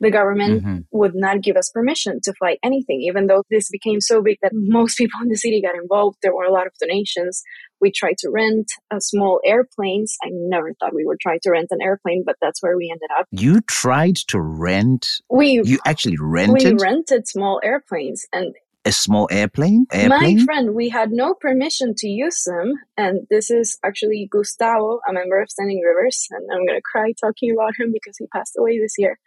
the 0.05 0.11
government 0.11 0.63
mm-hmm. 0.63 0.79
would 0.93 1.15
not 1.15 1.43
give 1.43 1.57
us 1.57 1.71
permission 1.71 2.21
to 2.23 2.33
fly 2.35 2.57
anything, 2.63 3.01
even 3.03 3.27
though 3.27 3.43
this 3.51 3.69
became 3.71 4.01
so 4.01 4.23
big 4.23 4.39
that 4.43 4.53
most 4.55 4.97
people 4.97 5.21
in 5.23 5.29
the 5.29 5.37
city 5.37 5.63
got 5.63 5.75
involved. 5.75 6.19
There 6.23 6.35
were 6.35 6.45
a 6.45 6.53
lot 6.53 6.67
of 6.67 6.73
donations. 6.81 7.43
We 7.81 7.91
tried 7.91 8.19
to 8.19 8.31
rent 8.31 8.71
a 8.93 9.01
small 9.01 9.41
airplanes. 9.45 10.17
I 10.23 10.29
never 10.31 10.73
thought 10.75 10.95
we 10.95 11.05
would 11.05 11.21
try 11.21 11.39
to 11.43 11.51
rent 11.51 11.69
an 11.71 11.83
airplane, 11.83 12.23
but 12.25 12.37
that's 12.41 12.63
where 12.63 12.77
we 12.77 12.91
ended 12.91 13.11
up. 13.19 13.27
You 13.31 13.61
tried 13.63 14.17
to 14.29 14.41
rent? 14.41 15.07
We 15.29 15.61
you 15.65 15.79
actually 15.87 16.17
rented? 16.21 16.79
We 16.79 16.85
rented 16.85 17.27
small 17.27 17.61
airplanes 17.63 18.27
and 18.33 18.55
a 18.85 18.93
small 18.93 19.29
airplane? 19.31 19.87
airplane? 19.93 20.39
My 20.39 20.45
friend, 20.45 20.75
we 20.75 20.91
had 20.91 21.11
no 21.11 21.35
permission 21.35 21.95
to 21.97 22.07
use 22.07 22.45
them. 22.45 22.75
And 22.97 23.27
this 23.31 23.51
is 23.51 23.79
actually 23.85 24.29
Gustavo, 24.31 25.01
a 25.09 25.13
member 25.13 25.41
of 25.41 25.51
Standing 25.51 25.81
Rivers. 25.81 26.29
And 26.31 26.47
I'm 26.53 26.67
going 26.67 26.79
to 26.79 26.83
cry 26.83 27.13
talking 27.19 27.53
about 27.53 27.73
him 27.79 27.93
because 27.93 28.17
he 28.19 28.27
passed 28.27 28.57
away 28.59 28.79
this 28.79 28.95
year 28.99 29.19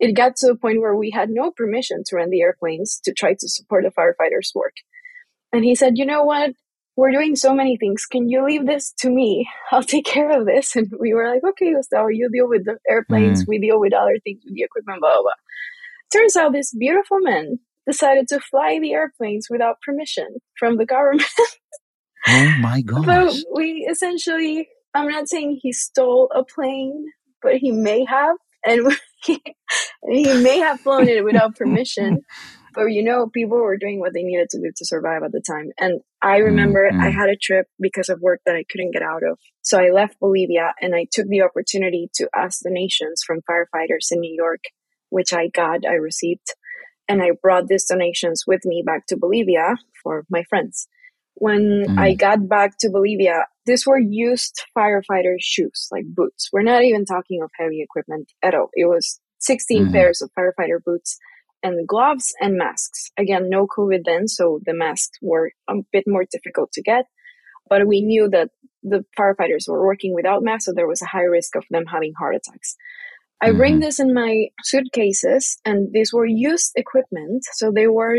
it 0.00 0.16
got 0.16 0.34
to 0.36 0.48
a 0.48 0.56
point 0.56 0.80
where 0.80 0.96
we 0.96 1.10
had 1.10 1.28
no 1.30 1.52
permission 1.52 2.02
to 2.06 2.16
run 2.16 2.30
the 2.30 2.40
airplanes 2.40 3.00
to 3.04 3.12
try 3.12 3.34
to 3.34 3.48
support 3.48 3.84
the 3.84 3.90
firefighters' 3.90 4.54
work. 4.54 4.74
And 5.52 5.64
he 5.64 5.74
said, 5.74 5.98
You 5.98 6.06
know 6.06 6.24
what? 6.24 6.52
We're 6.96 7.12
doing 7.12 7.36
so 7.36 7.54
many 7.54 7.76
things. 7.76 8.04
Can 8.06 8.28
you 8.28 8.44
leave 8.44 8.66
this 8.66 8.92
to 9.00 9.10
me? 9.10 9.48
I'll 9.72 9.82
take 9.82 10.06
care 10.06 10.38
of 10.38 10.46
this. 10.46 10.74
And 10.74 10.90
we 10.98 11.12
were 11.12 11.28
like, 11.28 11.44
Okay, 11.44 11.74
Gustavo, 11.74 12.08
you 12.08 12.30
deal 12.32 12.48
with 12.48 12.64
the 12.64 12.78
airplanes, 12.88 13.44
mm. 13.44 13.48
we 13.48 13.58
deal 13.58 13.78
with 13.78 13.92
other 13.92 14.18
things 14.24 14.40
with 14.44 14.54
the 14.54 14.62
equipment, 14.62 15.00
blah, 15.00 15.14
blah, 15.14 15.22
blah. 15.22 15.32
Turns 16.12 16.34
out 16.34 16.52
this 16.52 16.74
beautiful 16.74 17.18
man 17.20 17.60
decided 17.86 18.26
to 18.28 18.40
fly 18.40 18.78
the 18.80 18.92
airplanes 18.92 19.48
without 19.50 19.80
permission 19.82 20.26
from 20.58 20.76
the 20.76 20.86
government. 20.86 21.28
oh 22.28 22.56
my 22.60 22.80
gosh. 22.80 23.04
So 23.04 23.42
we 23.54 23.86
essentially, 23.88 24.68
I'm 24.94 25.08
not 25.08 25.28
saying 25.28 25.60
he 25.60 25.72
stole 25.72 26.30
a 26.34 26.42
plane, 26.42 27.06
but 27.42 27.56
he 27.56 27.70
may 27.70 28.04
have, 28.06 28.36
and 28.64 28.92
he, 29.24 29.42
he 30.08 30.42
may 30.42 30.58
have 30.58 30.80
flown 30.80 31.08
it 31.08 31.24
without 31.24 31.56
permission. 31.56 32.22
But 32.74 32.86
you 32.86 33.02
know, 33.02 33.26
people 33.26 33.58
were 33.58 33.76
doing 33.76 33.98
what 33.98 34.12
they 34.14 34.22
needed 34.22 34.48
to 34.50 34.60
do 34.60 34.70
to 34.74 34.84
survive 34.84 35.22
at 35.24 35.32
the 35.32 35.42
time. 35.44 35.70
And 35.78 36.00
I 36.22 36.38
remember 36.38 36.88
mm-hmm. 36.88 37.00
I 37.00 37.10
had 37.10 37.28
a 37.28 37.36
trip 37.36 37.66
because 37.80 38.08
of 38.08 38.20
work 38.20 38.40
that 38.46 38.54
I 38.54 38.64
couldn't 38.70 38.92
get 38.92 39.02
out 39.02 39.22
of. 39.28 39.38
So 39.62 39.80
I 39.80 39.90
left 39.90 40.20
Bolivia 40.20 40.72
and 40.80 40.94
I 40.94 41.06
took 41.10 41.26
the 41.26 41.42
opportunity 41.42 42.10
to 42.14 42.28
ask 42.34 42.60
donations 42.62 43.22
from 43.26 43.40
firefighters 43.40 44.12
in 44.12 44.20
New 44.20 44.34
York, 44.34 44.60
which 45.08 45.32
I 45.32 45.48
got, 45.48 45.84
I 45.84 45.94
received. 45.94 46.54
And 47.08 47.22
I 47.22 47.30
brought 47.42 47.66
these 47.66 47.86
donations 47.86 48.44
with 48.46 48.64
me 48.64 48.84
back 48.86 49.06
to 49.06 49.16
Bolivia 49.16 49.76
for 50.02 50.24
my 50.30 50.44
friends. 50.48 50.86
When 51.40 51.86
mm. 51.88 51.98
I 51.98 52.12
got 52.12 52.48
back 52.50 52.76
to 52.80 52.90
Bolivia, 52.90 53.46
these 53.64 53.86
were 53.86 53.98
used 53.98 54.60
firefighter 54.76 55.36
shoes, 55.40 55.88
like 55.90 56.04
boots. 56.06 56.50
We're 56.52 56.60
not 56.60 56.84
even 56.84 57.06
talking 57.06 57.40
of 57.42 57.50
heavy 57.58 57.80
equipment 57.80 58.30
at 58.42 58.54
all. 58.54 58.68
It 58.74 58.84
was 58.84 59.18
16 59.38 59.86
mm. 59.86 59.92
pairs 59.92 60.20
of 60.20 60.30
firefighter 60.38 60.84
boots 60.84 61.18
and 61.62 61.88
gloves 61.88 62.34
and 62.42 62.58
masks. 62.58 63.10
Again, 63.18 63.48
no 63.48 63.66
COVID 63.66 64.04
then, 64.04 64.28
so 64.28 64.60
the 64.66 64.74
masks 64.74 65.16
were 65.22 65.52
a 65.66 65.76
bit 65.90 66.04
more 66.06 66.26
difficult 66.30 66.72
to 66.72 66.82
get. 66.82 67.06
But 67.70 67.86
we 67.86 68.02
knew 68.02 68.28
that 68.28 68.50
the 68.82 69.06
firefighters 69.18 69.66
were 69.66 69.86
working 69.86 70.14
without 70.14 70.42
masks, 70.42 70.66
so 70.66 70.74
there 70.74 70.86
was 70.86 71.00
a 71.00 71.06
high 71.06 71.22
risk 71.22 71.56
of 71.56 71.64
them 71.70 71.86
having 71.86 72.12
heart 72.18 72.36
attacks. 72.36 72.76
I 73.40 73.48
mm-hmm. 73.48 73.56
bring 73.56 73.80
this 73.80 73.98
in 73.98 74.12
my 74.12 74.48
suitcases, 74.62 75.58
and 75.64 75.90
these 75.90 76.12
were 76.12 76.26
used 76.26 76.72
equipment, 76.76 77.44
so 77.54 77.72
they 77.72 77.86
were 77.86 78.18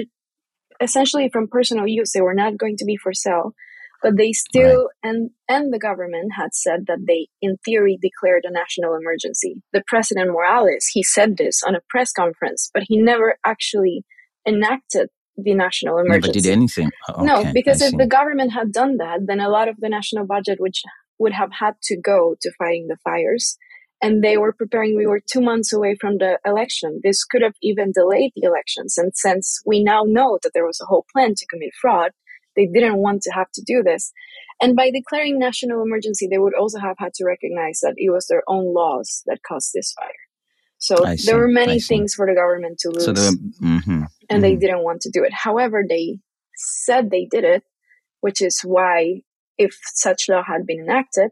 essentially 0.81 1.29
from 1.29 1.47
personal 1.47 1.87
use. 1.87 2.11
They 2.11 2.21
were 2.21 2.33
not 2.33 2.57
going 2.57 2.77
to 2.77 2.85
be 2.85 2.97
for 2.97 3.13
sale, 3.13 3.53
but 4.01 4.17
they 4.17 4.33
still 4.33 4.89
right. 5.03 5.11
and 5.11 5.29
and 5.47 5.73
the 5.73 5.79
government 5.79 6.33
had 6.37 6.53
said 6.53 6.85
that 6.87 7.05
they, 7.07 7.27
in 7.41 7.57
theory, 7.63 7.97
declared 8.01 8.43
a 8.45 8.51
national 8.51 8.95
emergency. 8.95 9.61
The 9.73 9.83
president 9.87 10.31
Morales 10.31 10.87
he 10.91 11.03
said 11.03 11.37
this 11.37 11.61
on 11.65 11.75
a 11.75 11.81
press 11.89 12.11
conference, 12.11 12.69
but 12.73 12.83
he 12.87 12.97
never 12.97 13.37
actually 13.45 14.03
enacted 14.47 15.09
the 15.37 15.53
national 15.53 15.97
emergency. 15.97 16.27
Never 16.27 16.33
did 16.33 16.45
anything. 16.47 16.91
Oh, 17.09 17.13
okay, 17.13 17.25
no, 17.25 17.53
because 17.53 17.81
if 17.81 17.95
the 17.97 18.07
government 18.07 18.51
had 18.51 18.71
done 18.71 18.97
that, 18.97 19.21
then 19.25 19.39
a 19.39 19.49
lot 19.49 19.67
of 19.67 19.77
the 19.79 19.89
national 19.89 20.25
budget, 20.25 20.59
which 20.59 20.81
would 21.19 21.33
have 21.33 21.51
had 21.59 21.75
to 21.83 21.99
go 21.99 22.35
to 22.41 22.51
fighting 22.57 22.87
the 22.87 22.97
fires, 23.03 23.57
and 24.01 24.23
they 24.23 24.37
were 24.37 24.53
preparing. 24.53 24.95
We 24.97 25.07
were 25.07 25.21
two 25.31 25.41
months 25.41 25.71
away 25.71 25.95
from 25.99 26.17
the 26.17 26.39
election. 26.45 27.01
This 27.03 27.23
could 27.23 27.41
have 27.41 27.55
even 27.61 27.91
delayed 27.91 28.31
the 28.35 28.47
elections. 28.47 28.97
And 28.97 29.11
since 29.15 29.61
we 29.65 29.83
now 29.83 30.03
know 30.05 30.39
that 30.43 30.51
there 30.53 30.65
was 30.65 30.79
a 30.81 30.85
whole 30.85 31.05
plan 31.13 31.35
to 31.35 31.45
commit 31.47 31.71
fraud, 31.79 32.11
they 32.55 32.67
didn't 32.67 32.97
want 32.97 33.21
to 33.23 33.31
have 33.31 33.51
to 33.53 33.61
do 33.65 33.83
this. 33.83 34.11
And 34.61 34.75
by 34.75 34.91
declaring 34.91 35.39
national 35.39 35.81
emergency, 35.81 36.27
they 36.29 36.37
would 36.37 36.53
also 36.53 36.79
have 36.79 36.97
had 36.99 37.13
to 37.15 37.25
recognize 37.25 37.79
that 37.81 37.95
it 37.97 38.11
was 38.11 38.27
their 38.27 38.43
own 38.47 38.73
laws 38.73 39.23
that 39.25 39.39
caused 39.47 39.71
this 39.73 39.93
fire. 39.93 40.09
So 40.77 40.95
there 41.25 41.37
were 41.37 41.47
many 41.47 41.79
things 41.79 42.15
for 42.15 42.25
the 42.25 42.33
government 42.33 42.79
to 42.79 42.89
lose, 42.89 43.05
so 43.05 43.13
mm-hmm, 43.13 43.61
and 43.61 44.07
mm-hmm. 44.29 44.41
they 44.41 44.55
didn't 44.55 44.83
want 44.83 45.01
to 45.01 45.11
do 45.11 45.23
it. 45.23 45.31
However, 45.31 45.83
they 45.87 46.17
said 46.55 47.11
they 47.11 47.27
did 47.29 47.43
it, 47.43 47.63
which 48.21 48.41
is 48.41 48.61
why, 48.61 49.21
if 49.59 49.77
such 49.93 50.27
law 50.27 50.41
had 50.43 50.65
been 50.65 50.79
enacted, 50.79 51.29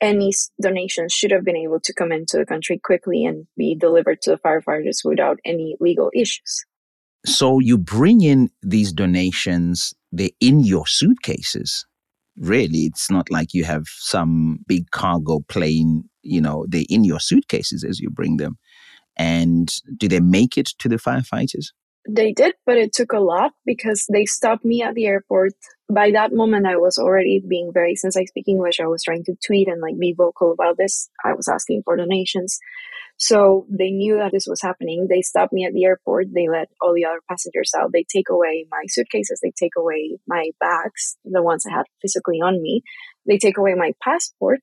any 0.00 0.32
donations 0.60 1.12
should 1.12 1.30
have 1.30 1.44
been 1.44 1.56
able 1.56 1.80
to 1.80 1.94
come 1.94 2.12
into 2.12 2.36
the 2.36 2.46
country 2.46 2.78
quickly 2.82 3.24
and 3.24 3.46
be 3.56 3.74
delivered 3.74 4.20
to 4.22 4.30
the 4.30 4.38
firefighters 4.38 4.98
without 5.04 5.38
any 5.44 5.76
legal 5.80 6.10
issues. 6.14 6.64
So 7.26 7.58
you 7.58 7.78
bring 7.78 8.20
in 8.20 8.50
these 8.62 8.92
donations, 8.92 9.94
they're 10.12 10.28
in 10.40 10.60
your 10.60 10.86
suitcases. 10.86 11.86
Really, 12.36 12.80
it's 12.80 13.10
not 13.10 13.30
like 13.30 13.54
you 13.54 13.64
have 13.64 13.84
some 13.86 14.58
big 14.66 14.90
cargo 14.90 15.40
plane, 15.48 16.04
you 16.22 16.40
know, 16.40 16.66
they're 16.68 16.84
in 16.88 17.04
your 17.04 17.20
suitcases 17.20 17.84
as 17.84 18.00
you 18.00 18.10
bring 18.10 18.36
them. 18.36 18.58
And 19.16 19.72
do 19.96 20.08
they 20.08 20.20
make 20.20 20.58
it 20.58 20.66
to 20.80 20.88
the 20.88 20.96
firefighters? 20.96 21.68
They 22.08 22.32
did, 22.32 22.54
but 22.66 22.76
it 22.76 22.92
took 22.92 23.12
a 23.12 23.18
lot 23.20 23.52
because 23.64 24.06
they 24.12 24.26
stopped 24.26 24.64
me 24.64 24.82
at 24.82 24.94
the 24.94 25.06
airport. 25.06 25.52
By 25.90 26.10
that 26.10 26.34
moment, 26.34 26.66
I 26.66 26.76
was 26.76 26.98
already 26.98 27.42
being 27.46 27.70
very, 27.72 27.96
since 27.96 28.16
I 28.16 28.24
speak 28.24 28.46
English, 28.46 28.78
I 28.78 28.86
was 28.86 29.02
trying 29.02 29.24
to 29.24 29.36
tweet 29.46 29.68
and 29.68 29.80
like 29.80 29.98
be 29.98 30.14
vocal 30.16 30.52
about 30.52 30.76
this. 30.76 31.08
I 31.24 31.32
was 31.32 31.48
asking 31.48 31.82
for 31.84 31.96
donations. 31.96 32.58
So 33.16 33.66
they 33.70 33.90
knew 33.90 34.18
that 34.18 34.32
this 34.32 34.46
was 34.46 34.60
happening. 34.60 35.06
They 35.08 35.22
stopped 35.22 35.52
me 35.52 35.64
at 35.64 35.72
the 35.72 35.84
airport. 35.84 36.26
They 36.34 36.48
let 36.48 36.68
all 36.80 36.94
the 36.94 37.04
other 37.04 37.20
passengers 37.28 37.72
out. 37.76 37.92
They 37.92 38.04
take 38.04 38.28
away 38.28 38.66
my 38.70 38.82
suitcases. 38.88 39.40
They 39.42 39.52
take 39.56 39.76
away 39.78 40.18
my 40.26 40.50
bags, 40.60 41.16
the 41.24 41.42
ones 41.42 41.64
I 41.66 41.76
had 41.76 41.86
physically 42.02 42.40
on 42.40 42.60
me. 42.60 42.82
They 43.26 43.38
take 43.38 43.56
away 43.56 43.74
my 43.74 43.92
passport 44.02 44.60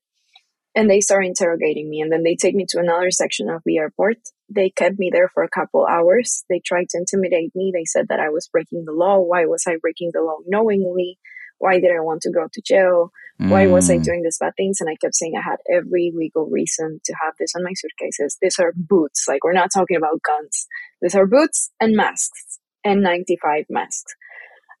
and 0.74 0.88
they 0.88 1.00
start 1.00 1.24
interrogating 1.24 1.88
me. 1.88 2.00
And 2.00 2.12
then 2.12 2.22
they 2.22 2.36
take 2.36 2.54
me 2.54 2.66
to 2.68 2.78
another 2.78 3.10
section 3.10 3.48
of 3.48 3.62
the 3.64 3.78
airport. 3.78 4.18
They 4.54 4.70
kept 4.70 4.98
me 4.98 5.10
there 5.12 5.30
for 5.32 5.42
a 5.42 5.48
couple 5.48 5.86
hours. 5.86 6.44
They 6.48 6.60
tried 6.64 6.88
to 6.90 6.98
intimidate 6.98 7.52
me. 7.54 7.72
They 7.74 7.84
said 7.84 8.08
that 8.08 8.20
I 8.20 8.28
was 8.28 8.48
breaking 8.48 8.84
the 8.84 8.92
law. 8.92 9.18
Why 9.18 9.46
was 9.46 9.64
I 9.66 9.76
breaking 9.80 10.10
the 10.12 10.22
law 10.22 10.38
knowingly? 10.46 11.18
Why 11.58 11.78
did 11.78 11.90
I 11.90 12.00
want 12.00 12.22
to 12.22 12.32
go 12.32 12.48
to 12.52 12.62
jail? 12.62 13.12
Why 13.38 13.66
was 13.66 13.90
I 13.90 13.96
mm. 13.96 14.04
doing 14.04 14.22
these 14.22 14.38
bad 14.38 14.52
things? 14.56 14.80
And 14.80 14.88
I 14.88 14.96
kept 14.96 15.14
saying 15.14 15.34
I 15.36 15.42
had 15.42 15.58
every 15.72 16.12
legal 16.14 16.46
reason 16.46 17.00
to 17.04 17.14
have 17.22 17.34
this 17.38 17.54
on 17.56 17.64
my 17.64 17.72
suitcases. 17.74 18.36
These 18.40 18.58
are 18.58 18.72
boots. 18.76 19.24
Like 19.26 19.42
we're 19.42 19.52
not 19.52 19.70
talking 19.72 19.96
about 19.96 20.22
guns. 20.22 20.66
These 21.00 21.14
are 21.14 21.26
boots 21.26 21.70
and 21.80 21.96
masks 21.96 22.60
and 22.84 23.02
95 23.02 23.64
masks. 23.68 24.14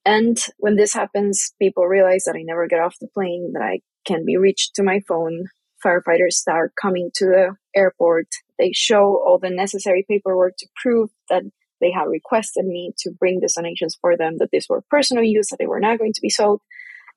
And 0.04 0.38
when 0.58 0.76
this 0.76 0.94
happens, 0.94 1.54
people 1.60 1.86
realize 1.86 2.24
that 2.24 2.36
I 2.36 2.42
never 2.42 2.66
get 2.66 2.80
off 2.80 2.96
the 3.00 3.08
plane, 3.08 3.52
that 3.54 3.62
I 3.62 3.80
can 4.04 4.24
be 4.24 4.36
reached 4.36 4.74
to 4.76 4.82
my 4.82 5.00
phone. 5.08 5.46
Firefighters 5.84 6.32
start 6.32 6.72
coming 6.80 7.10
to 7.14 7.26
the 7.26 7.56
airport. 7.74 8.26
They 8.62 8.70
show 8.72 9.20
all 9.26 9.40
the 9.42 9.50
necessary 9.50 10.06
paperwork 10.08 10.56
to 10.58 10.68
prove 10.80 11.10
that 11.28 11.42
they 11.80 11.90
had 11.90 12.04
requested 12.04 12.64
me 12.64 12.92
to 12.98 13.10
bring 13.10 13.40
the 13.40 13.52
donations 13.52 13.98
for 14.00 14.16
them, 14.16 14.38
that 14.38 14.50
these 14.52 14.68
were 14.68 14.84
personal 14.88 15.24
use, 15.24 15.48
that 15.48 15.56
they 15.58 15.66
were 15.66 15.80
not 15.80 15.98
going 15.98 16.12
to 16.12 16.20
be 16.20 16.30
sold. 16.30 16.60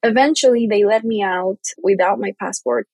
Eventually, 0.02 0.66
they 0.68 0.86
let 0.86 1.04
me 1.04 1.22
out 1.22 1.60
without 1.84 2.20
my 2.20 2.34
passport. 2.40 2.88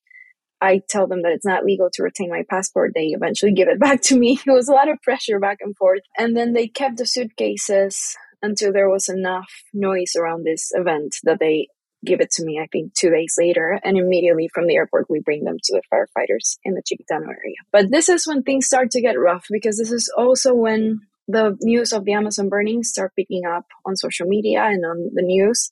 I 0.59 0.81
tell 0.89 1.07
them 1.07 1.21
that 1.21 1.31
it's 1.31 1.45
not 1.45 1.63
legal 1.63 1.89
to 1.93 2.03
retain 2.03 2.29
my 2.29 2.43
passport. 2.49 2.91
They 2.93 3.07
eventually 3.13 3.53
give 3.53 3.69
it 3.69 3.79
back 3.79 4.01
to 4.03 4.19
me. 4.19 4.37
It 4.45 4.51
was 4.51 4.67
a 4.67 4.73
lot 4.73 4.89
of 4.89 5.01
pressure 5.01 5.39
back 5.39 5.59
and 5.61 5.73
forth. 5.77 6.01
And 6.17 6.35
then 6.35 6.51
they 6.51 6.67
kept 6.67 6.97
the 6.97 7.05
suitcases 7.05 8.17
until 8.41 8.73
there 8.73 8.89
was 8.89 9.07
enough 9.07 9.49
noise 9.73 10.11
around 10.17 10.43
this 10.43 10.71
event 10.73 11.15
that 11.23 11.39
they 11.39 11.69
give 12.05 12.21
it 12.21 12.31
to 12.31 12.45
me, 12.45 12.59
I 12.59 12.67
think, 12.71 12.93
two 12.93 13.09
days 13.09 13.35
later. 13.37 13.79
And 13.83 13.97
immediately 13.97 14.49
from 14.53 14.67
the 14.67 14.75
airport, 14.75 15.09
we 15.09 15.19
bring 15.19 15.43
them 15.43 15.57
to 15.63 15.73
the 15.73 15.81
firefighters 15.93 16.57
in 16.63 16.73
the 16.73 16.81
Chiquitano 16.81 17.27
area. 17.27 17.55
But 17.71 17.91
this 17.91 18.09
is 18.09 18.27
when 18.27 18.43
things 18.43 18.65
start 18.65 18.91
to 18.91 19.01
get 19.01 19.19
rough 19.19 19.45
because 19.49 19.77
this 19.77 19.91
is 19.91 20.11
also 20.17 20.53
when 20.53 21.01
the 21.27 21.57
news 21.61 21.93
of 21.93 22.05
the 22.05 22.13
Amazon 22.13 22.49
burning 22.49 22.83
start 22.83 23.13
picking 23.15 23.45
up 23.45 23.65
on 23.85 23.95
social 23.95 24.27
media 24.27 24.63
and 24.63 24.85
on 24.85 25.11
the 25.13 25.21
news. 25.21 25.71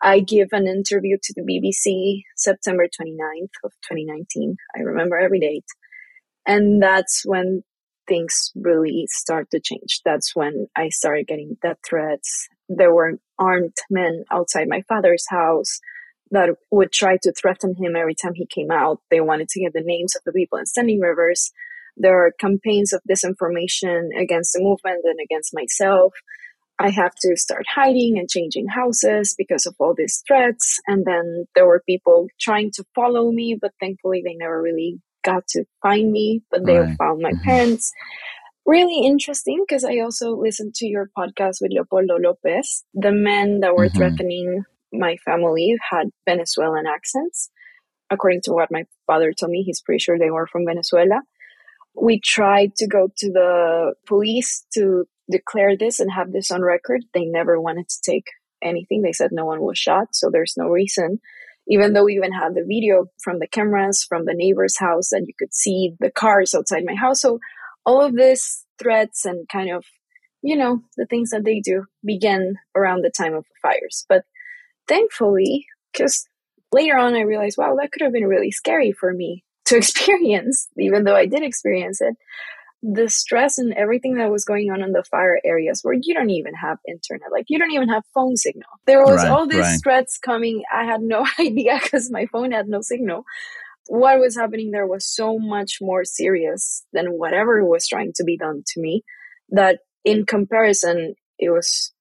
I 0.00 0.20
give 0.20 0.48
an 0.52 0.68
interview 0.68 1.16
to 1.20 1.34
the 1.34 1.42
BBC 1.42 2.22
September 2.36 2.84
29th 2.84 3.50
of 3.64 3.72
2019. 3.88 4.56
I 4.76 4.80
remember 4.80 5.18
every 5.18 5.40
date. 5.40 5.64
And 6.46 6.82
that's 6.82 7.22
when 7.24 7.62
things 8.08 8.52
really 8.54 9.06
start 9.10 9.50
to 9.50 9.60
change. 9.60 10.00
That's 10.04 10.34
when 10.34 10.66
I 10.76 10.88
started 10.88 11.26
getting 11.26 11.56
death 11.62 11.78
threats. 11.86 12.48
There 12.68 12.92
were 12.92 13.18
armed 13.38 13.76
men 13.90 14.24
outside 14.30 14.68
my 14.68 14.82
father's 14.88 15.24
house 15.28 15.80
that 16.30 16.50
would 16.70 16.92
try 16.92 17.16
to 17.22 17.32
threaten 17.32 17.74
him 17.74 17.96
every 17.96 18.14
time 18.14 18.34
he 18.34 18.46
came 18.46 18.70
out. 18.70 19.00
They 19.10 19.20
wanted 19.20 19.48
to 19.50 19.60
get 19.60 19.72
the 19.72 19.82
names 19.82 20.14
of 20.14 20.22
the 20.24 20.32
people 20.32 20.58
in 20.58 20.66
Standing 20.66 21.00
Rivers. 21.00 21.52
There 21.96 22.26
are 22.26 22.32
campaigns 22.38 22.92
of 22.92 23.00
disinformation 23.10 24.10
against 24.18 24.52
the 24.52 24.62
movement 24.62 25.04
and 25.04 25.18
against 25.22 25.54
myself. 25.54 26.12
I 26.78 26.90
have 26.90 27.14
to 27.22 27.36
start 27.36 27.64
hiding 27.74 28.18
and 28.18 28.28
changing 28.28 28.68
houses 28.68 29.34
because 29.36 29.66
of 29.66 29.74
all 29.80 29.94
these 29.96 30.22
threats. 30.28 30.78
And 30.86 31.04
then 31.04 31.46
there 31.56 31.66
were 31.66 31.82
people 31.88 32.28
trying 32.40 32.70
to 32.74 32.84
follow 32.94 33.32
me, 33.32 33.58
but 33.60 33.72
thankfully 33.80 34.22
they 34.24 34.34
never 34.34 34.62
really 34.62 35.00
got 35.24 35.46
to 35.48 35.64
find 35.82 36.12
me, 36.12 36.42
but 36.50 36.64
they 36.64 36.78
right. 36.78 36.96
found 36.96 37.20
my 37.20 37.32
mm-hmm. 37.32 37.42
parents. 37.42 37.92
Really 38.68 39.06
interesting 39.06 39.64
because 39.66 39.82
I 39.82 40.00
also 40.00 40.36
listened 40.36 40.74
to 40.74 40.86
your 40.86 41.08
podcast 41.16 41.62
with 41.62 41.72
Leopoldo 41.72 42.16
Lopez. 42.22 42.84
The 42.92 43.12
men 43.12 43.60
that 43.60 43.74
were 43.74 43.86
mm-hmm. 43.86 43.96
threatening 43.96 44.64
my 44.92 45.16
family 45.24 45.74
had 45.90 46.10
Venezuelan 46.28 46.84
accents. 46.86 47.48
According 48.10 48.42
to 48.42 48.52
what 48.52 48.70
my 48.70 48.84
father 49.06 49.32
told 49.32 49.52
me, 49.52 49.62
he's 49.62 49.80
pretty 49.80 50.00
sure 50.00 50.18
they 50.18 50.30
were 50.30 50.46
from 50.46 50.66
Venezuela. 50.66 51.22
We 51.94 52.20
tried 52.20 52.74
to 52.76 52.86
go 52.86 53.08
to 53.16 53.32
the 53.32 53.94
police 54.06 54.66
to 54.74 55.06
declare 55.30 55.74
this 55.74 55.98
and 55.98 56.12
have 56.12 56.32
this 56.32 56.50
on 56.50 56.60
record. 56.60 57.04
They 57.14 57.24
never 57.24 57.58
wanted 57.58 57.88
to 57.88 58.02
take 58.04 58.26
anything. 58.62 59.00
They 59.00 59.12
said 59.12 59.30
no 59.32 59.46
one 59.46 59.62
was 59.62 59.78
shot, 59.78 60.08
so 60.12 60.28
there's 60.30 60.58
no 60.58 60.66
reason. 60.66 61.20
Even 61.68 61.94
though 61.94 62.04
we 62.04 62.16
even 62.16 62.32
had 62.32 62.54
the 62.54 62.66
video 62.68 63.06
from 63.24 63.38
the 63.38 63.48
cameras 63.48 64.04
from 64.06 64.26
the 64.26 64.34
neighbor's 64.34 64.76
house 64.76 65.10
and 65.10 65.26
you 65.26 65.32
could 65.38 65.54
see 65.54 65.94
the 66.00 66.10
cars 66.10 66.54
outside 66.54 66.84
my 66.84 66.94
house. 66.94 67.22
So 67.22 67.40
all 67.88 68.02
of 68.02 68.14
this 68.14 68.66
threats 68.78 69.24
and 69.24 69.48
kind 69.48 69.70
of, 69.70 69.82
you 70.42 70.54
know, 70.54 70.82
the 70.98 71.06
things 71.06 71.30
that 71.30 71.44
they 71.44 71.58
do 71.58 71.86
began 72.04 72.56
around 72.76 73.00
the 73.00 73.10
time 73.10 73.34
of 73.34 73.44
the 73.44 73.54
fires. 73.62 74.04
But 74.10 74.24
thankfully, 74.86 75.64
because 75.90 76.28
later 76.70 76.98
on 76.98 77.14
I 77.14 77.20
realized, 77.20 77.56
wow, 77.56 77.74
that 77.80 77.90
could 77.90 78.02
have 78.02 78.12
been 78.12 78.26
really 78.26 78.50
scary 78.50 78.92
for 78.92 79.14
me 79.14 79.42
to 79.66 79.76
experience, 79.82 80.68
even 80.76 81.04
though 81.04 81.16
I 81.16 81.24
did 81.24 81.42
experience 81.42 82.02
it, 82.02 82.14
the 82.82 83.08
stress 83.08 83.56
and 83.56 83.72
everything 83.72 84.16
that 84.18 84.30
was 84.30 84.44
going 84.44 84.70
on 84.70 84.82
in 84.82 84.92
the 84.92 85.02
fire 85.02 85.40
areas 85.42 85.80
where 85.82 85.96
you 85.98 86.14
don't 86.14 86.30
even 86.30 86.54
have 86.54 86.76
internet, 86.86 87.32
like 87.32 87.46
you 87.48 87.58
don't 87.58 87.72
even 87.72 87.88
have 87.88 88.04
phone 88.12 88.36
signal. 88.36 88.68
There 88.86 89.02
was 89.02 89.16
right, 89.16 89.30
all 89.30 89.46
these 89.46 89.60
right. 89.60 89.80
threats 89.82 90.18
coming. 90.18 90.62
I 90.70 90.84
had 90.84 91.00
no 91.00 91.26
idea 91.40 91.80
because 91.82 92.10
my 92.10 92.26
phone 92.26 92.52
had 92.52 92.68
no 92.68 92.82
signal. 92.82 93.24
What 93.88 94.20
was 94.20 94.36
happening 94.36 94.70
there 94.70 94.86
was 94.86 95.06
so 95.06 95.38
much 95.38 95.78
more 95.80 96.04
serious 96.04 96.84
than 96.92 97.06
whatever 97.06 97.64
was 97.64 97.88
trying 97.88 98.12
to 98.16 98.24
be 98.24 98.36
done 98.36 98.62
to 98.74 98.80
me 98.80 99.02
that 99.48 99.80
in 100.04 100.26
comparison, 100.26 101.14
it 101.38 101.50
was 101.50 101.92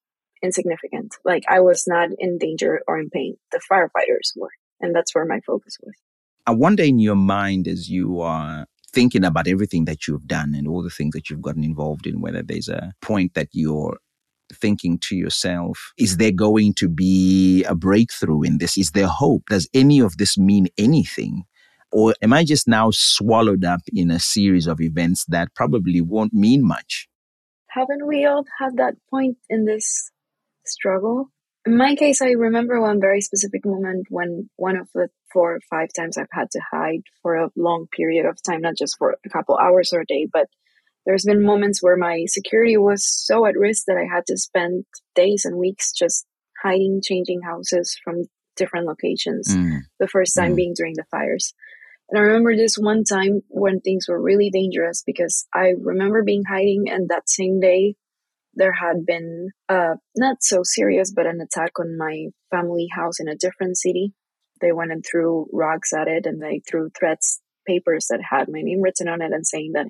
insignificant. 0.43 1.15
Like 1.23 1.43
I 1.49 1.61
was 1.61 1.85
not 1.87 2.09
in 2.17 2.37
danger 2.37 2.81
or 2.87 2.99
in 2.99 3.09
pain. 3.09 3.37
The 3.51 3.61
firefighters 3.71 4.35
were. 4.35 4.51
And 4.79 4.95
that's 4.95 5.15
where 5.15 5.25
my 5.25 5.39
focus 5.47 5.77
was. 5.81 5.93
I 6.45 6.51
wonder 6.51 6.83
in 6.83 6.99
your 6.99 7.15
mind 7.15 7.67
as 7.67 7.89
you 7.89 8.21
are 8.21 8.65
thinking 8.91 9.25
about 9.25 9.47
everything 9.47 9.85
that 9.85 10.07
you've 10.07 10.27
done 10.27 10.55
and 10.55 10.67
all 10.67 10.83
the 10.83 10.89
things 10.89 11.13
that 11.13 11.29
you've 11.29 11.41
gotten 11.41 11.63
involved 11.63 12.05
in, 12.05 12.21
whether 12.21 12.43
there's 12.43 12.69
a 12.69 12.93
point 13.01 13.33
that 13.33 13.49
you're 13.51 13.97
thinking 14.53 14.97
to 14.99 15.15
yourself, 15.15 15.91
is 15.97 16.17
there 16.17 16.31
going 16.31 16.73
to 16.75 16.87
be 16.87 17.63
a 17.65 17.75
breakthrough 17.75 18.43
in 18.43 18.57
this? 18.59 18.77
Is 18.77 18.91
there 18.91 19.07
hope? 19.07 19.43
Does 19.49 19.67
any 19.73 19.99
of 19.99 20.17
this 20.17 20.37
mean 20.37 20.67
anything? 20.77 21.43
Or 21.91 22.13
am 22.21 22.33
I 22.33 22.43
just 22.43 22.67
now 22.67 22.91
swallowed 22.91 23.63
up 23.63 23.81
in 23.93 24.11
a 24.11 24.19
series 24.19 24.67
of 24.67 24.81
events 24.81 25.25
that 25.25 25.53
probably 25.55 26.01
won't 26.01 26.33
mean 26.33 26.65
much? 26.65 27.07
Haven't 27.69 28.07
we 28.07 28.25
all 28.25 28.43
had 28.59 28.77
that 28.77 28.95
point 29.09 29.37
in 29.49 29.65
this 29.65 30.11
struggle? 30.65 31.31
In 31.65 31.77
my 31.77 31.95
case, 31.95 32.21
I 32.21 32.31
remember 32.31 32.81
one 32.81 32.99
very 32.99 33.21
specific 33.21 33.65
moment 33.65 34.07
when 34.09 34.49
one 34.55 34.77
of 34.77 34.87
the 34.93 35.09
four 35.33 35.55
or 35.55 35.59
five 35.69 35.89
times 35.95 36.17
I've 36.17 36.27
had 36.31 36.49
to 36.51 36.61
hide 36.71 37.03
for 37.21 37.35
a 37.35 37.49
long 37.55 37.87
period 37.95 38.25
of 38.25 38.41
time, 38.41 38.61
not 38.61 38.77
just 38.77 38.95
for 38.97 39.17
a 39.25 39.29
couple 39.29 39.57
hours 39.57 39.91
or 39.93 40.01
a 40.01 40.05
day, 40.05 40.27
but 40.31 40.47
there's 41.05 41.25
been 41.25 41.43
moments 41.43 41.81
where 41.81 41.97
my 41.97 42.25
security 42.27 42.77
was 42.77 43.05
so 43.05 43.45
at 43.45 43.57
risk 43.57 43.83
that 43.87 43.97
I 43.97 44.13
had 44.13 44.25
to 44.27 44.37
spend 44.37 44.85
days 45.15 45.45
and 45.45 45.57
weeks 45.57 45.91
just 45.91 46.25
hiding, 46.61 47.01
changing 47.03 47.41
houses 47.41 47.97
from 48.03 48.25
different 48.57 48.87
locations. 48.87 49.55
Mm. 49.55 49.79
The 49.99 50.07
first 50.07 50.35
time 50.35 50.53
mm. 50.53 50.57
being 50.57 50.73
during 50.75 50.95
the 50.95 51.05
fires. 51.09 51.53
And 52.09 52.19
I 52.19 52.21
remember 52.21 52.55
this 52.55 52.77
one 52.77 53.03
time 53.03 53.41
when 53.49 53.81
things 53.81 54.05
were 54.07 54.21
really 54.21 54.49
dangerous 54.49 55.03
because 55.05 55.45
I 55.53 55.73
remember 55.79 56.23
being 56.23 56.43
hiding 56.49 56.85
and 56.87 57.09
that 57.09 57.29
same 57.29 57.59
day 57.59 57.95
there 58.53 58.73
had 58.73 59.05
been 59.05 59.49
uh 59.69 59.95
not 60.15 60.37
so 60.41 60.61
serious 60.63 61.11
but 61.13 61.27
an 61.27 61.39
attack 61.41 61.73
on 61.79 61.97
my 61.97 62.27
family 62.49 62.87
house 62.95 63.19
in 63.19 63.27
a 63.27 63.35
different 63.35 63.77
city 63.77 64.13
they 64.61 64.71
went 64.71 64.91
and 64.91 65.05
threw 65.05 65.47
rocks 65.53 65.93
at 65.93 66.07
it 66.07 66.25
and 66.25 66.41
they 66.41 66.61
threw 66.67 66.89
threats 66.97 67.39
papers 67.67 68.07
that 68.09 68.21
had 68.27 68.47
my 68.49 68.61
name 68.61 68.81
written 68.81 69.07
on 69.07 69.21
it 69.21 69.31
and 69.31 69.45
saying 69.45 69.73
that 69.73 69.87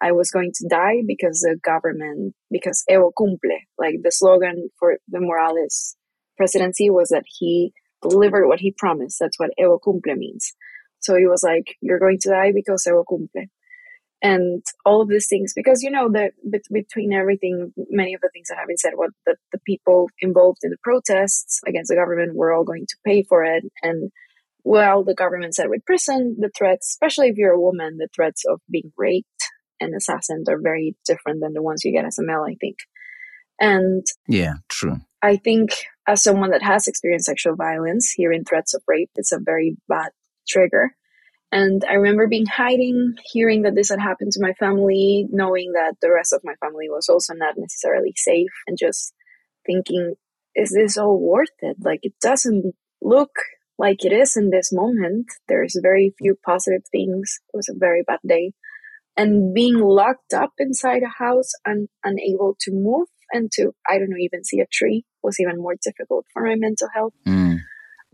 I 0.00 0.12
was 0.12 0.30
going 0.30 0.52
to 0.54 0.68
die 0.68 1.02
because 1.06 1.40
the 1.40 1.56
government, 1.62 2.34
because 2.50 2.82
Evo 2.90 3.12
cumple, 3.18 3.58
like 3.78 3.96
the 4.02 4.10
slogan 4.10 4.70
for 4.78 4.96
the 5.08 5.20
Morales 5.20 5.96
presidency 6.36 6.88
was 6.88 7.10
that 7.10 7.24
he 7.26 7.72
delivered 8.02 8.48
what 8.48 8.60
he 8.60 8.74
promised. 8.76 9.18
That's 9.20 9.38
what 9.38 9.50
Evo 9.60 9.78
cumple 9.78 10.16
means. 10.16 10.54
So 11.00 11.16
he 11.16 11.26
was 11.26 11.42
like, 11.42 11.76
you're 11.80 11.98
going 11.98 12.18
to 12.20 12.30
die 12.30 12.52
because 12.54 12.86
Evo 12.88 13.04
cumple. 13.04 13.46
And 14.22 14.62
all 14.84 15.00
of 15.00 15.08
these 15.08 15.28
things 15.28 15.54
because 15.54 15.82
you 15.82 15.90
know 15.90 16.10
that 16.12 16.32
between 16.70 17.12
everything 17.12 17.72
many 17.88 18.12
of 18.12 18.20
the 18.20 18.28
things 18.32 18.48
that 18.48 18.58
have 18.58 18.68
been 18.68 18.76
said 18.76 18.92
what 18.94 19.10
the, 19.24 19.36
the 19.50 19.58
people 19.66 20.10
involved 20.20 20.58
in 20.62 20.70
the 20.70 20.76
protests 20.82 21.60
against 21.66 21.88
the 21.88 21.96
government 21.96 22.36
were 22.36 22.52
all 22.52 22.64
going 22.64 22.84
to 22.86 22.96
pay 23.04 23.22
for 23.22 23.44
it. 23.44 23.64
And 23.82 24.10
well 24.62 25.04
the 25.04 25.14
government 25.14 25.54
said 25.54 25.70
with 25.70 25.84
prison 25.86 26.36
the 26.38 26.50
threats 26.56 26.88
especially 26.88 27.28
if 27.28 27.36
you're 27.38 27.52
a 27.52 27.60
woman 27.60 27.96
the 27.96 28.08
threats 28.14 28.44
of 28.46 28.60
being 28.70 28.92
raped 28.98 29.26
and 29.80 29.94
assassins 29.94 30.50
are 30.50 30.60
very 30.60 30.94
different 31.06 31.40
than 31.40 31.54
the 31.54 31.62
ones 31.62 31.82
you 31.82 31.92
get 31.92 32.04
as 32.04 32.18
a 32.18 32.22
male 32.22 32.44
i 32.46 32.56
think. 32.60 32.76
And 33.58 34.04
yeah 34.28 34.54
true. 34.68 34.98
I 35.22 35.36
think 35.36 35.70
as 36.06 36.22
someone 36.22 36.50
that 36.50 36.62
has 36.62 36.88
experienced 36.88 37.26
sexual 37.26 37.56
violence 37.56 38.10
hearing 38.10 38.44
threats 38.44 38.74
of 38.74 38.82
rape 38.86 39.10
it's 39.14 39.32
a 39.32 39.38
very 39.38 39.78
bad 39.88 40.10
trigger 40.50 40.90
and 41.52 41.84
I 41.88 41.94
remember 41.94 42.28
being 42.28 42.46
hiding, 42.46 43.14
hearing 43.32 43.62
that 43.62 43.74
this 43.74 43.90
had 43.90 43.98
happened 43.98 44.32
to 44.32 44.42
my 44.42 44.52
family, 44.54 45.26
knowing 45.30 45.72
that 45.72 45.94
the 46.00 46.12
rest 46.12 46.32
of 46.32 46.42
my 46.44 46.54
family 46.64 46.88
was 46.88 47.08
also 47.08 47.34
not 47.34 47.54
necessarily 47.56 48.12
safe, 48.16 48.50
and 48.68 48.78
just 48.78 49.12
thinking, 49.66 50.14
is 50.54 50.70
this 50.70 50.96
all 50.96 51.18
worth 51.18 51.48
it? 51.60 51.76
Like, 51.80 52.00
it 52.02 52.14
doesn't 52.22 52.74
look 53.02 53.30
like 53.78 54.04
it 54.04 54.12
is 54.12 54.36
in 54.36 54.50
this 54.50 54.72
moment. 54.72 55.26
There's 55.48 55.76
very 55.82 56.14
few 56.18 56.36
positive 56.44 56.82
things. 56.92 57.40
It 57.52 57.56
was 57.56 57.68
a 57.68 57.78
very 57.78 58.04
bad 58.06 58.20
day. 58.26 58.52
And 59.16 59.52
being 59.52 59.78
locked 59.80 60.32
up 60.32 60.52
inside 60.58 61.02
a 61.02 61.22
house 61.22 61.50
and 61.64 61.88
unable 62.04 62.56
to 62.60 62.70
move 62.72 63.08
and 63.32 63.50
to, 63.52 63.72
I 63.88 63.98
don't 63.98 64.10
know, 64.10 64.16
even 64.18 64.44
see 64.44 64.60
a 64.60 64.66
tree 64.72 65.04
was 65.22 65.40
even 65.40 65.60
more 65.60 65.74
difficult 65.82 66.26
for 66.32 66.44
my 66.44 66.54
mental 66.54 66.88
health. 66.94 67.12
Mm. 67.26 67.58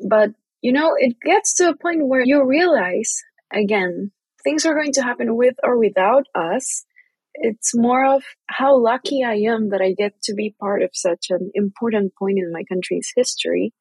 But 0.08 0.30
you 0.62 0.72
know, 0.72 0.94
it 0.98 1.16
gets 1.24 1.54
to 1.54 1.68
a 1.68 1.76
point 1.76 2.06
where 2.06 2.22
you 2.24 2.44
realize, 2.44 3.22
again, 3.52 4.12
things 4.44 4.66
are 4.66 4.74
going 4.74 4.92
to 4.92 5.02
happen 5.02 5.36
with 5.36 5.54
or 5.62 5.78
without 5.78 6.24
us. 6.34 6.84
It's 7.34 7.76
more 7.76 8.06
of 8.06 8.22
how 8.46 8.80
lucky 8.82 9.22
I 9.22 9.34
am 9.34 9.70
that 9.70 9.82
I 9.82 9.92
get 9.92 10.20
to 10.24 10.34
be 10.34 10.54
part 10.58 10.82
of 10.82 10.90
such 10.94 11.26
an 11.30 11.50
important 11.54 12.14
point 12.18 12.38
in 12.38 12.52
my 12.52 12.62
country's 12.68 13.12
history 13.14 13.74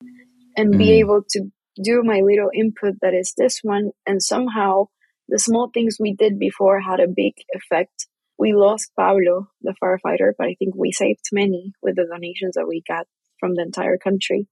and 0.58 0.74
mm. 0.74 0.78
be 0.78 1.00
able 1.00 1.24
to 1.30 1.52
do 1.82 2.02
my 2.04 2.22
little 2.22 2.50
input 2.54 2.96
that 3.02 3.14
is 3.14 3.34
this 3.38 3.60
one. 3.64 3.92
And 4.06 4.22
somehow 4.22 4.88
the 5.28 5.40
small 5.40 5.70
things 5.74 5.98
we 6.00 6.14
did 6.14 6.38
before 6.40 6.80
had 6.80 7.00
a 7.00 7.08
big 7.08 7.34
effect. 7.54 8.08
We 8.38 8.54
lost 8.54 8.92
Pablo, 8.98 9.48
the 9.62 9.76
firefighter, 9.82 10.32
but 10.38 10.48
I 10.48 10.56
think 10.60 10.76
we 10.76 10.92
saved 10.92 11.24
many 11.32 11.74
with 11.82 11.96
the 11.96 12.06
donations 12.12 12.56
that 12.56 12.68
we 12.68 12.84
got 12.88 13.08
from 13.40 13.56
the 13.56 13.62
entire 13.62 13.98
country. 13.98 14.48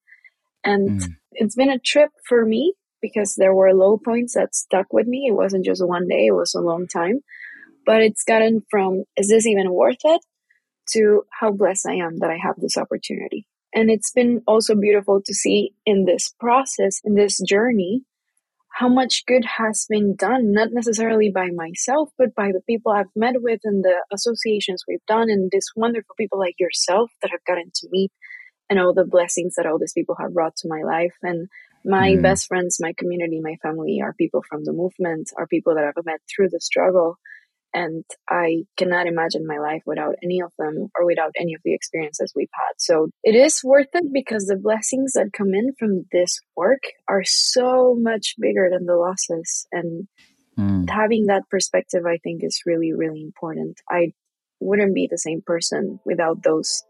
And 0.64 1.02
mm. 1.02 1.08
It's 1.36 1.56
been 1.56 1.70
a 1.70 1.80
trip 1.80 2.12
for 2.28 2.46
me 2.46 2.74
because 3.02 3.36
there 3.36 3.54
were 3.54 3.74
low 3.74 3.98
points 3.98 4.36
that 4.36 4.56
stuck 4.56 4.92
with 4.92 5.08
me. 5.08 5.26
It 5.28 5.34
wasn't 5.34 5.66
just 5.66 5.86
one 5.86 6.08
day, 6.08 6.28
it 6.28 6.36
was 6.36 6.54
a 6.56 6.62
long 6.62 6.88
time. 6.88 7.20
But 7.86 8.02
it's 8.02 8.24
gotten 8.24 8.62
from, 8.72 9.04
is 9.18 9.28
this 9.28 9.46
even 9.46 9.74
worth 9.74 9.98
it? 10.04 10.22
to 10.92 11.24
how 11.40 11.52
blessed 11.52 11.88
I 11.88 11.96
am 11.96 12.20
that 12.20 12.30
I 12.30 12.38
have 12.42 12.56
this 12.58 12.78
opportunity. 12.78 13.46
And 13.74 13.90
it's 13.90 14.12
been 14.12 14.42
also 14.48 14.76
beautiful 14.76 15.22
to 15.26 15.34
see 15.34 15.72
in 15.86 16.06
this 16.06 16.34
process, 16.40 17.02
in 17.04 17.16
this 17.16 17.42
journey, 17.42 18.04
how 18.78 18.90
much 18.90 19.26
good 19.28 19.46
has 19.46 19.86
been 19.90 20.16
done, 20.16 20.52
not 20.52 20.70
necessarily 20.72 21.32
by 21.34 21.50
myself, 21.56 22.10
but 22.18 22.34
by 22.36 22.52
the 22.52 22.62
people 22.68 22.92
I've 22.92 23.06
met 23.16 23.36
with 23.38 23.60
and 23.64 23.84
the 23.84 24.04
associations 24.12 24.84
we've 24.88 25.06
done, 25.08 25.30
and 25.30 25.50
these 25.52 25.72
wonderful 25.76 26.16
people 26.18 26.40
like 26.40 26.56
yourself 26.60 27.12
that 27.22 27.32
I've 27.34 27.46
gotten 27.46 27.72
to 27.74 27.88
meet 27.92 28.12
and 28.74 28.82
all 28.82 28.94
the 28.94 29.06
blessings 29.06 29.54
that 29.54 29.68
all 29.68 29.78
these 29.78 29.94
people 29.94 30.16
have 30.20 30.34
brought 30.34 30.56
to 30.56 30.68
my 30.68 30.82
life. 30.82 31.14
And 31.22 31.48
my 31.86 32.14
mm. 32.14 32.24
best 32.24 32.48
friends, 32.48 32.80
my 32.80 32.94
community, 32.98 33.40
my 33.40 33.56
family 33.62 34.00
are 34.02 34.16
people 34.16 34.42
from 34.50 34.64
the 34.64 34.74
movement, 34.74 35.30
are 35.38 35.46
people 35.46 35.76
that 35.76 35.84
I've 35.84 36.06
met 36.06 36.22
through 36.28 36.50
the 36.50 36.60
struggle. 36.60 37.20
And 37.72 38.04
I 38.28 38.64
cannot 38.76 39.06
imagine 39.06 39.46
my 39.46 39.60
life 39.60 39.84
without 39.86 40.16
any 40.24 40.42
of 40.42 40.52
them 40.58 40.88
or 40.98 41.06
without 41.06 41.34
any 41.40 41.54
of 41.54 41.62
the 41.64 41.76
experiences 41.76 42.34
we've 42.36 42.48
had. 42.52 42.74
So 42.80 43.10
it 43.24 43.36
is 43.36 43.64
worth 43.64 43.90
it 43.94 44.06
because 44.12 44.46
the 44.46 44.58
blessings 44.58 45.14
that 45.14 45.34
come 45.34 45.54
in 45.54 45.74
from 45.78 46.06
this 46.12 46.40
work 46.56 46.82
are 47.08 47.24
so 47.24 47.96
much 47.96 48.34
bigger 48.40 48.70
than 48.72 48.88
the 48.88 48.96
losses. 48.96 49.68
And 49.72 50.08
mm. 50.58 50.90
having 50.90 51.28
that 51.28 51.44
perspective, 51.52 52.06
I 52.08 52.18
think, 52.24 52.44
is 52.44 52.64
really, 52.66 52.92
really 52.92 53.22
important. 53.22 53.78
I 53.88 54.14
wouldn't 54.60 54.96
be 54.96 55.08
the 55.12 55.18
same 55.20 55.44
person 55.46 56.00
without 56.06 56.42
those 56.42 56.84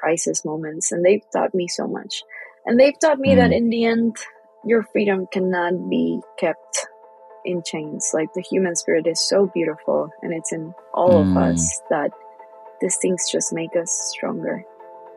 crisis 0.00 0.44
moments 0.44 0.92
and 0.92 1.04
they've 1.04 1.24
taught 1.32 1.54
me 1.54 1.68
so 1.68 1.86
much 1.86 2.22
and 2.66 2.78
they've 2.78 2.98
taught 2.98 3.18
me 3.18 3.30
mm. 3.30 3.36
that 3.36 3.52
in 3.52 3.70
the 3.70 3.84
end 3.84 4.16
your 4.64 4.82
freedom 4.92 5.26
cannot 5.32 5.72
be 5.88 6.20
kept 6.38 6.86
in 7.44 7.62
chains 7.64 8.10
like 8.12 8.32
the 8.34 8.42
human 8.42 8.74
spirit 8.76 9.06
is 9.06 9.20
so 9.20 9.46
beautiful 9.54 10.10
and 10.22 10.32
it's 10.32 10.52
in 10.52 10.74
all 10.94 11.24
mm. 11.24 11.30
of 11.30 11.36
us 11.36 11.80
that 11.90 12.10
these 12.80 12.96
things 12.96 13.28
just 13.30 13.52
make 13.52 13.74
us 13.76 13.92
stronger 14.14 14.64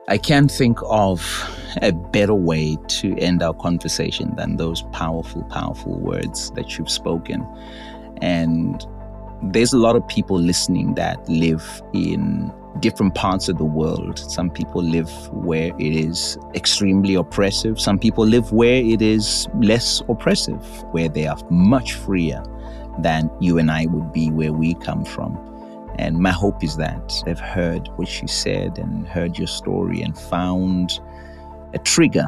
I 0.07 0.17
can't 0.17 0.51
think 0.51 0.79
of 0.83 1.23
a 1.81 1.93
better 1.93 2.33
way 2.33 2.77
to 2.87 3.17
end 3.19 3.41
our 3.41 3.53
conversation 3.53 4.35
than 4.35 4.57
those 4.57 4.81
powerful, 4.91 5.43
powerful 5.43 5.97
words 5.97 6.51
that 6.51 6.77
you've 6.77 6.89
spoken. 6.89 7.47
And 8.21 8.85
there's 9.41 9.71
a 9.71 9.77
lot 9.77 9.95
of 9.95 10.05
people 10.09 10.37
listening 10.37 10.95
that 10.95 11.27
live 11.29 11.81
in 11.93 12.51
different 12.79 13.15
parts 13.15 13.49
of 13.49 13.57
the 13.57 13.65
world. 13.65 14.19
Some 14.19 14.49
people 14.49 14.81
live 14.81 15.09
where 15.31 15.71
it 15.79 15.95
is 15.95 16.37
extremely 16.55 17.15
oppressive. 17.15 17.79
Some 17.79 17.99
people 17.99 18.25
live 18.25 18.51
where 18.51 18.83
it 18.83 19.01
is 19.01 19.47
less 19.61 20.01
oppressive, 20.09 20.63
where 20.91 21.09
they 21.09 21.27
are 21.27 21.37
much 21.49 21.93
freer 21.93 22.43
than 22.99 23.29
you 23.39 23.57
and 23.57 23.71
I 23.71 23.85
would 23.87 24.11
be 24.11 24.29
where 24.31 24.53
we 24.53 24.73
come 24.75 25.05
from. 25.05 25.37
And 25.99 26.17
my 26.17 26.31
hope 26.31 26.63
is 26.63 26.75
that 26.77 27.21
they've 27.25 27.39
heard 27.39 27.87
what 27.95 28.07
she 28.07 28.27
said 28.27 28.79
and 28.79 29.07
heard 29.07 29.37
your 29.37 29.47
story 29.47 30.01
and 30.01 30.17
found 30.17 30.99
a 31.73 31.79
trigger 31.79 32.27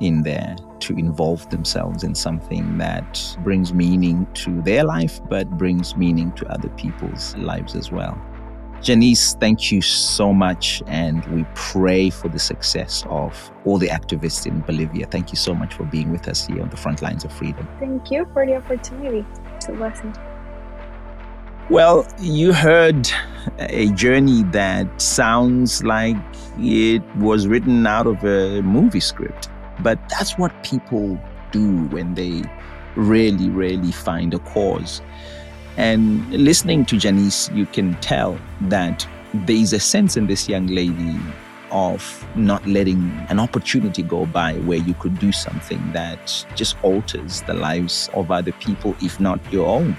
in 0.00 0.22
there 0.22 0.56
to 0.80 0.92
involve 0.94 1.48
themselves 1.50 2.04
in 2.04 2.14
something 2.14 2.78
that 2.78 3.36
brings 3.42 3.72
meaning 3.72 4.26
to 4.34 4.62
their 4.62 4.84
life, 4.84 5.20
but 5.28 5.48
brings 5.50 5.96
meaning 5.96 6.32
to 6.32 6.46
other 6.48 6.68
people's 6.70 7.36
lives 7.36 7.74
as 7.74 7.90
well. 7.90 8.20
Jhanisse, 8.80 9.38
thank 9.40 9.72
you 9.72 9.82
so 9.82 10.32
much. 10.32 10.82
And 10.86 11.24
we 11.26 11.44
pray 11.54 12.10
for 12.10 12.28
the 12.28 12.38
success 12.38 13.04
of 13.08 13.50
all 13.64 13.78
the 13.78 13.88
activists 13.88 14.46
in 14.46 14.60
Bolivia. 14.60 15.06
Thank 15.06 15.30
you 15.30 15.36
so 15.36 15.54
much 15.54 15.74
for 15.74 15.84
being 15.84 16.12
with 16.12 16.28
us 16.28 16.46
here 16.46 16.62
on 16.62 16.70
the 16.70 16.76
front 16.76 17.02
lines 17.02 17.24
of 17.24 17.32
freedom. 17.32 17.68
Thank 17.80 18.10
you 18.10 18.26
for 18.32 18.46
the 18.46 18.56
opportunity. 18.56 19.26
It's 19.56 19.68
a 19.68 19.72
blessing. 19.72 20.14
Well, 21.70 22.06
you 22.18 22.54
heard 22.54 23.10
a 23.58 23.90
journey 23.90 24.42
that 24.52 25.00
sounds 25.00 25.82
like 25.84 26.16
it 26.58 27.02
was 27.16 27.46
written 27.46 27.86
out 27.86 28.06
of 28.06 28.24
a 28.24 28.62
movie 28.62 29.00
script, 29.00 29.50
but 29.80 29.98
that's 30.08 30.38
what 30.38 30.50
people 30.64 31.18
do 31.52 31.86
when 31.88 32.14
they 32.14 32.42
really, 32.96 33.50
really 33.50 33.92
find 33.92 34.32
a 34.32 34.38
cause. 34.38 35.02
And 35.78 36.28
listening 36.32 36.84
to 36.86 36.96
Jhanisse, 36.96 37.54
you 37.56 37.64
can 37.64 37.94
tell 38.00 38.36
that 38.62 39.06
there 39.32 39.56
is 39.56 39.72
a 39.72 39.78
sense 39.78 40.16
in 40.16 40.26
this 40.26 40.48
young 40.48 40.66
lady 40.66 41.16
of 41.70 42.26
not 42.34 42.66
letting 42.66 42.98
an 43.28 43.38
opportunity 43.38 44.02
go 44.02 44.26
by 44.26 44.54
where 44.54 44.78
you 44.78 44.94
could 44.94 45.20
do 45.20 45.30
something 45.30 45.80
that 45.92 46.44
just 46.56 46.76
alters 46.82 47.42
the 47.42 47.54
lives 47.54 48.10
of 48.14 48.32
other 48.32 48.50
people, 48.52 48.96
if 49.00 49.20
not 49.20 49.38
your 49.52 49.68
own. 49.68 49.96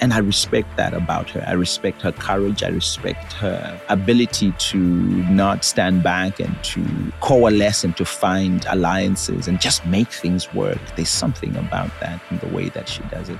And 0.00 0.12
I 0.12 0.18
respect 0.18 0.76
that 0.76 0.94
about 0.94 1.30
her. 1.30 1.44
I 1.48 1.52
respect 1.52 2.02
her 2.02 2.12
courage. 2.12 2.62
I 2.62 2.68
respect 2.68 3.32
her 3.34 3.80
ability 3.88 4.52
to 4.52 4.78
not 4.78 5.64
stand 5.64 6.04
back 6.04 6.38
and 6.38 6.62
to 6.64 6.84
coalesce 7.20 7.82
and 7.82 7.96
to 7.96 8.04
find 8.04 8.64
alliances 8.68 9.48
and 9.48 9.60
just 9.60 9.84
make 9.84 10.12
things 10.12 10.52
work. 10.54 10.78
There's 10.94 11.08
something 11.08 11.56
about 11.56 11.90
that 12.00 12.20
in 12.30 12.38
the 12.38 12.48
way 12.48 12.68
that 12.68 12.88
she 12.88 13.02
does 13.10 13.28
it. 13.28 13.38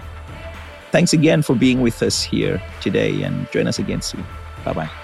Thanks 0.92 1.12
again 1.12 1.42
for 1.42 1.56
being 1.56 1.80
with 1.80 2.02
us 2.02 2.22
here 2.22 2.62
today 2.80 3.22
and 3.22 3.50
join 3.50 3.66
us 3.66 3.78
again 3.78 4.02
soon. 4.02 4.24
Bye 4.64 4.74
bye. 4.74 5.01